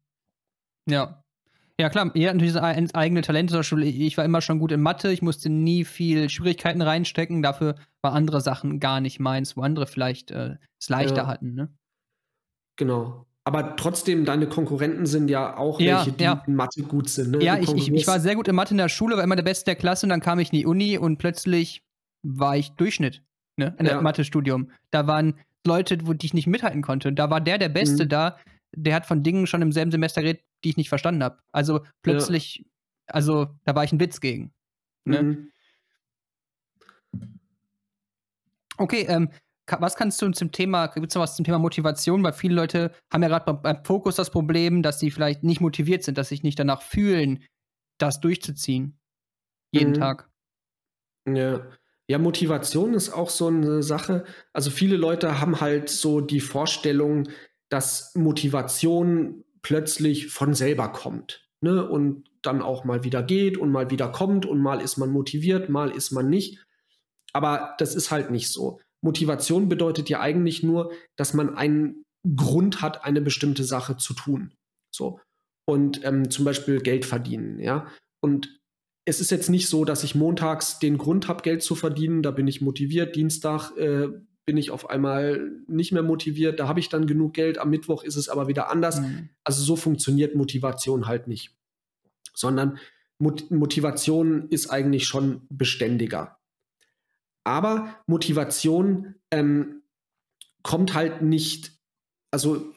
[0.89, 1.23] Ja.
[1.79, 3.51] Ja, klar, jeder hat natürlich sein eigene Talente.
[3.51, 7.41] Zum Beispiel, ich war immer schon gut in Mathe, ich musste nie viel Schwierigkeiten reinstecken,
[7.41, 11.27] dafür war andere Sachen gar nicht meins, wo andere vielleicht äh, es leichter Ja.
[11.27, 11.69] hatten, ne?
[12.77, 13.25] Genau.
[13.43, 16.43] Aber trotzdem, deine Konkurrenten sind ja auch Ja, welche, die ja.
[16.47, 17.31] in Mathe gut sind.
[17.31, 17.43] Ne?
[17.43, 19.43] Ja, ich, ich, ich war sehr gut in Mathe in der Schule, war immer der
[19.43, 21.83] Beste der Klasse und dann kam ich in die Uni und plötzlich
[22.23, 23.21] war ich Durchschnitt,
[23.57, 23.75] ne?
[23.79, 24.01] In Ja.
[24.01, 24.71] Mathe-Studium.
[24.91, 25.35] Da waren
[25.67, 27.13] Leute, wo die ich nicht mithalten konnte.
[27.13, 28.09] Da war der der Beste Mhm.
[28.09, 28.37] da,
[28.75, 31.37] der hat von Dingen schon im selben Semester geredet, die ich nicht verstanden habe.
[31.53, 32.65] Also plötzlich,
[33.07, 34.53] also da war ich ein Witz gegen.
[35.05, 35.23] ne?
[35.23, 35.51] Mhm.
[38.77, 39.29] Okay, ähm,
[39.67, 42.21] was kannst du zum Thema, gibt es noch was zum Thema Motivation?
[42.23, 45.61] Weil viele Leute haben ja gerade beim, beim Fokus das Problem, dass sie vielleicht nicht
[45.61, 47.43] motiviert sind, dass sie sich nicht danach fühlen,
[47.97, 48.99] das durchzuziehen.
[49.71, 49.95] Jeden Mhm.
[49.95, 50.29] Tag.
[51.27, 51.61] Ja.
[52.07, 54.25] ja, Motivation ist auch so eine Sache.
[54.53, 57.29] Also viele Leute haben halt so die Vorstellung,
[57.69, 61.49] dass Motivation plötzlich von selber kommt.
[61.59, 61.89] Ne?
[61.89, 65.69] Und dann auch mal wieder geht und mal wieder kommt und mal ist man motiviert,
[65.69, 66.63] mal ist man nicht.
[67.33, 68.79] Aber das ist halt nicht so.
[69.01, 72.03] Motivation bedeutet ja eigentlich nur, dass man einen
[72.35, 74.53] Grund hat, eine bestimmte Sache zu tun.
[74.91, 75.19] So.
[75.67, 77.87] Und ähm, zum Beispiel Geld verdienen, ja.
[78.21, 78.59] Und
[79.05, 82.29] es ist jetzt nicht so, dass ich montags den Grund habe, Geld zu verdienen, da
[82.29, 84.09] bin ich motiviert, Dienstag äh,
[84.45, 88.03] bin ich auf einmal nicht mehr motiviert, da habe ich dann genug Geld, am Mittwoch
[88.03, 89.01] ist es aber wieder anders.
[89.01, 89.29] Mhm.
[89.43, 91.55] Also so funktioniert Motivation halt nicht.
[92.33, 92.77] Sondern
[93.17, 96.37] Mot Motivation ist eigentlich schon beständiger.
[97.43, 99.83] Aber Motivation ähm,
[100.63, 101.71] kommt halt nicht,
[102.31, 102.73] also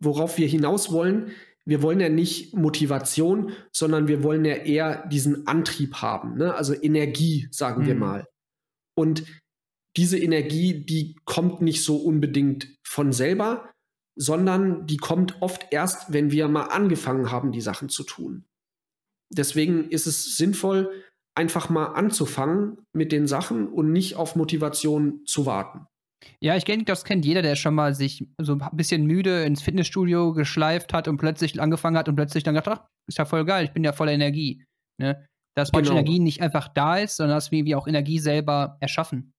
[0.00, 1.32] worauf wir hinaus wollen,
[1.64, 6.54] wir wollen ja nicht Motivation, sondern wir wollen ja eher diesen Antrieb haben, ne?
[6.54, 8.00] also Energie, sagen wir Mhm.
[8.00, 8.28] mal.
[8.94, 9.24] Und
[9.98, 13.70] diese Energie, die kommt nicht so unbedingt von selber,
[14.16, 18.44] sondern die kommt oft erst, wenn wir mal angefangen haben, die Sachen zu tun.
[19.30, 20.90] Deswegen ist es sinnvoll,
[21.36, 25.86] einfach mal anzufangen mit den Sachen und nicht auf Motivation zu warten.
[26.40, 29.62] Ja, ich denke, das kennt jeder, der schon mal sich so ein bisschen müde ins
[29.62, 33.44] Fitnessstudio geschleift hat und plötzlich angefangen hat und plötzlich dann gedacht, ach, ist ja voll
[33.44, 34.64] geil, ich bin ja voller Energie.
[35.00, 35.26] Ne?
[35.56, 35.90] Dass Genau.
[35.90, 39.32] Energie nicht einfach da ist, sondern dass wir auch Energie selber erschaffen.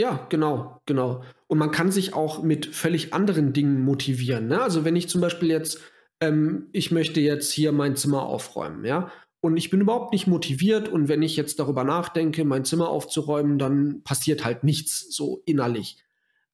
[0.00, 1.22] Ja, genau, genau.
[1.46, 4.46] Und man kann sich auch mit völlig anderen Dingen motivieren.
[4.48, 4.62] Ne?
[4.62, 5.78] Also wenn ich zum Beispiel jetzt,
[6.20, 9.10] ähm, ich möchte jetzt hier mein Zimmer aufräumen, ja,
[9.42, 13.58] und ich bin überhaupt nicht motiviert und wenn ich jetzt darüber nachdenke, mein Zimmer aufzuräumen,
[13.58, 16.02] dann passiert halt nichts so innerlich.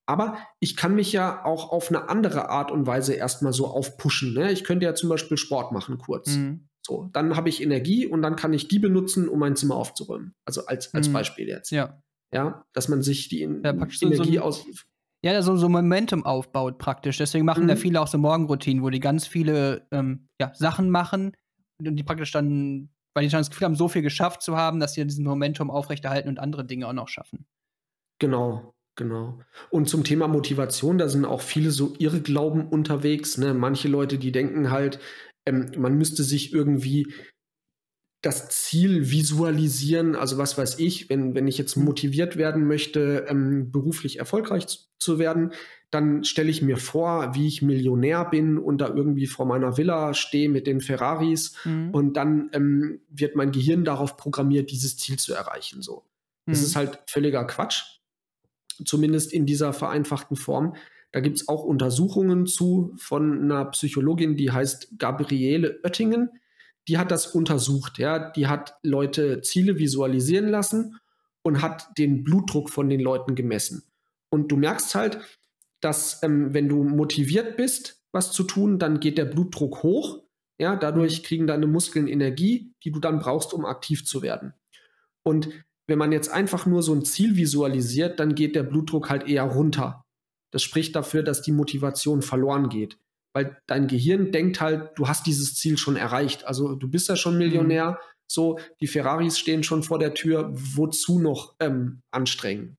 [0.05, 4.33] Aber ich kann mich ja auch auf eine andere Art und Weise erstmal so aufpushen.
[4.33, 4.51] Ne?
[4.53, 6.35] Ich könnte ja zum Beispiel Sport machen kurz.
[6.35, 6.67] Mhm.
[6.81, 10.33] So, dann habe ich Energie und dann kann ich die benutzen, um mein Zimmer aufzuräumen.
[10.45, 11.13] Also als, als Mhm.
[11.13, 11.71] Beispiel jetzt.
[11.71, 12.01] Ja.
[12.33, 14.65] Ja, dass man sich die Ja, so- so Energie ein- aus.
[15.23, 17.17] Ja, so, so Momentum aufbaut praktisch.
[17.17, 17.67] Deswegen machen Mhm.
[17.69, 21.31] da viele auch so Morgenroutinen, wo die ganz viele ähm, ja, Sachen machen
[21.79, 24.79] und die praktisch dann, weil die schon das Gefühl haben, so viel geschafft zu haben,
[24.79, 27.45] dass sie diesen Momentum aufrechterhalten und andere Dinge auch noch schaffen.
[28.19, 29.39] Genau, genau.
[29.69, 33.37] Und zum Thema Motivation, da sind auch viele so Irrglauben unterwegs.
[33.37, 33.53] Ne?
[33.53, 34.99] Manche Leute, die denken halt,
[35.47, 37.11] ähm, man müsste sich irgendwie
[38.21, 40.15] das Ziel visualisieren.
[40.15, 44.79] Also was weiß ich, wenn, wenn ich jetzt motiviert werden möchte, ähm, beruflich erfolgreich zu,
[44.99, 45.51] zu werden,
[45.91, 50.13] dann stelle ich mir vor, wie ich Millionär bin und da irgendwie vor meiner Villa
[50.13, 51.91] stehe mit den Ferraris Mhm.
[51.91, 55.81] und dann ähm, wird mein Gehirn darauf programmiert, dieses Ziel zu erreichen.
[55.81, 56.03] So.
[56.45, 56.65] Das Mhm.
[56.65, 57.83] ist halt völliger Quatsch.
[58.83, 60.75] Zumindest in dieser vereinfachten Form.
[61.11, 66.29] Da gibt es auch Untersuchungen zu von einer Psychologin, die heißt Gabriele Oettingen.
[66.87, 67.97] Die hat das untersucht.
[67.97, 68.31] Ja?
[68.31, 70.97] Die hat Leute Ziele visualisieren lassen
[71.41, 73.83] und hat den Blutdruck von den Leuten gemessen.
[74.29, 75.19] Und du merkst halt,
[75.79, 80.23] dass ähm, wenn du motiviert bist, was zu tun, dann geht der Blutdruck hoch.
[80.59, 84.53] Ja, dadurch kriegen deine Muskeln Energie, die du dann brauchst, um aktiv zu werden.
[85.23, 85.49] Und
[85.85, 89.43] wenn man jetzt einfach nur so ein Ziel visualisiert, dann geht der Blutdruck halt eher
[89.43, 90.03] runter.
[90.51, 92.97] Das spricht dafür, dass die Motivation verloren geht.
[93.33, 96.45] Weil dein Gehirn denkt halt, du hast dieses Ziel schon erreicht.
[96.45, 97.91] Also du bist ja schon Millionär.
[97.91, 97.95] Mhm.
[98.29, 100.49] So, die Ferraris stehen schon vor der Tür.
[100.51, 102.77] Wozu noch ähm, anstrengen?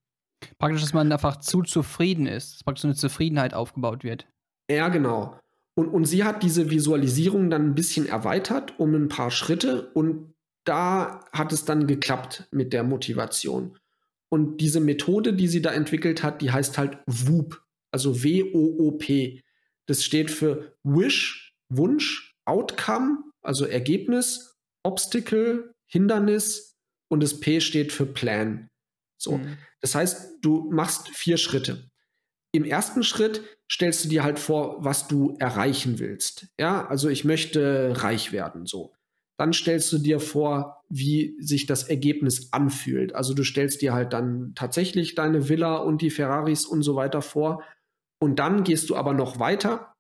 [0.59, 2.55] Praktisch, dass man einfach zu zufrieden ist.
[2.55, 4.27] Dass praktisch so eine Zufriedenheit aufgebaut wird.
[4.71, 5.39] Ja, genau.
[5.79, 10.35] Und, und sie hat diese Visualisierung dann ein bisschen erweitert um ein paar Schritte und
[10.65, 13.79] da hat es dann geklappt mit der Motivation.
[14.29, 19.43] Und diese Methode, die sie da entwickelt hat, die heißt halt WOOP, also W-O-O-P.
[19.89, 26.77] Das steht für Wish, Wunsch, Outcome, also Ergebnis, Obstacle, Hindernis
[27.09, 28.69] und das P steht für Plan.
[29.17, 29.39] So.
[29.39, 29.59] Mhm.
[29.81, 31.91] Das heißt, du machst vier Schritte.
[32.53, 36.47] Im ersten Schritt stellst du dir halt vor, was du erreichen willst.
[36.59, 38.93] Ja, also ich möchte reich werden, so
[39.39, 43.15] dann stellst du dir vor, wie sich das Ergebnis anfühlt.
[43.15, 47.23] Also du stellst dir halt dann tatsächlich deine Villa und die Ferraris und so weiter
[47.23, 47.63] vor.
[48.21, 49.95] Und dann gehst du aber noch weiter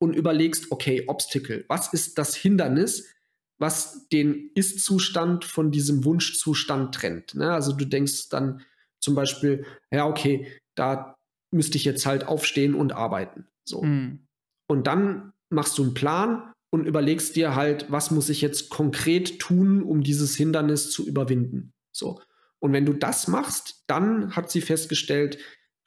[0.00, 3.12] und überlegst, okay, Obstacle, was ist das Hindernis,
[3.58, 7.34] was den Ist-Zustand von diesem Wunschzustand trennt?
[7.34, 7.52] Ne?
[7.52, 8.62] Also du denkst dann
[9.00, 11.16] zum Beispiel, ja, okay, da
[11.52, 13.48] müsste ich jetzt halt aufstehen und arbeiten.
[13.64, 13.82] So.
[13.82, 14.26] Mhm.
[14.68, 19.38] Und dann machst du einen Plan und überlegst dir halt, was muss ich jetzt konkret
[19.38, 21.72] tun, um dieses Hindernis zu überwinden.
[21.92, 22.20] So.
[22.60, 25.38] Und wenn du das machst, dann hat sie festgestellt,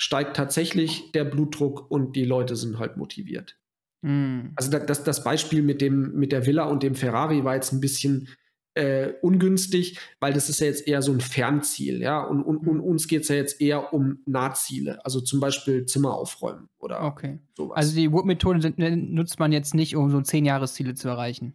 [0.01, 3.59] steigt tatsächlich der Blutdruck und die Leute sind halt motiviert.
[4.01, 4.47] Mm.
[4.55, 7.81] Also das, das Beispiel mit dem mit der Villa und dem Ferrari war jetzt ein
[7.81, 8.27] bisschen
[8.73, 12.23] äh, ungünstig, weil das ist ja jetzt eher so ein Fernziel, ja.
[12.23, 16.15] Und, und, und uns geht es ja jetzt eher um Nahziele, also zum Beispiel Zimmer
[16.15, 17.37] aufräumen oder okay.
[17.55, 17.77] sowas.
[17.77, 21.53] Also die Wood-Methode nutzt man jetzt nicht, um so zehn Jahresziele zu erreichen.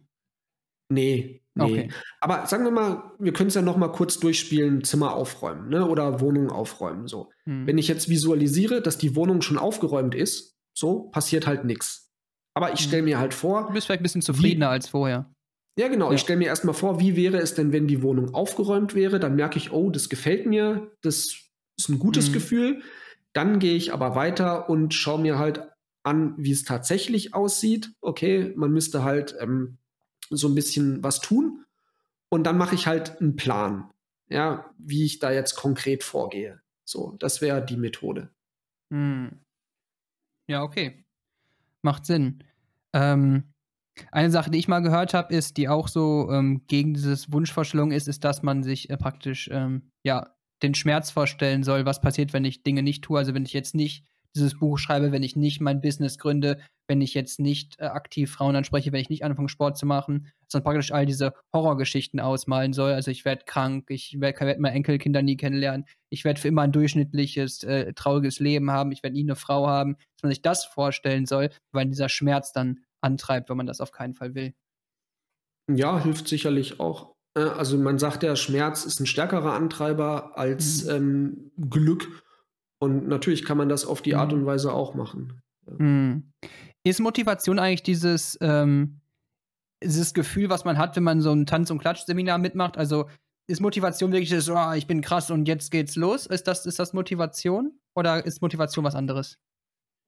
[0.89, 1.63] Nee, nee.
[1.63, 1.89] Okay.
[2.21, 5.87] Aber sagen wir mal, wir können es ja noch mal kurz durchspielen, Zimmer aufräumen, ne?
[5.87, 7.07] Oder Wohnung aufräumen.
[7.07, 7.29] So.
[7.45, 7.67] Hm.
[7.67, 12.11] Wenn ich jetzt visualisiere, dass die Wohnung schon aufgeräumt ist, so passiert halt nichts.
[12.53, 12.87] Aber ich hm.
[12.87, 13.67] stelle mir halt vor.
[13.67, 15.31] Du bist vielleicht ein bisschen zufriedener wie, als vorher.
[15.77, 16.09] Ja, genau.
[16.09, 16.15] Ja.
[16.15, 19.19] Ich stelle mir erstmal vor, wie wäre es denn, wenn die Wohnung aufgeräumt wäre?
[19.19, 22.33] Dann merke ich, oh, das gefällt mir, das ist ein gutes mhm.
[22.33, 22.81] Gefühl.
[23.33, 25.61] Dann gehe ich aber weiter und schaue mir halt
[26.03, 27.91] an, wie es tatsächlich aussieht.
[28.01, 29.77] Okay, man müsste halt ähm,
[30.29, 31.65] so ein bisschen was tun.
[32.29, 33.89] Und dann mache ich halt einen Plan,
[34.29, 36.61] ja, wie ich da jetzt konkret vorgehe.
[36.83, 38.29] So, das wäre die Methode.
[38.91, 39.39] Hm.
[40.47, 41.05] Ja, okay.
[41.81, 42.43] Macht Sinn.
[42.93, 43.53] Ähm,
[44.11, 47.91] eine Sache, die ich mal gehört habe, ist, die auch so ähm, gegen dieses Wunschvorstellung
[47.91, 52.33] ist, ist, dass man sich äh, praktisch ähm, ja den Schmerz vorstellen soll, was passiert,
[52.33, 53.19] wenn ich Dinge nicht tue.
[53.19, 54.05] Also wenn ich jetzt nicht
[54.35, 58.31] dieses Buch schreibe, wenn ich nicht mein Business gründe, wenn ich jetzt nicht äh, aktiv
[58.31, 62.73] Frauen anspreche, wenn ich nicht anfange, Sport zu machen, sondern praktisch all diese Horrorgeschichten ausmalen
[62.73, 62.93] soll.
[62.93, 66.61] Also ich werde krank, ich werde werd meine Enkelkinder nie kennenlernen, ich werde für immer
[66.61, 70.41] ein durchschnittliches, äh, trauriges Leben haben, ich werde nie eine Frau haben, dass man sich
[70.41, 74.53] das vorstellen soll, weil dieser Schmerz dann antreibt, wenn man das auf keinen Fall will.
[75.69, 77.17] Ja, hilft sicherlich auch.
[77.37, 80.91] Äh, also man sagt ja, Schmerz ist ein stärkerer Antreiber als mhm.
[80.91, 82.23] ähm, Glück.
[82.79, 84.39] Und natürlich kann man das auf die Art mhm.
[84.39, 85.41] und Weise auch machen.
[85.77, 86.31] Mhm.
[86.83, 89.01] Ist Motivation eigentlich dieses, ähm,
[89.83, 92.77] dieses Gefühl, was man hat, wenn man so ein Tanz- und Klatsch-Seminar mitmacht?
[92.77, 93.07] Also
[93.49, 96.25] ist Motivation wirklich das, oh, ich bin krass und jetzt geht's los?
[96.25, 97.79] Ist das, ist das Motivation?
[97.95, 99.37] Oder ist Motivation was anderes?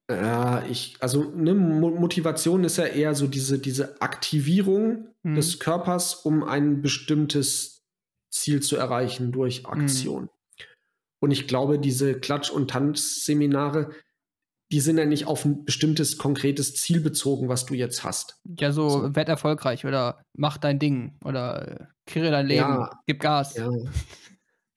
[0.10, 5.36] Ja, ich, also ne, Motivation ist ja eher so diese, diese Aktivierung mhm.
[5.36, 7.84] des Körpers, um ein bestimmtes
[8.32, 9.70] Ziel zu erreichen durch mhm.
[9.70, 10.24] Aktion.
[10.24, 10.30] Mhm.
[11.22, 13.92] Und ich glaube, diese Klatsch- und Tanzseminare,
[14.72, 18.40] die sind ja nicht auf ein bestimmtes, konkretes Ziel bezogen, was du jetzt hast.
[18.60, 19.16] Ja, so, so.
[19.16, 23.56] werd erfolgreich oder mach dein Ding oder äh, kreiere dein Leben, ja, gib Gas.
[23.56, 23.70] Ja.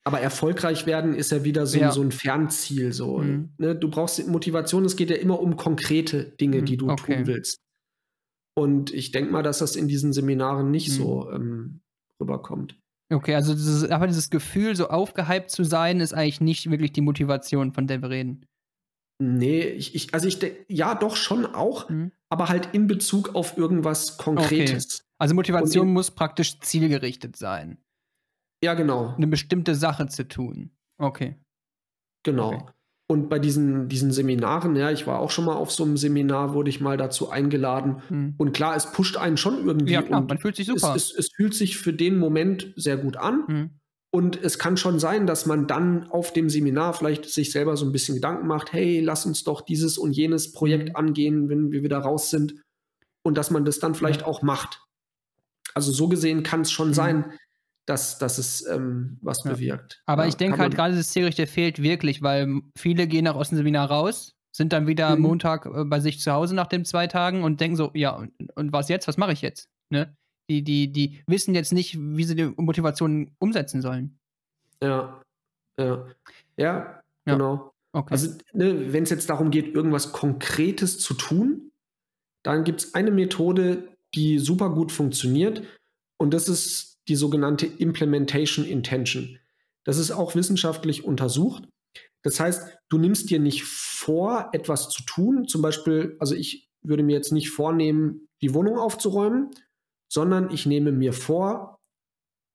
[0.05, 1.91] Aber erfolgreich werden ist ja wieder so, ja.
[1.91, 2.91] so ein Fernziel.
[2.91, 3.19] So.
[3.19, 3.53] Mhm.
[3.57, 3.75] Ne?
[3.75, 6.65] Du brauchst Motivation, es geht ja immer um konkrete Dinge, mhm.
[6.65, 7.17] die du okay.
[7.17, 7.61] tun willst.
[8.55, 10.93] Und ich denke mal, dass das in diesen Seminaren nicht mhm.
[10.93, 11.81] so ähm,
[12.19, 12.77] rüberkommt.
[13.13, 17.01] Okay, also dieses, aber dieses Gefühl, so aufgehypt zu sein, ist eigentlich nicht wirklich die
[17.01, 18.45] Motivation, von der wir reden.
[19.21, 22.11] Nee, ich, ich also ich denke, ja, doch schon auch, mhm.
[22.29, 25.01] aber halt in Bezug auf irgendwas Konkretes.
[25.01, 25.09] Okay.
[25.19, 27.77] Also Motivation muss praktisch zielgerichtet sein.
[28.63, 29.13] Ja, genau.
[29.15, 30.71] Eine bestimmte Sache zu tun.
[30.97, 31.35] Okay.
[32.23, 32.53] Genau.
[32.53, 32.71] Okay.
[33.13, 36.55] Und bei diesen, diesen Seminaren, ja, ich war auch schon mal auf so einem Seminar,
[36.55, 38.01] wurde ich mal dazu eingeladen.
[38.07, 38.33] Hm.
[38.39, 39.93] Und klar, es pusht einen schon irgendwie.
[39.93, 40.95] Ja, klar, man fühlt sich super.
[40.95, 43.43] Es, es, es, fühlt sich für den Moment sehr gut an.
[43.45, 43.69] Hm.
[44.09, 47.85] Und es kann schon sein, dass man dann auf dem Seminar vielleicht sich selber so
[47.85, 50.95] ein bisschen Gedanken macht, hey, lass uns doch dieses und jenes Projekt mhm.
[50.95, 52.55] angehen, wenn wir wieder raus sind.
[53.21, 54.27] Und dass man das dann vielleicht ja.
[54.27, 54.81] auch macht.
[55.75, 56.93] Also so gesehen kann es schon mhm.
[56.95, 57.25] sein,
[57.85, 59.51] dass, dass es ähm, was ja.
[59.51, 60.01] bewirkt.
[60.05, 63.49] Aber ja, ich denke halt gerade, das Zielrichter fehlt wirklich, weil viele gehen nach aus
[63.49, 65.21] dem Seminar raus, sind dann wieder mhm.
[65.21, 68.31] Montag äh, bei sich zu Hause nach den zwei Tagen und denken so, ja, und,
[68.55, 69.07] und was jetzt?
[69.07, 69.69] Was mache ich jetzt?
[69.89, 70.15] Ne?
[70.49, 74.17] Die, die, die wissen jetzt nicht, wie sie die Motivation umsetzen sollen.
[74.81, 75.21] Ja,
[75.79, 76.05] ja.
[76.57, 77.33] Ja, ja.
[77.33, 77.71] genau.
[77.93, 78.11] Okay.
[78.11, 81.71] Also, ne, wenn es jetzt darum geht, irgendwas Konkretes zu tun,
[82.43, 85.63] dann gibt es eine Methode, die super gut funktioniert.
[86.17, 89.39] Und das ist die sogenannte Implementation Intention.
[89.83, 91.67] Das ist auch wissenschaftlich untersucht.
[92.23, 95.47] Das heißt, du nimmst dir nicht vor, etwas zu tun.
[95.47, 99.51] Zum Beispiel, also ich würde mir jetzt nicht vornehmen, die Wohnung aufzuräumen,
[100.09, 101.77] sondern ich nehme mir vor,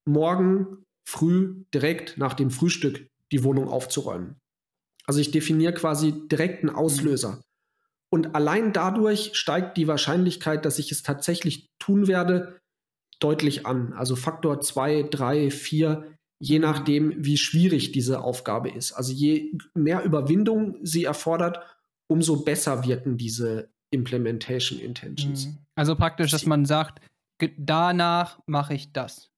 [0.05, 4.39] morgen früh direkt nach dem Frühstück die Wohnung aufzuräumen.
[5.05, 7.41] Also ich definiere quasi direkt einen Auslöser.
[8.11, 12.58] Und allein dadurch steigt die Wahrscheinlichkeit, dass ich es tatsächlich tun werde,
[13.19, 13.93] deutlich an.
[13.93, 18.93] Also Faktor 2, 3, 4, je nachdem, wie schwierig diese Aufgabe ist.
[18.93, 21.59] Also je mehr Überwindung sie erfordert,
[22.07, 25.47] umso besser wirken diese Implementation Intentions.
[25.47, 25.57] Mhm.
[25.75, 27.01] Also praktisch, dass man sagt,
[27.57, 29.31] danach mache ich das.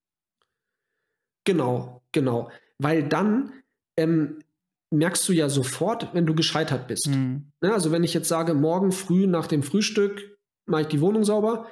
[1.45, 2.51] Genau, genau.
[2.77, 3.53] Weil dann
[3.97, 4.39] ähm,
[4.91, 7.07] merkst du ja sofort, wenn du gescheitert bist.
[7.07, 7.51] Mhm.
[7.61, 10.37] Ne, also wenn ich jetzt sage, morgen früh nach dem Frühstück
[10.67, 11.67] mache ich die Wohnung sauber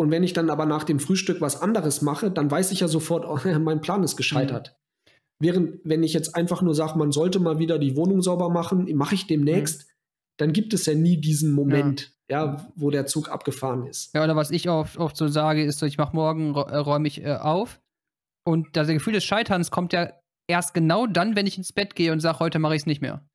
[0.00, 2.88] und wenn ich dann aber nach dem Frühstück was anderes mache, dann weiß ich ja
[2.88, 4.68] sofort, oh, mein Plan ist gescheitert.
[4.70, 5.12] Mhm.
[5.40, 8.88] Während wenn ich jetzt einfach nur sage, man sollte mal wieder die Wohnung sauber machen,
[8.96, 9.92] mache ich demnächst, mhm.
[10.38, 12.44] dann gibt es ja nie diesen Moment, ja.
[12.44, 12.66] ja.
[12.76, 14.14] wo der Zug abgefahren ist.
[14.14, 17.08] Ja, oder was ich oft, oft so sage, ist so, ich mache morgen, äh, räume
[17.08, 17.80] ich äh, auf
[18.44, 20.12] und das Gefühl des Scheiterns kommt ja
[20.48, 23.02] erst genau dann, wenn ich ins Bett gehe und sage, heute mache ich es nicht
[23.02, 23.28] mehr.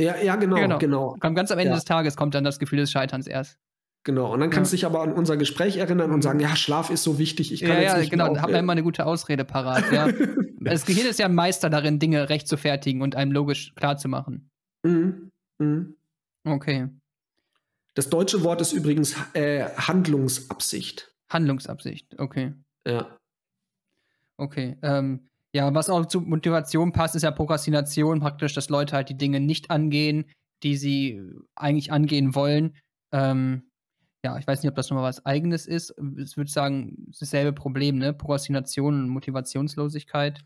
[0.00, 0.78] Ja, ja, genau, genau.
[0.78, 1.16] genau.
[1.18, 1.74] Kommt ganz am Ende ja.
[1.76, 3.58] des Tages kommt dann das Gefühl des Scheiterns erst.
[4.08, 4.78] Genau, und dann kannst du ja.
[4.78, 7.72] dich aber an unser Gespräch erinnern und sagen, ja, Schlaf ist so wichtig, ich kann
[7.72, 10.08] ja, jetzt ja, nicht genau, da haben wir immer eine gute Ausrede parat, ja.
[10.60, 13.98] das Gehirn ist ja ein Meister darin, Dinge recht zu fertigen und einem logisch klar
[13.98, 14.48] zu machen.
[14.82, 15.30] Mhm.
[15.58, 15.94] Mhm.
[16.42, 16.88] Okay.
[17.96, 21.12] Das deutsche Wort ist übrigens äh, Handlungsabsicht.
[21.28, 22.54] Handlungsabsicht, okay.
[22.86, 23.18] Ja.
[24.38, 24.78] Okay.
[24.80, 29.18] Ähm, ja, was auch zu Motivation passt, ist ja Prokrastination praktisch, dass Leute halt die
[29.18, 30.24] Dinge nicht angehen,
[30.62, 31.22] die sie
[31.56, 32.74] eigentlich angehen wollen.
[33.12, 33.67] Ähm,
[34.24, 35.94] ja, ich weiß nicht, ob das nochmal was Eigenes ist.
[36.16, 38.12] Ich würde sagen, dasselbe Problem, ne?
[38.12, 40.44] Prokrastination und Motivationslosigkeit.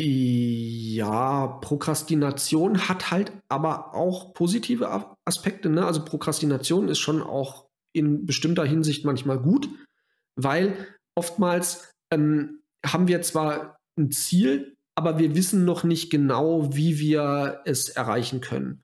[0.00, 5.68] Ja, Prokrastination hat halt aber auch positive Aspekte.
[5.68, 5.84] Ne?
[5.84, 9.68] Also Prokrastination ist schon auch in bestimmter Hinsicht manchmal gut,
[10.34, 16.98] weil oftmals ähm, haben wir zwar ein Ziel, aber wir wissen noch nicht genau, wie
[16.98, 18.82] wir es erreichen können.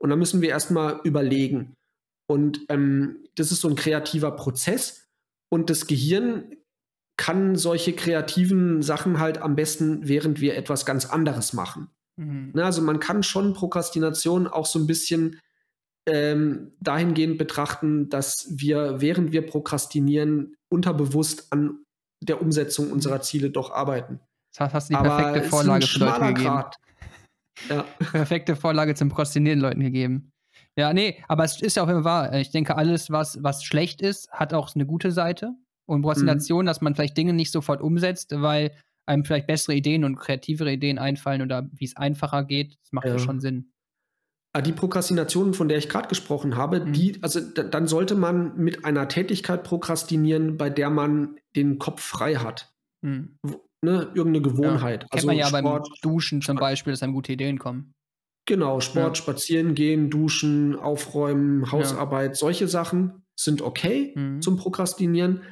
[0.00, 1.74] Und da müssen wir erstmal überlegen.
[2.28, 5.08] Und ähm, das ist so ein kreativer Prozess.
[5.50, 6.54] Und das Gehirn
[7.16, 11.88] kann solche kreativen Sachen halt am besten, während wir etwas ganz anderes machen.
[12.16, 12.50] Mhm.
[12.54, 15.40] Na, ne, also man kann schon Prokrastination auch so ein bisschen
[16.06, 21.84] ähm, dahingehend betrachten, dass wir, während wir prokrastinieren, unterbewusst an
[22.22, 24.20] der Umsetzung unserer Ziele doch arbeiten.
[24.52, 26.64] Das heißt, hast du die perfekte Vorlage für Leute gegeben.
[27.68, 27.82] Ja.
[27.98, 30.32] Perfekte Vorlage zum Prokrastinieren Leuten gegeben.
[30.78, 32.32] Ja, nee, aber es ist ja auch immer wahr.
[32.34, 35.54] Ich denke, alles, was, was schlecht ist, hat auch eine gute Seite.
[35.86, 36.66] Und Prokrastination, mhm.
[36.66, 38.70] dass man vielleicht Dinge nicht sofort umsetzt, weil
[39.04, 43.06] einem vielleicht bessere Ideen und kreativere Ideen einfallen oder wie es einfacher geht, das macht
[43.06, 43.72] ja, ja schon Sinn.
[44.52, 46.92] Ah, die Prokrastination, von der ich gerade gesprochen habe, mhm.
[46.92, 52.36] die, also dann sollte man mit einer Tätigkeit prokrastinieren, bei der man den Kopf frei
[52.36, 52.72] hat.
[53.02, 53.36] Mhm.
[53.82, 55.02] Ne, irgendeine Gewohnheit.
[55.02, 57.94] Ja, kennt also man ja Sport, beim Duschen zum Beispiel, dass einem gute Ideen kommen.
[58.48, 59.22] Genau, Sport, ja.
[59.22, 62.34] spazieren gehen, duschen, aufräumen, Hausarbeit, ja.
[62.34, 64.40] solche Sachen sind okay mhm.
[64.40, 65.42] zum Prokrastinieren.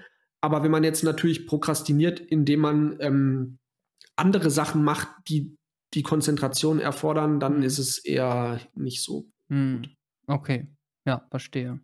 [0.41, 3.59] Aber wenn man jetzt natürlich prokrastiniert, indem man ähm,
[4.17, 5.59] andere Sachen macht, die
[5.93, 7.63] die Konzentration erfordern, dann mhm.
[7.65, 9.29] ist es eher nicht so.
[9.49, 9.83] Mhm.
[10.27, 10.67] Okay,
[11.07, 11.79] ja, verstehe.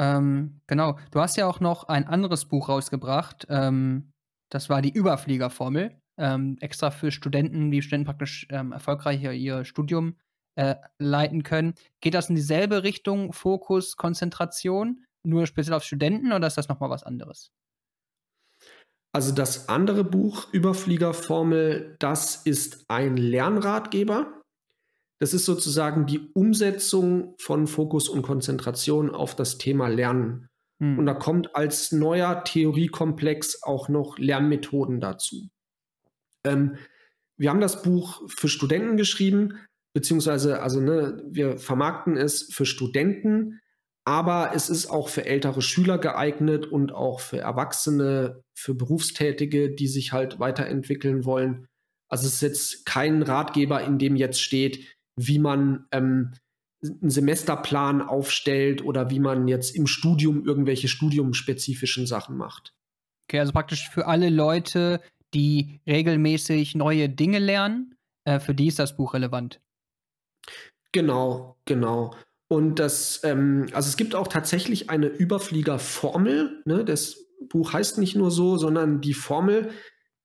[0.00, 3.46] Ähm, genau, du hast ja auch noch ein anderes Buch rausgebracht.
[3.48, 4.10] Ähm,
[4.50, 6.01] das war die Überfliegerformel.
[6.18, 10.16] Ähm, extra für Studenten, wie Studenten praktisch ähm, erfolgreicher ihr Studium
[10.56, 11.74] äh, leiten können.
[12.00, 16.90] Geht das in dieselbe Richtung, Fokus, Konzentration, nur speziell auf Studenten oder ist das nochmal
[16.90, 17.50] was anderes?
[19.14, 24.42] Also das andere Buch Überfliegerformel, das ist ein Lernratgeber.
[25.20, 30.48] Das ist sozusagen die Umsetzung von Fokus und Konzentration auf das Thema Lernen.
[30.80, 30.98] Mhm.
[30.98, 35.48] Und da kommt als neuer Theoriekomplex auch noch Lernmethoden dazu.
[36.44, 36.76] Ähm,
[37.36, 39.58] wir haben das Buch für Studenten geschrieben,
[39.94, 43.60] beziehungsweise, also ne, wir vermarkten es für Studenten,
[44.04, 49.86] aber es ist auch für ältere Schüler geeignet und auch für Erwachsene, für Berufstätige, die
[49.86, 51.68] sich halt weiterentwickeln wollen.
[52.08, 54.86] Also es ist jetzt kein Ratgeber, in dem jetzt steht,
[55.16, 56.34] wie man ähm,
[56.82, 62.74] einen Semesterplan aufstellt oder wie man jetzt im Studium irgendwelche studiumspezifischen Sachen macht.
[63.28, 65.00] Okay, also praktisch für alle Leute,
[65.34, 67.94] die regelmäßig neue Dinge lernen,
[68.24, 69.60] äh, für die ist das Buch relevant.
[70.92, 72.14] Genau, genau.
[72.48, 76.62] Und das, ähm, also es gibt auch tatsächlich eine Überfliegerformel.
[76.66, 76.84] Ne?
[76.84, 77.16] Das
[77.48, 79.70] Buch heißt nicht nur so, sondern die Formel,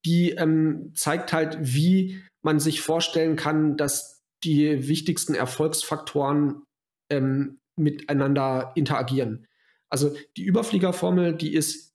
[0.05, 6.63] die ähm, zeigt halt, wie man sich vorstellen kann, dass die wichtigsten Erfolgsfaktoren
[7.09, 9.47] ähm, miteinander interagieren.
[9.89, 11.93] Also die Überfliegerformel, die ist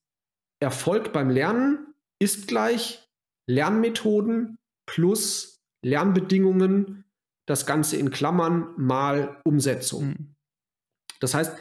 [0.61, 3.02] Erfolg beim Lernen ist gleich
[3.49, 7.05] Lernmethoden plus Lernbedingungen
[7.47, 10.09] das Ganze in Klammern mal Umsetzung.
[10.09, 10.35] Mhm.
[11.21, 11.57] Das heißt,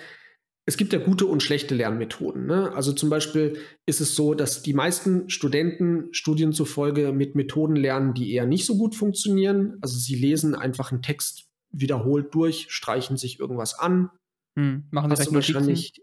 [0.67, 2.45] es gibt ja gute und schlechte Lernmethoden.
[2.45, 2.71] Ne?
[2.73, 8.13] Also zum Beispiel ist es so, dass die meisten Studenten Studien zufolge mit Methoden lernen,
[8.13, 9.77] die eher nicht so gut funktionieren.
[9.81, 14.11] Also sie lesen einfach einen Text wiederholt durch, streichen sich irgendwas an.
[14.57, 15.93] Hm, machen das wahrscheinlich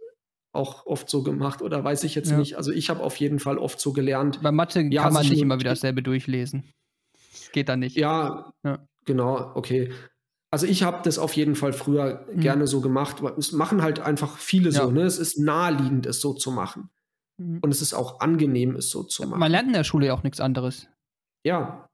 [0.53, 2.39] auch oft so gemacht oder weiß ich jetzt ja.
[2.39, 2.57] nicht.
[2.57, 4.41] Also ich habe auf jeden Fall oft so gelernt.
[4.43, 6.65] Bei Mathe ja, kann man nicht immer wieder dasselbe durchlesen.
[7.53, 7.97] Geht da nicht.
[7.97, 8.87] Ja, ja.
[9.05, 9.93] Genau, okay.
[10.51, 12.41] Also ich habe das auf jeden Fall früher mhm.
[12.41, 13.23] gerne so gemacht.
[13.37, 14.91] Es machen halt einfach viele so.
[14.91, 15.03] Ne?
[15.03, 16.91] Es ist naheliegend, es so zu machen.
[17.39, 17.59] Mhm.
[17.62, 19.41] Und es ist auch angenehm, es so zu machen.
[19.41, 20.89] Man lernt in der Schule ja auch nichts anderes.
[21.45, 21.89] Ja,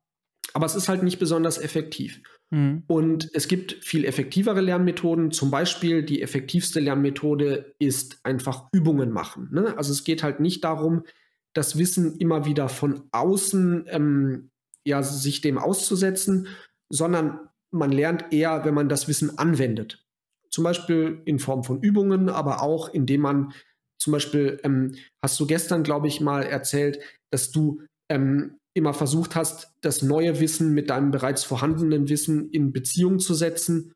[0.52, 2.22] aber es ist halt nicht besonders effektiv.
[2.50, 2.84] Mhm.
[2.86, 5.30] Und es gibt viel effektivere Lernmethoden.
[5.30, 9.48] Zum Beispiel die effektivste Lernmethode ist einfach Übungen machen.
[9.52, 9.76] Ne?
[9.76, 11.04] Also es geht halt nicht darum,
[11.52, 14.50] das Wissen immer wieder von außen ähm,
[14.84, 16.48] ja, sich dem auszusetzen,
[16.90, 17.40] sondern
[17.70, 20.04] man lernt eher, wenn man das Wissen anwendet.
[20.50, 23.52] Zum Beispiel in Form von Übungen, aber auch indem man
[23.98, 27.00] zum Beispiel, ähm, hast du gestern, glaube ich, mal erzählt,
[27.30, 32.72] dass du ähm, immer versucht hast, das neue Wissen mit deinem bereits vorhandenen Wissen in
[32.72, 33.92] Beziehung zu setzen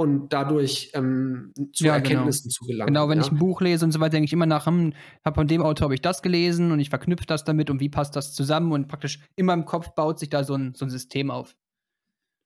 [0.00, 2.04] und dadurch ähm, zu ja, genau.
[2.04, 2.52] Erkenntnissen genau.
[2.52, 2.86] zu gelangen.
[2.86, 3.24] Genau, wenn ja?
[3.24, 4.94] ich ein Buch lese und so weiter, denke ich immer nach, hm,
[5.24, 7.90] hab von dem Autor habe ich das gelesen und ich verknüpfe das damit und wie
[7.90, 10.90] passt das zusammen und praktisch in meinem Kopf baut sich da so ein, so ein
[10.90, 11.54] System auf.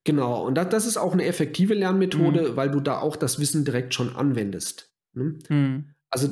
[0.04, 2.56] Genau, und das, das ist auch eine effektive Lernmethode, mhm.
[2.56, 4.92] weil du da auch das Wissen direkt schon anwendest.
[5.14, 5.38] Ne?
[5.48, 5.90] Mhm.
[6.10, 6.28] Also,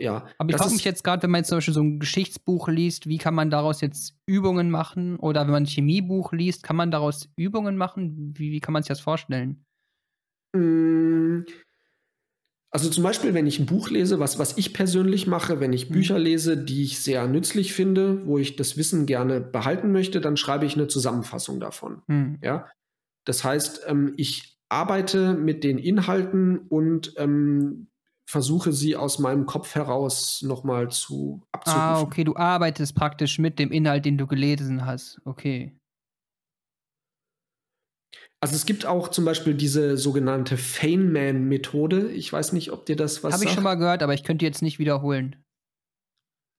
[0.00, 0.26] ja.
[0.38, 3.06] Aber ich frage mich jetzt gerade, wenn man jetzt zum Beispiel so ein Geschichtsbuch liest,
[3.06, 5.16] wie kann man daraus jetzt Übungen machen?
[5.16, 8.34] Oder wenn man ein Chemiebuch liest, kann man daraus Übungen machen?
[8.36, 9.64] Wie, wie kann man sich das vorstellen?
[10.56, 11.42] Mm,
[12.72, 15.90] also zum Beispiel, wenn ich ein Buch lese, was, was ich persönlich mache, wenn ich
[15.90, 15.94] mhm.
[15.94, 20.36] Bücher lese, die ich sehr nützlich finde, wo ich das Wissen gerne behalten möchte, dann
[20.36, 22.02] schreibe ich eine Zusammenfassung davon.
[22.06, 22.38] Mhm.
[22.42, 22.70] Ja,
[23.24, 27.88] das heißt, ähm, ich arbeite mit den Inhalten und ähm,
[28.30, 31.82] versuche sie aus meinem Kopf heraus nochmal zu abzurufen.
[31.82, 35.20] Ah, okay, du arbeitest praktisch mit dem Inhalt, den du gelesen hast.
[35.24, 35.76] Okay.
[38.42, 42.10] Also es gibt auch zum Beispiel diese sogenannte Feynman-Methode.
[42.10, 44.46] Ich weiß nicht, ob dir das was Habe ich schon mal gehört, aber ich könnte
[44.46, 45.36] jetzt nicht wiederholen.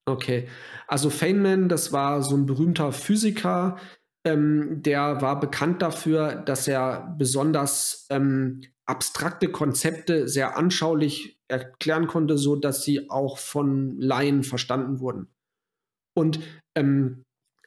[0.08, 0.48] Okay.
[0.88, 3.78] Also Feynman, das war so ein berühmter Physiker,
[4.24, 12.38] ähm, der war bekannt dafür, dass er besonders ähm, abstrakte Konzepte sehr anschaulich erklären konnte,
[12.38, 15.28] so dass sie auch von Laien verstanden wurden.
[16.18, 16.40] Und
[16.76, 17.24] ähm,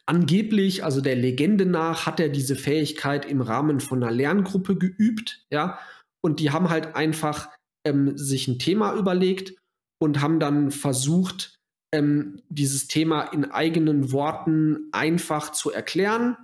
[0.07, 5.45] angeblich, also der Legende nach, hat er diese Fähigkeit im Rahmen von einer Lerngruppe geübt,
[5.51, 5.79] ja,
[6.25, 7.51] und die haben halt einfach
[7.87, 9.55] ähm, sich ein Thema überlegt
[10.03, 11.55] und haben dann versucht,
[11.95, 16.37] ähm, dieses Thema in eigenen Worten einfach zu erklären.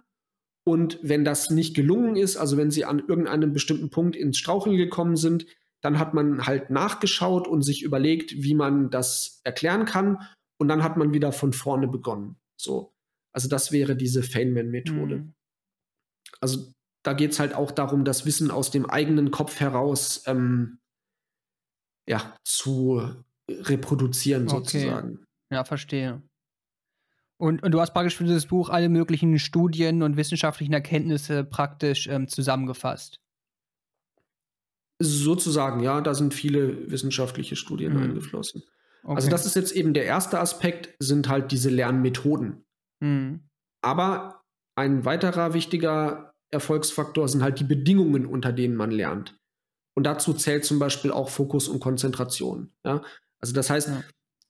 [0.66, 4.76] Und wenn das nicht gelungen ist, also wenn sie an irgendeinem bestimmten Punkt ins Straucheln
[4.76, 5.46] gekommen sind,
[5.82, 10.18] dann hat man halt nachgeschaut und sich überlegt, wie man das erklären kann.
[10.58, 12.36] Und dann hat man wieder von vorne begonnen.
[12.56, 12.94] So.
[13.32, 15.16] Also das wäre diese Feynman-Methode.
[15.16, 15.34] Mhm.
[16.40, 20.80] Also da geht es halt auch darum, das Wissen aus dem eigenen Kopf heraus ähm,
[22.06, 23.02] ja, zu
[23.48, 24.56] reproduzieren, okay.
[24.56, 25.24] sozusagen.
[25.50, 26.22] Ja, verstehe.
[27.38, 32.06] Und, und, du hast praktisch für dieses Buch alle möglichen Studien und wissenschaftlichen Erkenntnisse praktisch
[32.06, 33.18] ähm, zusammengefasst.
[35.00, 38.02] Sozusagen, ja, da sind viele wissenschaftliche Studien mhm.
[38.02, 38.62] eingeflossen.
[39.02, 39.14] Okay.
[39.14, 42.64] Also das ist jetzt eben der erste Aspekt, sind halt diese Lernmethoden.
[43.00, 43.40] Mhm.
[43.82, 44.42] Aber
[44.76, 49.38] ein weiterer wichtiger Erfolgsfaktor sind halt die Bedingungen, unter denen man lernt.
[49.96, 52.72] Und dazu zählt zum Beispiel auch Fokus und Konzentration.
[52.84, 53.02] Ja?
[53.40, 54.04] Also das heißt, ja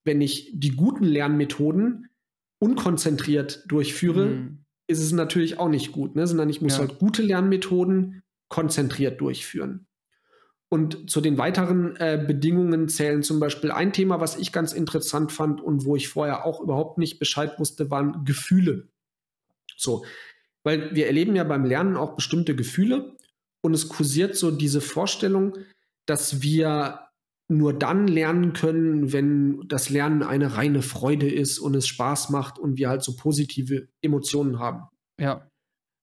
[0.04, 2.08] wenn ich die guten Lernmethoden
[2.58, 4.64] unkonzentriert durchführe, mhm.
[4.86, 6.26] ist es natürlich auch nicht gut, ne?
[6.26, 6.80] sondern ich muss ja.
[6.80, 9.86] halt gute Lernmethoden konzentriert durchführen.
[10.72, 15.32] Und zu den weiteren äh, Bedingungen zählen zum Beispiel ein Thema, was ich ganz interessant
[15.32, 18.88] fand und wo ich vorher auch überhaupt nicht Bescheid wusste, waren Gefühle.
[19.76, 20.04] So,
[20.62, 23.16] weil wir erleben ja beim Lernen auch bestimmte Gefühle
[23.62, 25.56] und es kursiert so diese Vorstellung,
[26.06, 27.00] dass wir
[27.48, 32.60] nur dann lernen können, wenn das Lernen eine reine Freude ist und es Spaß macht
[32.60, 34.84] und wir halt so positive Emotionen haben.
[35.18, 35.50] Ja.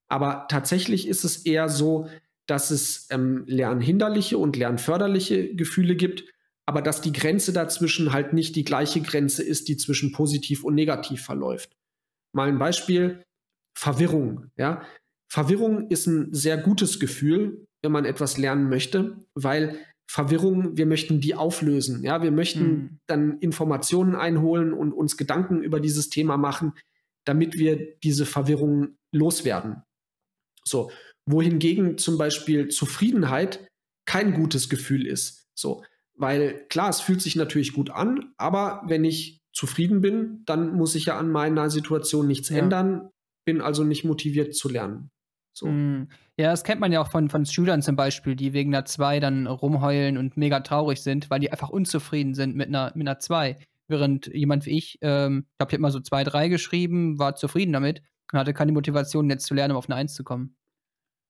[0.10, 2.10] Aber tatsächlich ist es eher so,
[2.48, 6.24] dass es ähm, lernhinderliche und lernförderliche Gefühle gibt,
[6.66, 10.76] aber dass die Grenze dazwischen halt nicht die gleiche Grenze ist, die zwischen positiv und
[10.76, 11.78] negativ verläuft.
[12.34, 13.24] Mal ein Beispiel:
[13.78, 14.52] Verwirrung.
[14.58, 14.82] Ja?
[15.30, 19.78] Verwirrung ist ein sehr gutes Gefühl, wenn man etwas lernen möchte, weil
[20.10, 22.04] Verwirrung, wir möchten die auflösen.
[22.04, 23.00] Ja, wir möchten mhm.
[23.08, 26.74] dann Informationen einholen und uns Gedanken über dieses Thema machen,
[27.26, 29.84] damit wir diese Verwirrung loswerden.
[30.64, 30.92] So,
[31.28, 33.68] wohingegen zum Beispiel Zufriedenheit
[34.06, 35.48] kein gutes Gefühl ist.
[35.54, 35.84] So,
[36.16, 40.96] weil klar, es fühlt sich natürlich gut an, aber wenn ich zufrieden bin, dann muss
[40.96, 42.58] ich ja an meiner Situation nichts ja.
[42.58, 43.10] ändern,
[43.46, 45.10] bin also nicht motiviert zu lernen.
[45.54, 45.68] So.
[45.68, 46.08] Mm.
[46.40, 49.20] Ja, das kennt man ja auch von, von Schülern zum Beispiel, die wegen einer 2
[49.20, 53.20] dann rumheulen und mega traurig sind, weil die einfach unzufrieden sind mit einer, mit einer
[53.20, 53.58] 2.
[53.88, 57.36] Während jemand wie ich, ähm, ich glaube, ich habe mal so 2, 3 geschrieben, war
[57.36, 60.56] zufrieden damit und hatte keine Motivation, jetzt zu lernen, um auf eine 1 zu kommen.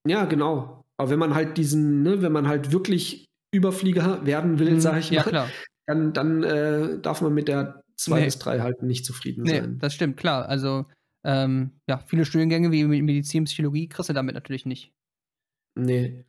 [0.10, 0.86] Ja, genau.
[0.98, 5.00] Aber wenn man halt diesen, ne, wenn man halt wirklich Überflieger werden will, mhm, sage
[5.00, 5.50] ich ja, mal, klar.
[5.86, 8.26] dann, dann äh, darf man mit der 2 nee.
[8.26, 9.80] bis 3 halt nicht zufrieden nee, sein.
[9.80, 10.48] Das stimmt, klar.
[10.48, 10.86] Also
[11.24, 14.94] ähm, ja, viele Studiengänge wie Medizin, Psychologie kriegst du damit natürlich nicht.
[15.76, 16.26] Nee.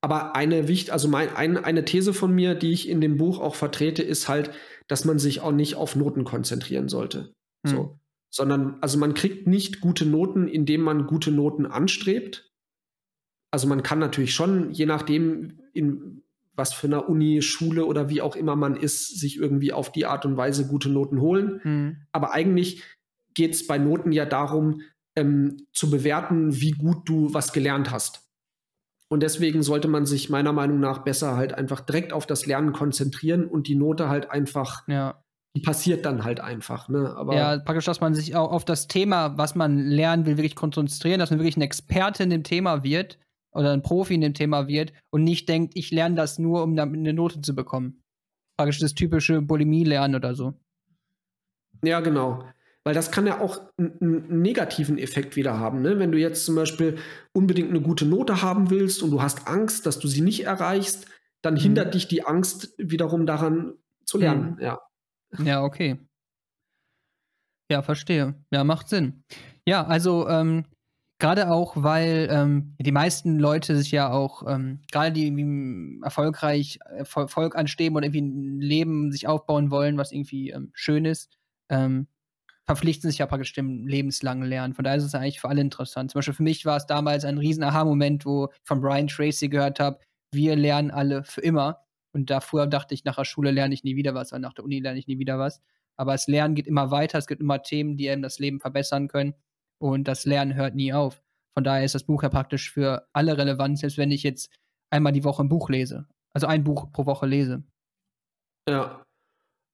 [0.00, 3.40] Aber eine wichtig, also mein, ein, eine These von mir, die ich in dem Buch
[3.40, 4.50] auch vertrete, ist halt,
[4.86, 7.32] dass man sich auch nicht auf Noten konzentrieren sollte.
[7.66, 7.76] Hm.
[7.76, 7.98] So.
[8.30, 12.50] Sondern, also man kriegt nicht gute Noten, indem man gute Noten anstrebt.
[13.50, 16.22] Also man kann natürlich schon, je nachdem, in
[16.58, 20.06] was für einer Uni, Schule oder wie auch immer man ist, sich irgendwie auf die
[20.06, 21.60] Art und Weise gute Noten holen.
[21.62, 21.96] Hm.
[22.12, 22.82] Aber eigentlich
[23.32, 24.82] geht es bei Noten ja darum,
[25.16, 28.28] ähm, zu bewerten, wie gut du was gelernt hast.
[29.08, 32.72] Und deswegen sollte man sich meiner Meinung nach besser halt einfach direkt auf das Lernen
[32.72, 35.22] konzentrieren und die Note halt einfach, ja.
[35.56, 36.88] die passiert dann halt einfach.
[36.88, 37.14] Ne?
[37.16, 40.56] Aber ja, praktisch, dass man sich auch auf das Thema, was man lernen will, wirklich
[40.56, 43.18] konzentrieren, dass man wirklich ein Experte in dem Thema wird
[43.52, 46.76] oder ein Profi in dem Thema wird und nicht denkt, ich lerne das nur, um
[46.76, 48.02] damit eine Note zu bekommen.
[48.56, 50.54] Praktisch das typische Bulimie-Lernen oder so.
[51.82, 52.44] Ja, genau.
[52.84, 55.82] Weil das kann ja auch einen negativen Effekt wieder haben.
[55.82, 55.98] Ne?
[55.98, 56.98] Wenn du jetzt zum Beispiel
[57.32, 61.06] unbedingt eine gute Note haben willst und du hast Angst, dass du sie nicht erreichst,
[61.42, 61.58] dann mhm.
[61.58, 64.54] hindert dich die Angst wiederum daran zu lernen.
[64.54, 64.62] Mhm.
[64.62, 64.80] Ja.
[65.44, 65.98] Ja, okay.
[67.70, 68.34] Ja, verstehe.
[68.50, 69.22] Ja, macht Sinn.
[69.66, 70.64] Ja, also ähm,
[71.18, 76.78] gerade auch, weil ähm, die meisten Leute sich ja auch, ähm, gerade die irgendwie erfolgreich
[76.84, 81.36] Erfolg anstreben oder irgendwie ein Leben sich aufbauen wollen, was irgendwie ähm, schön ist,
[81.68, 82.06] ähm,
[82.66, 84.74] verpflichten sich ja praktisch dem lebenslangen Lernen.
[84.74, 86.10] Von daher ist es eigentlich für alle interessant.
[86.10, 89.48] Zum Beispiel für mich war es damals ein riesen Aha-Moment, wo ich von Brian Tracy
[89.48, 89.98] gehört habe,
[90.32, 91.80] wir lernen alle für immer.
[92.12, 94.64] Und davor dachte ich, nach der Schule lerne ich nie wieder was, oder nach der
[94.64, 95.62] Uni lerne ich nie wieder was.
[95.96, 99.08] Aber das Lernen geht immer weiter, es gibt immer Themen, die einem das Leben verbessern
[99.08, 99.34] können.
[99.80, 101.22] Und das Lernen hört nie auf.
[101.56, 104.54] Von daher ist das Buch ja praktisch für alle relevant, selbst wenn ich jetzt
[104.90, 106.06] einmal die Woche ein Buch lese.
[106.32, 107.64] Also ein Buch pro Woche lese.
[108.68, 109.02] Ja,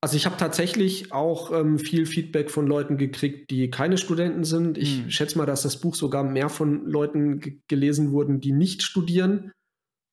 [0.05, 4.77] also ich habe tatsächlich auch ähm, viel Feedback von Leuten gekriegt, die keine Studenten sind.
[4.77, 5.11] Ich hm.
[5.11, 9.51] schätze mal, dass das Buch sogar mehr von Leuten gelesen wurden, die nicht studieren.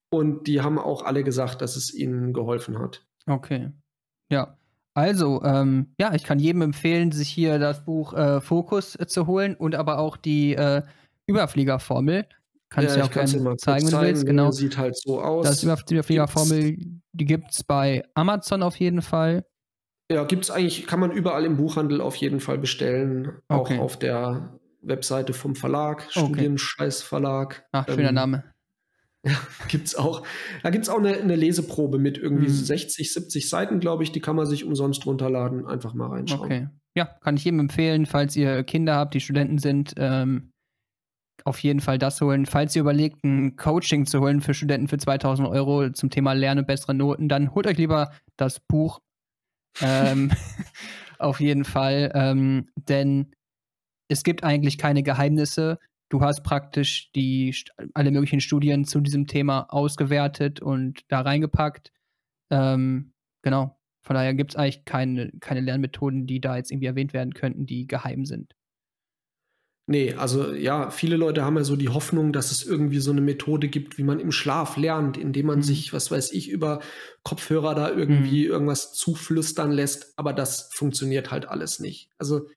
[0.09, 3.05] Und die haben auch alle gesagt, dass es ihnen geholfen hat.
[3.27, 3.73] Okay.
[4.31, 4.57] Ja.
[4.93, 9.25] Also, ähm, ja, ich kann jedem empfehlen, sich hier das Buch äh, Fokus äh, zu
[9.25, 10.81] holen und aber auch die äh,
[11.27, 12.25] Überfliegerformel.
[12.69, 14.25] Kannst ja, ja auch gerne zeigen, wenn du willst.
[14.25, 14.51] Genau.
[14.51, 15.45] Sieht halt so aus.
[15.45, 16.77] Das Überfliegerformel,
[17.11, 19.45] die gibt es bei Amazon auf jeden Fall.
[20.11, 23.39] Ja, gibt es eigentlich, kann man überall im Buchhandel auf jeden Fall bestellen.
[23.47, 23.77] Okay.
[23.77, 26.25] Auch auf der Webseite vom Verlag, okay.
[26.25, 27.65] Studienscheiß Verlag.
[27.71, 28.43] Ach, schöner ähm, Name.
[29.25, 29.33] Ja,
[29.67, 30.25] gibt's auch.
[30.63, 32.53] Da gibt es auch eine, eine, Leseprobe mit irgendwie mhm.
[32.53, 34.11] 60, 70 Seiten, glaube ich.
[34.11, 35.65] Die kann man sich umsonst runterladen.
[35.65, 36.41] Einfach mal reinschauen.
[36.41, 36.67] Okay.
[36.95, 40.51] Ja, kann ich jedem empfehlen, falls ihr Kinder habt, die Studenten sind, ähm,
[41.45, 42.45] auf jeden Fall das holen.
[42.45, 46.59] Falls ihr überlegt, ein Coaching zu holen für Studenten für 2000 Euro zum Thema Lernen
[46.59, 48.99] und bessere Noten, dann holt euch lieber das Buch
[49.81, 50.31] ähm,
[51.19, 52.11] auf jeden Fall.
[52.13, 53.31] Ähm, denn
[54.09, 55.79] es gibt eigentlich keine Geheimnisse.
[56.11, 57.55] Du hast praktisch die
[57.93, 61.93] alle möglichen Studien zu diesem Thema ausgewertet und da reingepackt.
[62.49, 63.79] Ähm, genau.
[64.03, 67.65] Von daher gibt es eigentlich keine, keine Lernmethoden, die da jetzt irgendwie erwähnt werden könnten,
[67.65, 68.55] die geheim sind.
[69.87, 73.21] Nee, also ja, viele Leute haben ja so die Hoffnung, dass es irgendwie so eine
[73.21, 75.63] Methode gibt, wie man im Schlaf lernt, indem man mhm.
[75.63, 76.81] sich, was weiß ich, über
[77.23, 78.51] Kopfhörer da irgendwie mhm.
[78.51, 80.13] irgendwas zuflüstern lässt.
[80.17, 82.09] Aber das funktioniert halt alles nicht.
[82.17, 82.49] Also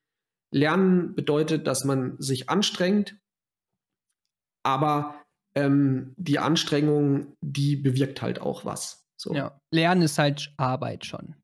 [0.50, 3.16] Lernen bedeutet, dass man sich anstrengt,
[4.64, 5.14] aber
[5.54, 9.06] ähm, die Anstrengung, die bewirkt halt auch was.
[9.16, 9.32] So.
[9.34, 11.36] Ja, Lernen ist halt Arbeit schon.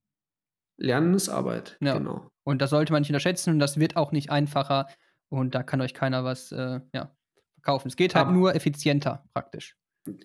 [0.76, 1.97] Lernen ist Arbeit, ja.
[1.97, 2.28] genau.
[2.42, 4.88] Und das sollte man nicht unterschätzen und das wird auch nicht einfacher
[5.28, 7.14] und da kann euch keiner was äh, ja,
[7.55, 7.88] verkaufen.
[7.88, 9.76] Es geht halt aber nur effizienter praktisch.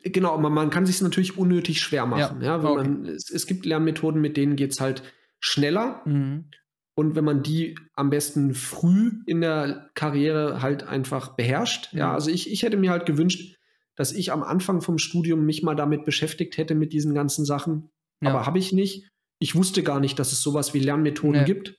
[0.03, 2.41] Genau, man, man kann sich natürlich unnötig schwer machen.
[2.41, 2.88] Ja, ja okay.
[2.88, 5.03] man, es, es, gibt Lernmethoden, mit denen geht es halt
[5.39, 6.01] schneller.
[6.05, 6.49] Mhm.
[6.97, 11.93] Und wenn man die am besten früh in der Karriere halt einfach beherrscht.
[11.93, 11.99] Mhm.
[11.99, 13.57] Ja, also ich, ich hätte mir halt gewünscht,
[13.95, 17.89] dass ich am Anfang vom Studium mich mal damit beschäftigt hätte mit diesen ganzen Sachen.
[18.22, 18.30] Ja.
[18.30, 19.09] Aber habe ich nicht.
[19.39, 21.45] Ich wusste gar nicht, dass es sowas wie Lernmethoden nee.
[21.45, 21.76] gibt.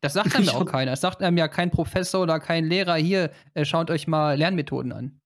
[0.00, 0.92] Das sagt einem auch keiner.
[0.92, 4.92] Das sagt einem ja kein Professor oder kein Lehrer hier, äh, schaut euch mal Lernmethoden
[4.92, 5.20] an.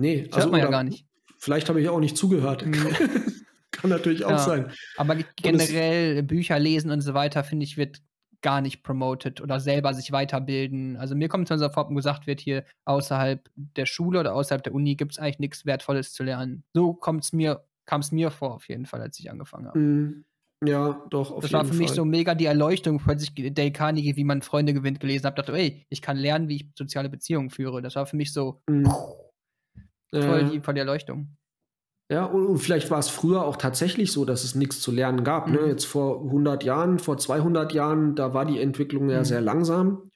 [0.00, 1.06] Nee, das also man ja gar nicht.
[1.38, 2.64] Vielleicht habe ich auch nicht zugehört.
[2.64, 2.74] Mhm.
[3.70, 4.72] Kann natürlich auch ja, sein.
[4.96, 8.00] Aber generell Bücher lesen und so weiter, finde ich, wird
[8.42, 10.96] gar nicht promoted oder selber sich weiterbilden.
[10.96, 14.96] Also mir kommt dann sofort gesagt wird, hier außerhalb der Schule oder außerhalb der Uni
[14.96, 16.64] gibt es eigentlich nichts Wertvolles zu lernen.
[16.74, 19.78] So kommt's mir, kam es mir vor, auf jeden Fall, als ich angefangen habe.
[19.78, 20.24] Mhm.
[20.66, 21.50] Ja, doch, auf das jeden Fall.
[21.50, 24.74] Das war für mich so mega die Erleuchtung, als ich Dale Carnegie, wie man Freunde
[24.74, 25.36] gewinnt, gelesen habe.
[25.36, 27.80] dachte, ey, ich kann lernen, wie ich soziale Beziehungen führe.
[27.80, 28.90] Das war für mich so mhm.
[30.12, 31.36] voll, die, voll die Erleuchtung.
[32.10, 35.24] Ja, und, und, vielleicht war es früher auch tatsächlich so, dass es nichts zu lernen
[35.24, 35.46] gab.
[35.46, 35.58] Ne?
[35.58, 35.64] Mhm.
[35.64, 35.70] Ne?
[35.70, 39.24] Jetzt vor 100 Jahren, vor 200 Jahren, da war die Entwicklung ja mhm.
[39.24, 40.10] sehr langsam.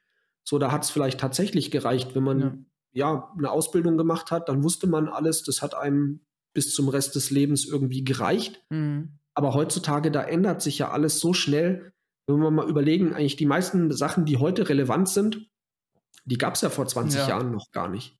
[0.44, 3.14] So, da hat es vielleicht tatsächlich gereicht, wenn man ja.
[3.14, 3.32] ja.
[3.36, 6.20] eine Ausbildung gemacht hat, dann wusste man alles, das hat einem
[6.54, 8.64] bis zum Rest des Lebens irgendwie gereicht.
[8.70, 9.18] Mhm.
[9.34, 11.92] Aber heutzutage, da ändert sich ja alles so schnell.
[12.26, 15.50] Wenn wir mal überlegen, eigentlich die meisten Sachen, die heute relevant sind,
[16.24, 17.28] die gab es ja vor 20 ja.
[17.28, 18.18] Jahren noch gar nicht.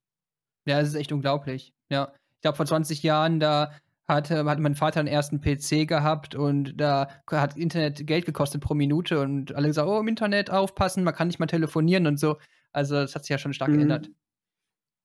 [0.67, 1.75] Ja, das ist echt unglaublich.
[1.91, 2.13] Ja.
[2.43, 3.71] Ich glaube, vor 20 Jahren, da
[4.09, 8.75] hatte, hat mein Vater einen ersten PC gehabt und da hat Internet Geld gekostet pro
[8.75, 12.39] Minute und alle gesagt, oh, im Internet aufpassen, man kann nicht mal telefonieren und so.
[12.73, 13.77] Also das hat sich ja schon stark mhm.
[13.77, 14.11] geändert.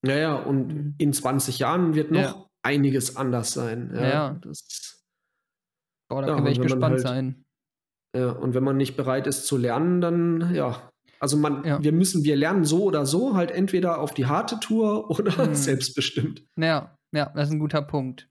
[0.04, 0.96] Ja, ja, und mhm.
[0.98, 2.46] in 20 Jahren wird noch ja.
[2.64, 3.92] einiges anders sein.
[3.94, 4.40] Ja, ja.
[4.42, 5.06] Das
[6.10, 7.46] Boah, da ja, wir echt gespannt halt, sein.
[8.16, 10.90] Ja, und wenn man nicht bereit ist zu lernen, dann ja.
[11.20, 11.84] Also man, ja.
[11.84, 15.54] wir müssen, wir lernen so oder so, halt entweder auf die harte Tour oder hm.
[15.54, 16.44] selbstbestimmt.
[16.56, 18.30] Ja, ja, das ist ein guter Punkt.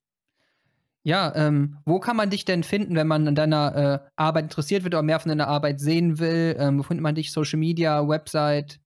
[1.03, 4.83] Ja, ähm, wo kann man dich denn finden, wenn man an deiner äh, Arbeit interessiert
[4.83, 6.57] wird oder mehr von deiner Arbeit sehen will?
[6.59, 7.31] Ähm, wo findet man dich?
[7.31, 8.81] Social Media, Website?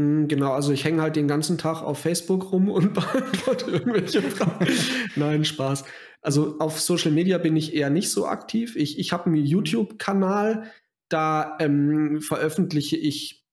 [0.00, 4.22] Hm, genau, also ich hänge halt den ganzen Tag auf Facebook rum und beantworte irgendwelche
[4.22, 4.66] Fragen.
[5.16, 5.84] Nein, Spaß.
[6.20, 8.74] Also auf Social Media bin ich eher nicht so aktiv.
[8.74, 10.64] Ich, ich habe einen YouTube-Kanal,
[11.08, 13.43] da ähm, veröffentliche ich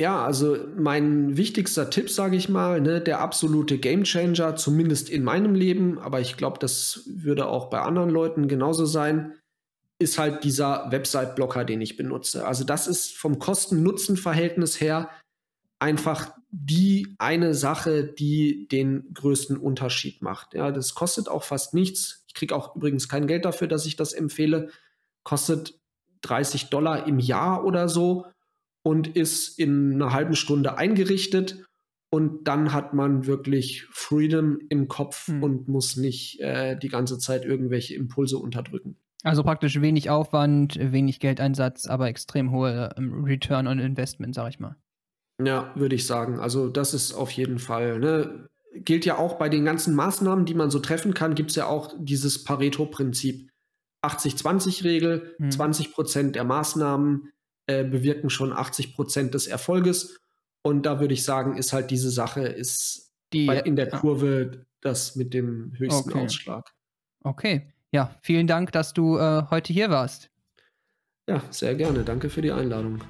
[0.01, 5.53] Ja, also mein wichtigster Tipp, sage ich mal, ne, der absolute Gamechanger, zumindest in meinem
[5.53, 9.35] Leben, aber ich glaube, das würde auch bei anderen Leuten genauso sein,
[9.99, 12.47] ist halt dieser Website-Blocker, den ich benutze.
[12.47, 15.11] Also das ist vom Kosten-Nutzen-Verhältnis her
[15.77, 20.55] einfach die eine Sache, die den größten Unterschied macht.
[20.55, 22.25] Ja, das kostet auch fast nichts.
[22.25, 24.71] Ich kriege auch übrigens kein Geld dafür, dass ich das empfehle.
[25.21, 25.79] Kostet
[26.21, 28.25] 30 Dollar im Jahr oder so
[28.83, 31.65] und ist in einer halben Stunde eingerichtet.
[32.13, 35.43] Und dann hat man wirklich Freedom im Kopf hm.
[35.43, 38.97] und muss nicht äh, die ganze Zeit irgendwelche Impulse unterdrücken.
[39.23, 44.59] Also praktisch wenig Aufwand, wenig Geldeinsatz, aber extrem hohe ähm, Return on Investment, sag ich
[44.59, 44.75] mal.
[45.41, 46.39] Ja, würde ich sagen.
[46.39, 47.99] Also das ist auf jeden Fall.
[47.99, 48.47] Ne?
[48.73, 51.67] Gilt ja auch bei den ganzen Maßnahmen, die man so treffen kann, gibt es ja
[51.67, 53.49] auch dieses Pareto-Prinzip.
[54.03, 55.51] 80-20-Regel, hm.
[55.51, 57.29] 20 Prozent der Maßnahmen
[57.67, 60.19] äh, bewirken schon 80 Prozent des Erfolges.
[60.63, 65.15] Und da würde ich sagen, ist halt diese Sache, ist Die, in der Kurve das
[65.15, 66.25] mit dem höchsten okay.
[66.25, 66.71] Ausschlag.
[67.23, 67.73] Okay.
[67.91, 70.29] Ja, vielen Dank, dass du äh, heute hier warst.
[71.27, 72.03] Ja, sehr gerne.
[72.03, 73.03] Danke für die Einladung.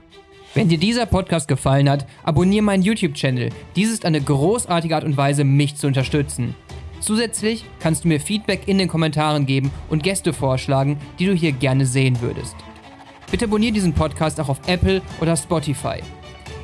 [0.53, 3.49] Wenn dir dieser Podcast gefallen hat, abonniere meinen YouTube-Channel.
[3.75, 6.55] Dies ist eine großartige Art und Weise, mich zu unterstützen.
[6.99, 11.51] Zusätzlich kannst du mir Feedback in den Kommentaren geben und Gäste vorschlagen, die du hier
[11.51, 12.55] gerne sehen würdest.
[13.31, 16.01] Bitte abonniere diesen Podcast auch auf Apple oder Spotify.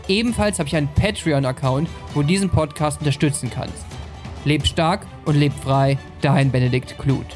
[0.10, 3.86] Ebenfalls habe ich einen Patreon-Account, wo du diesen Podcast unterstützen kannst.
[4.44, 7.36] Leb stark und leb frei, dein Benedikt Kluth.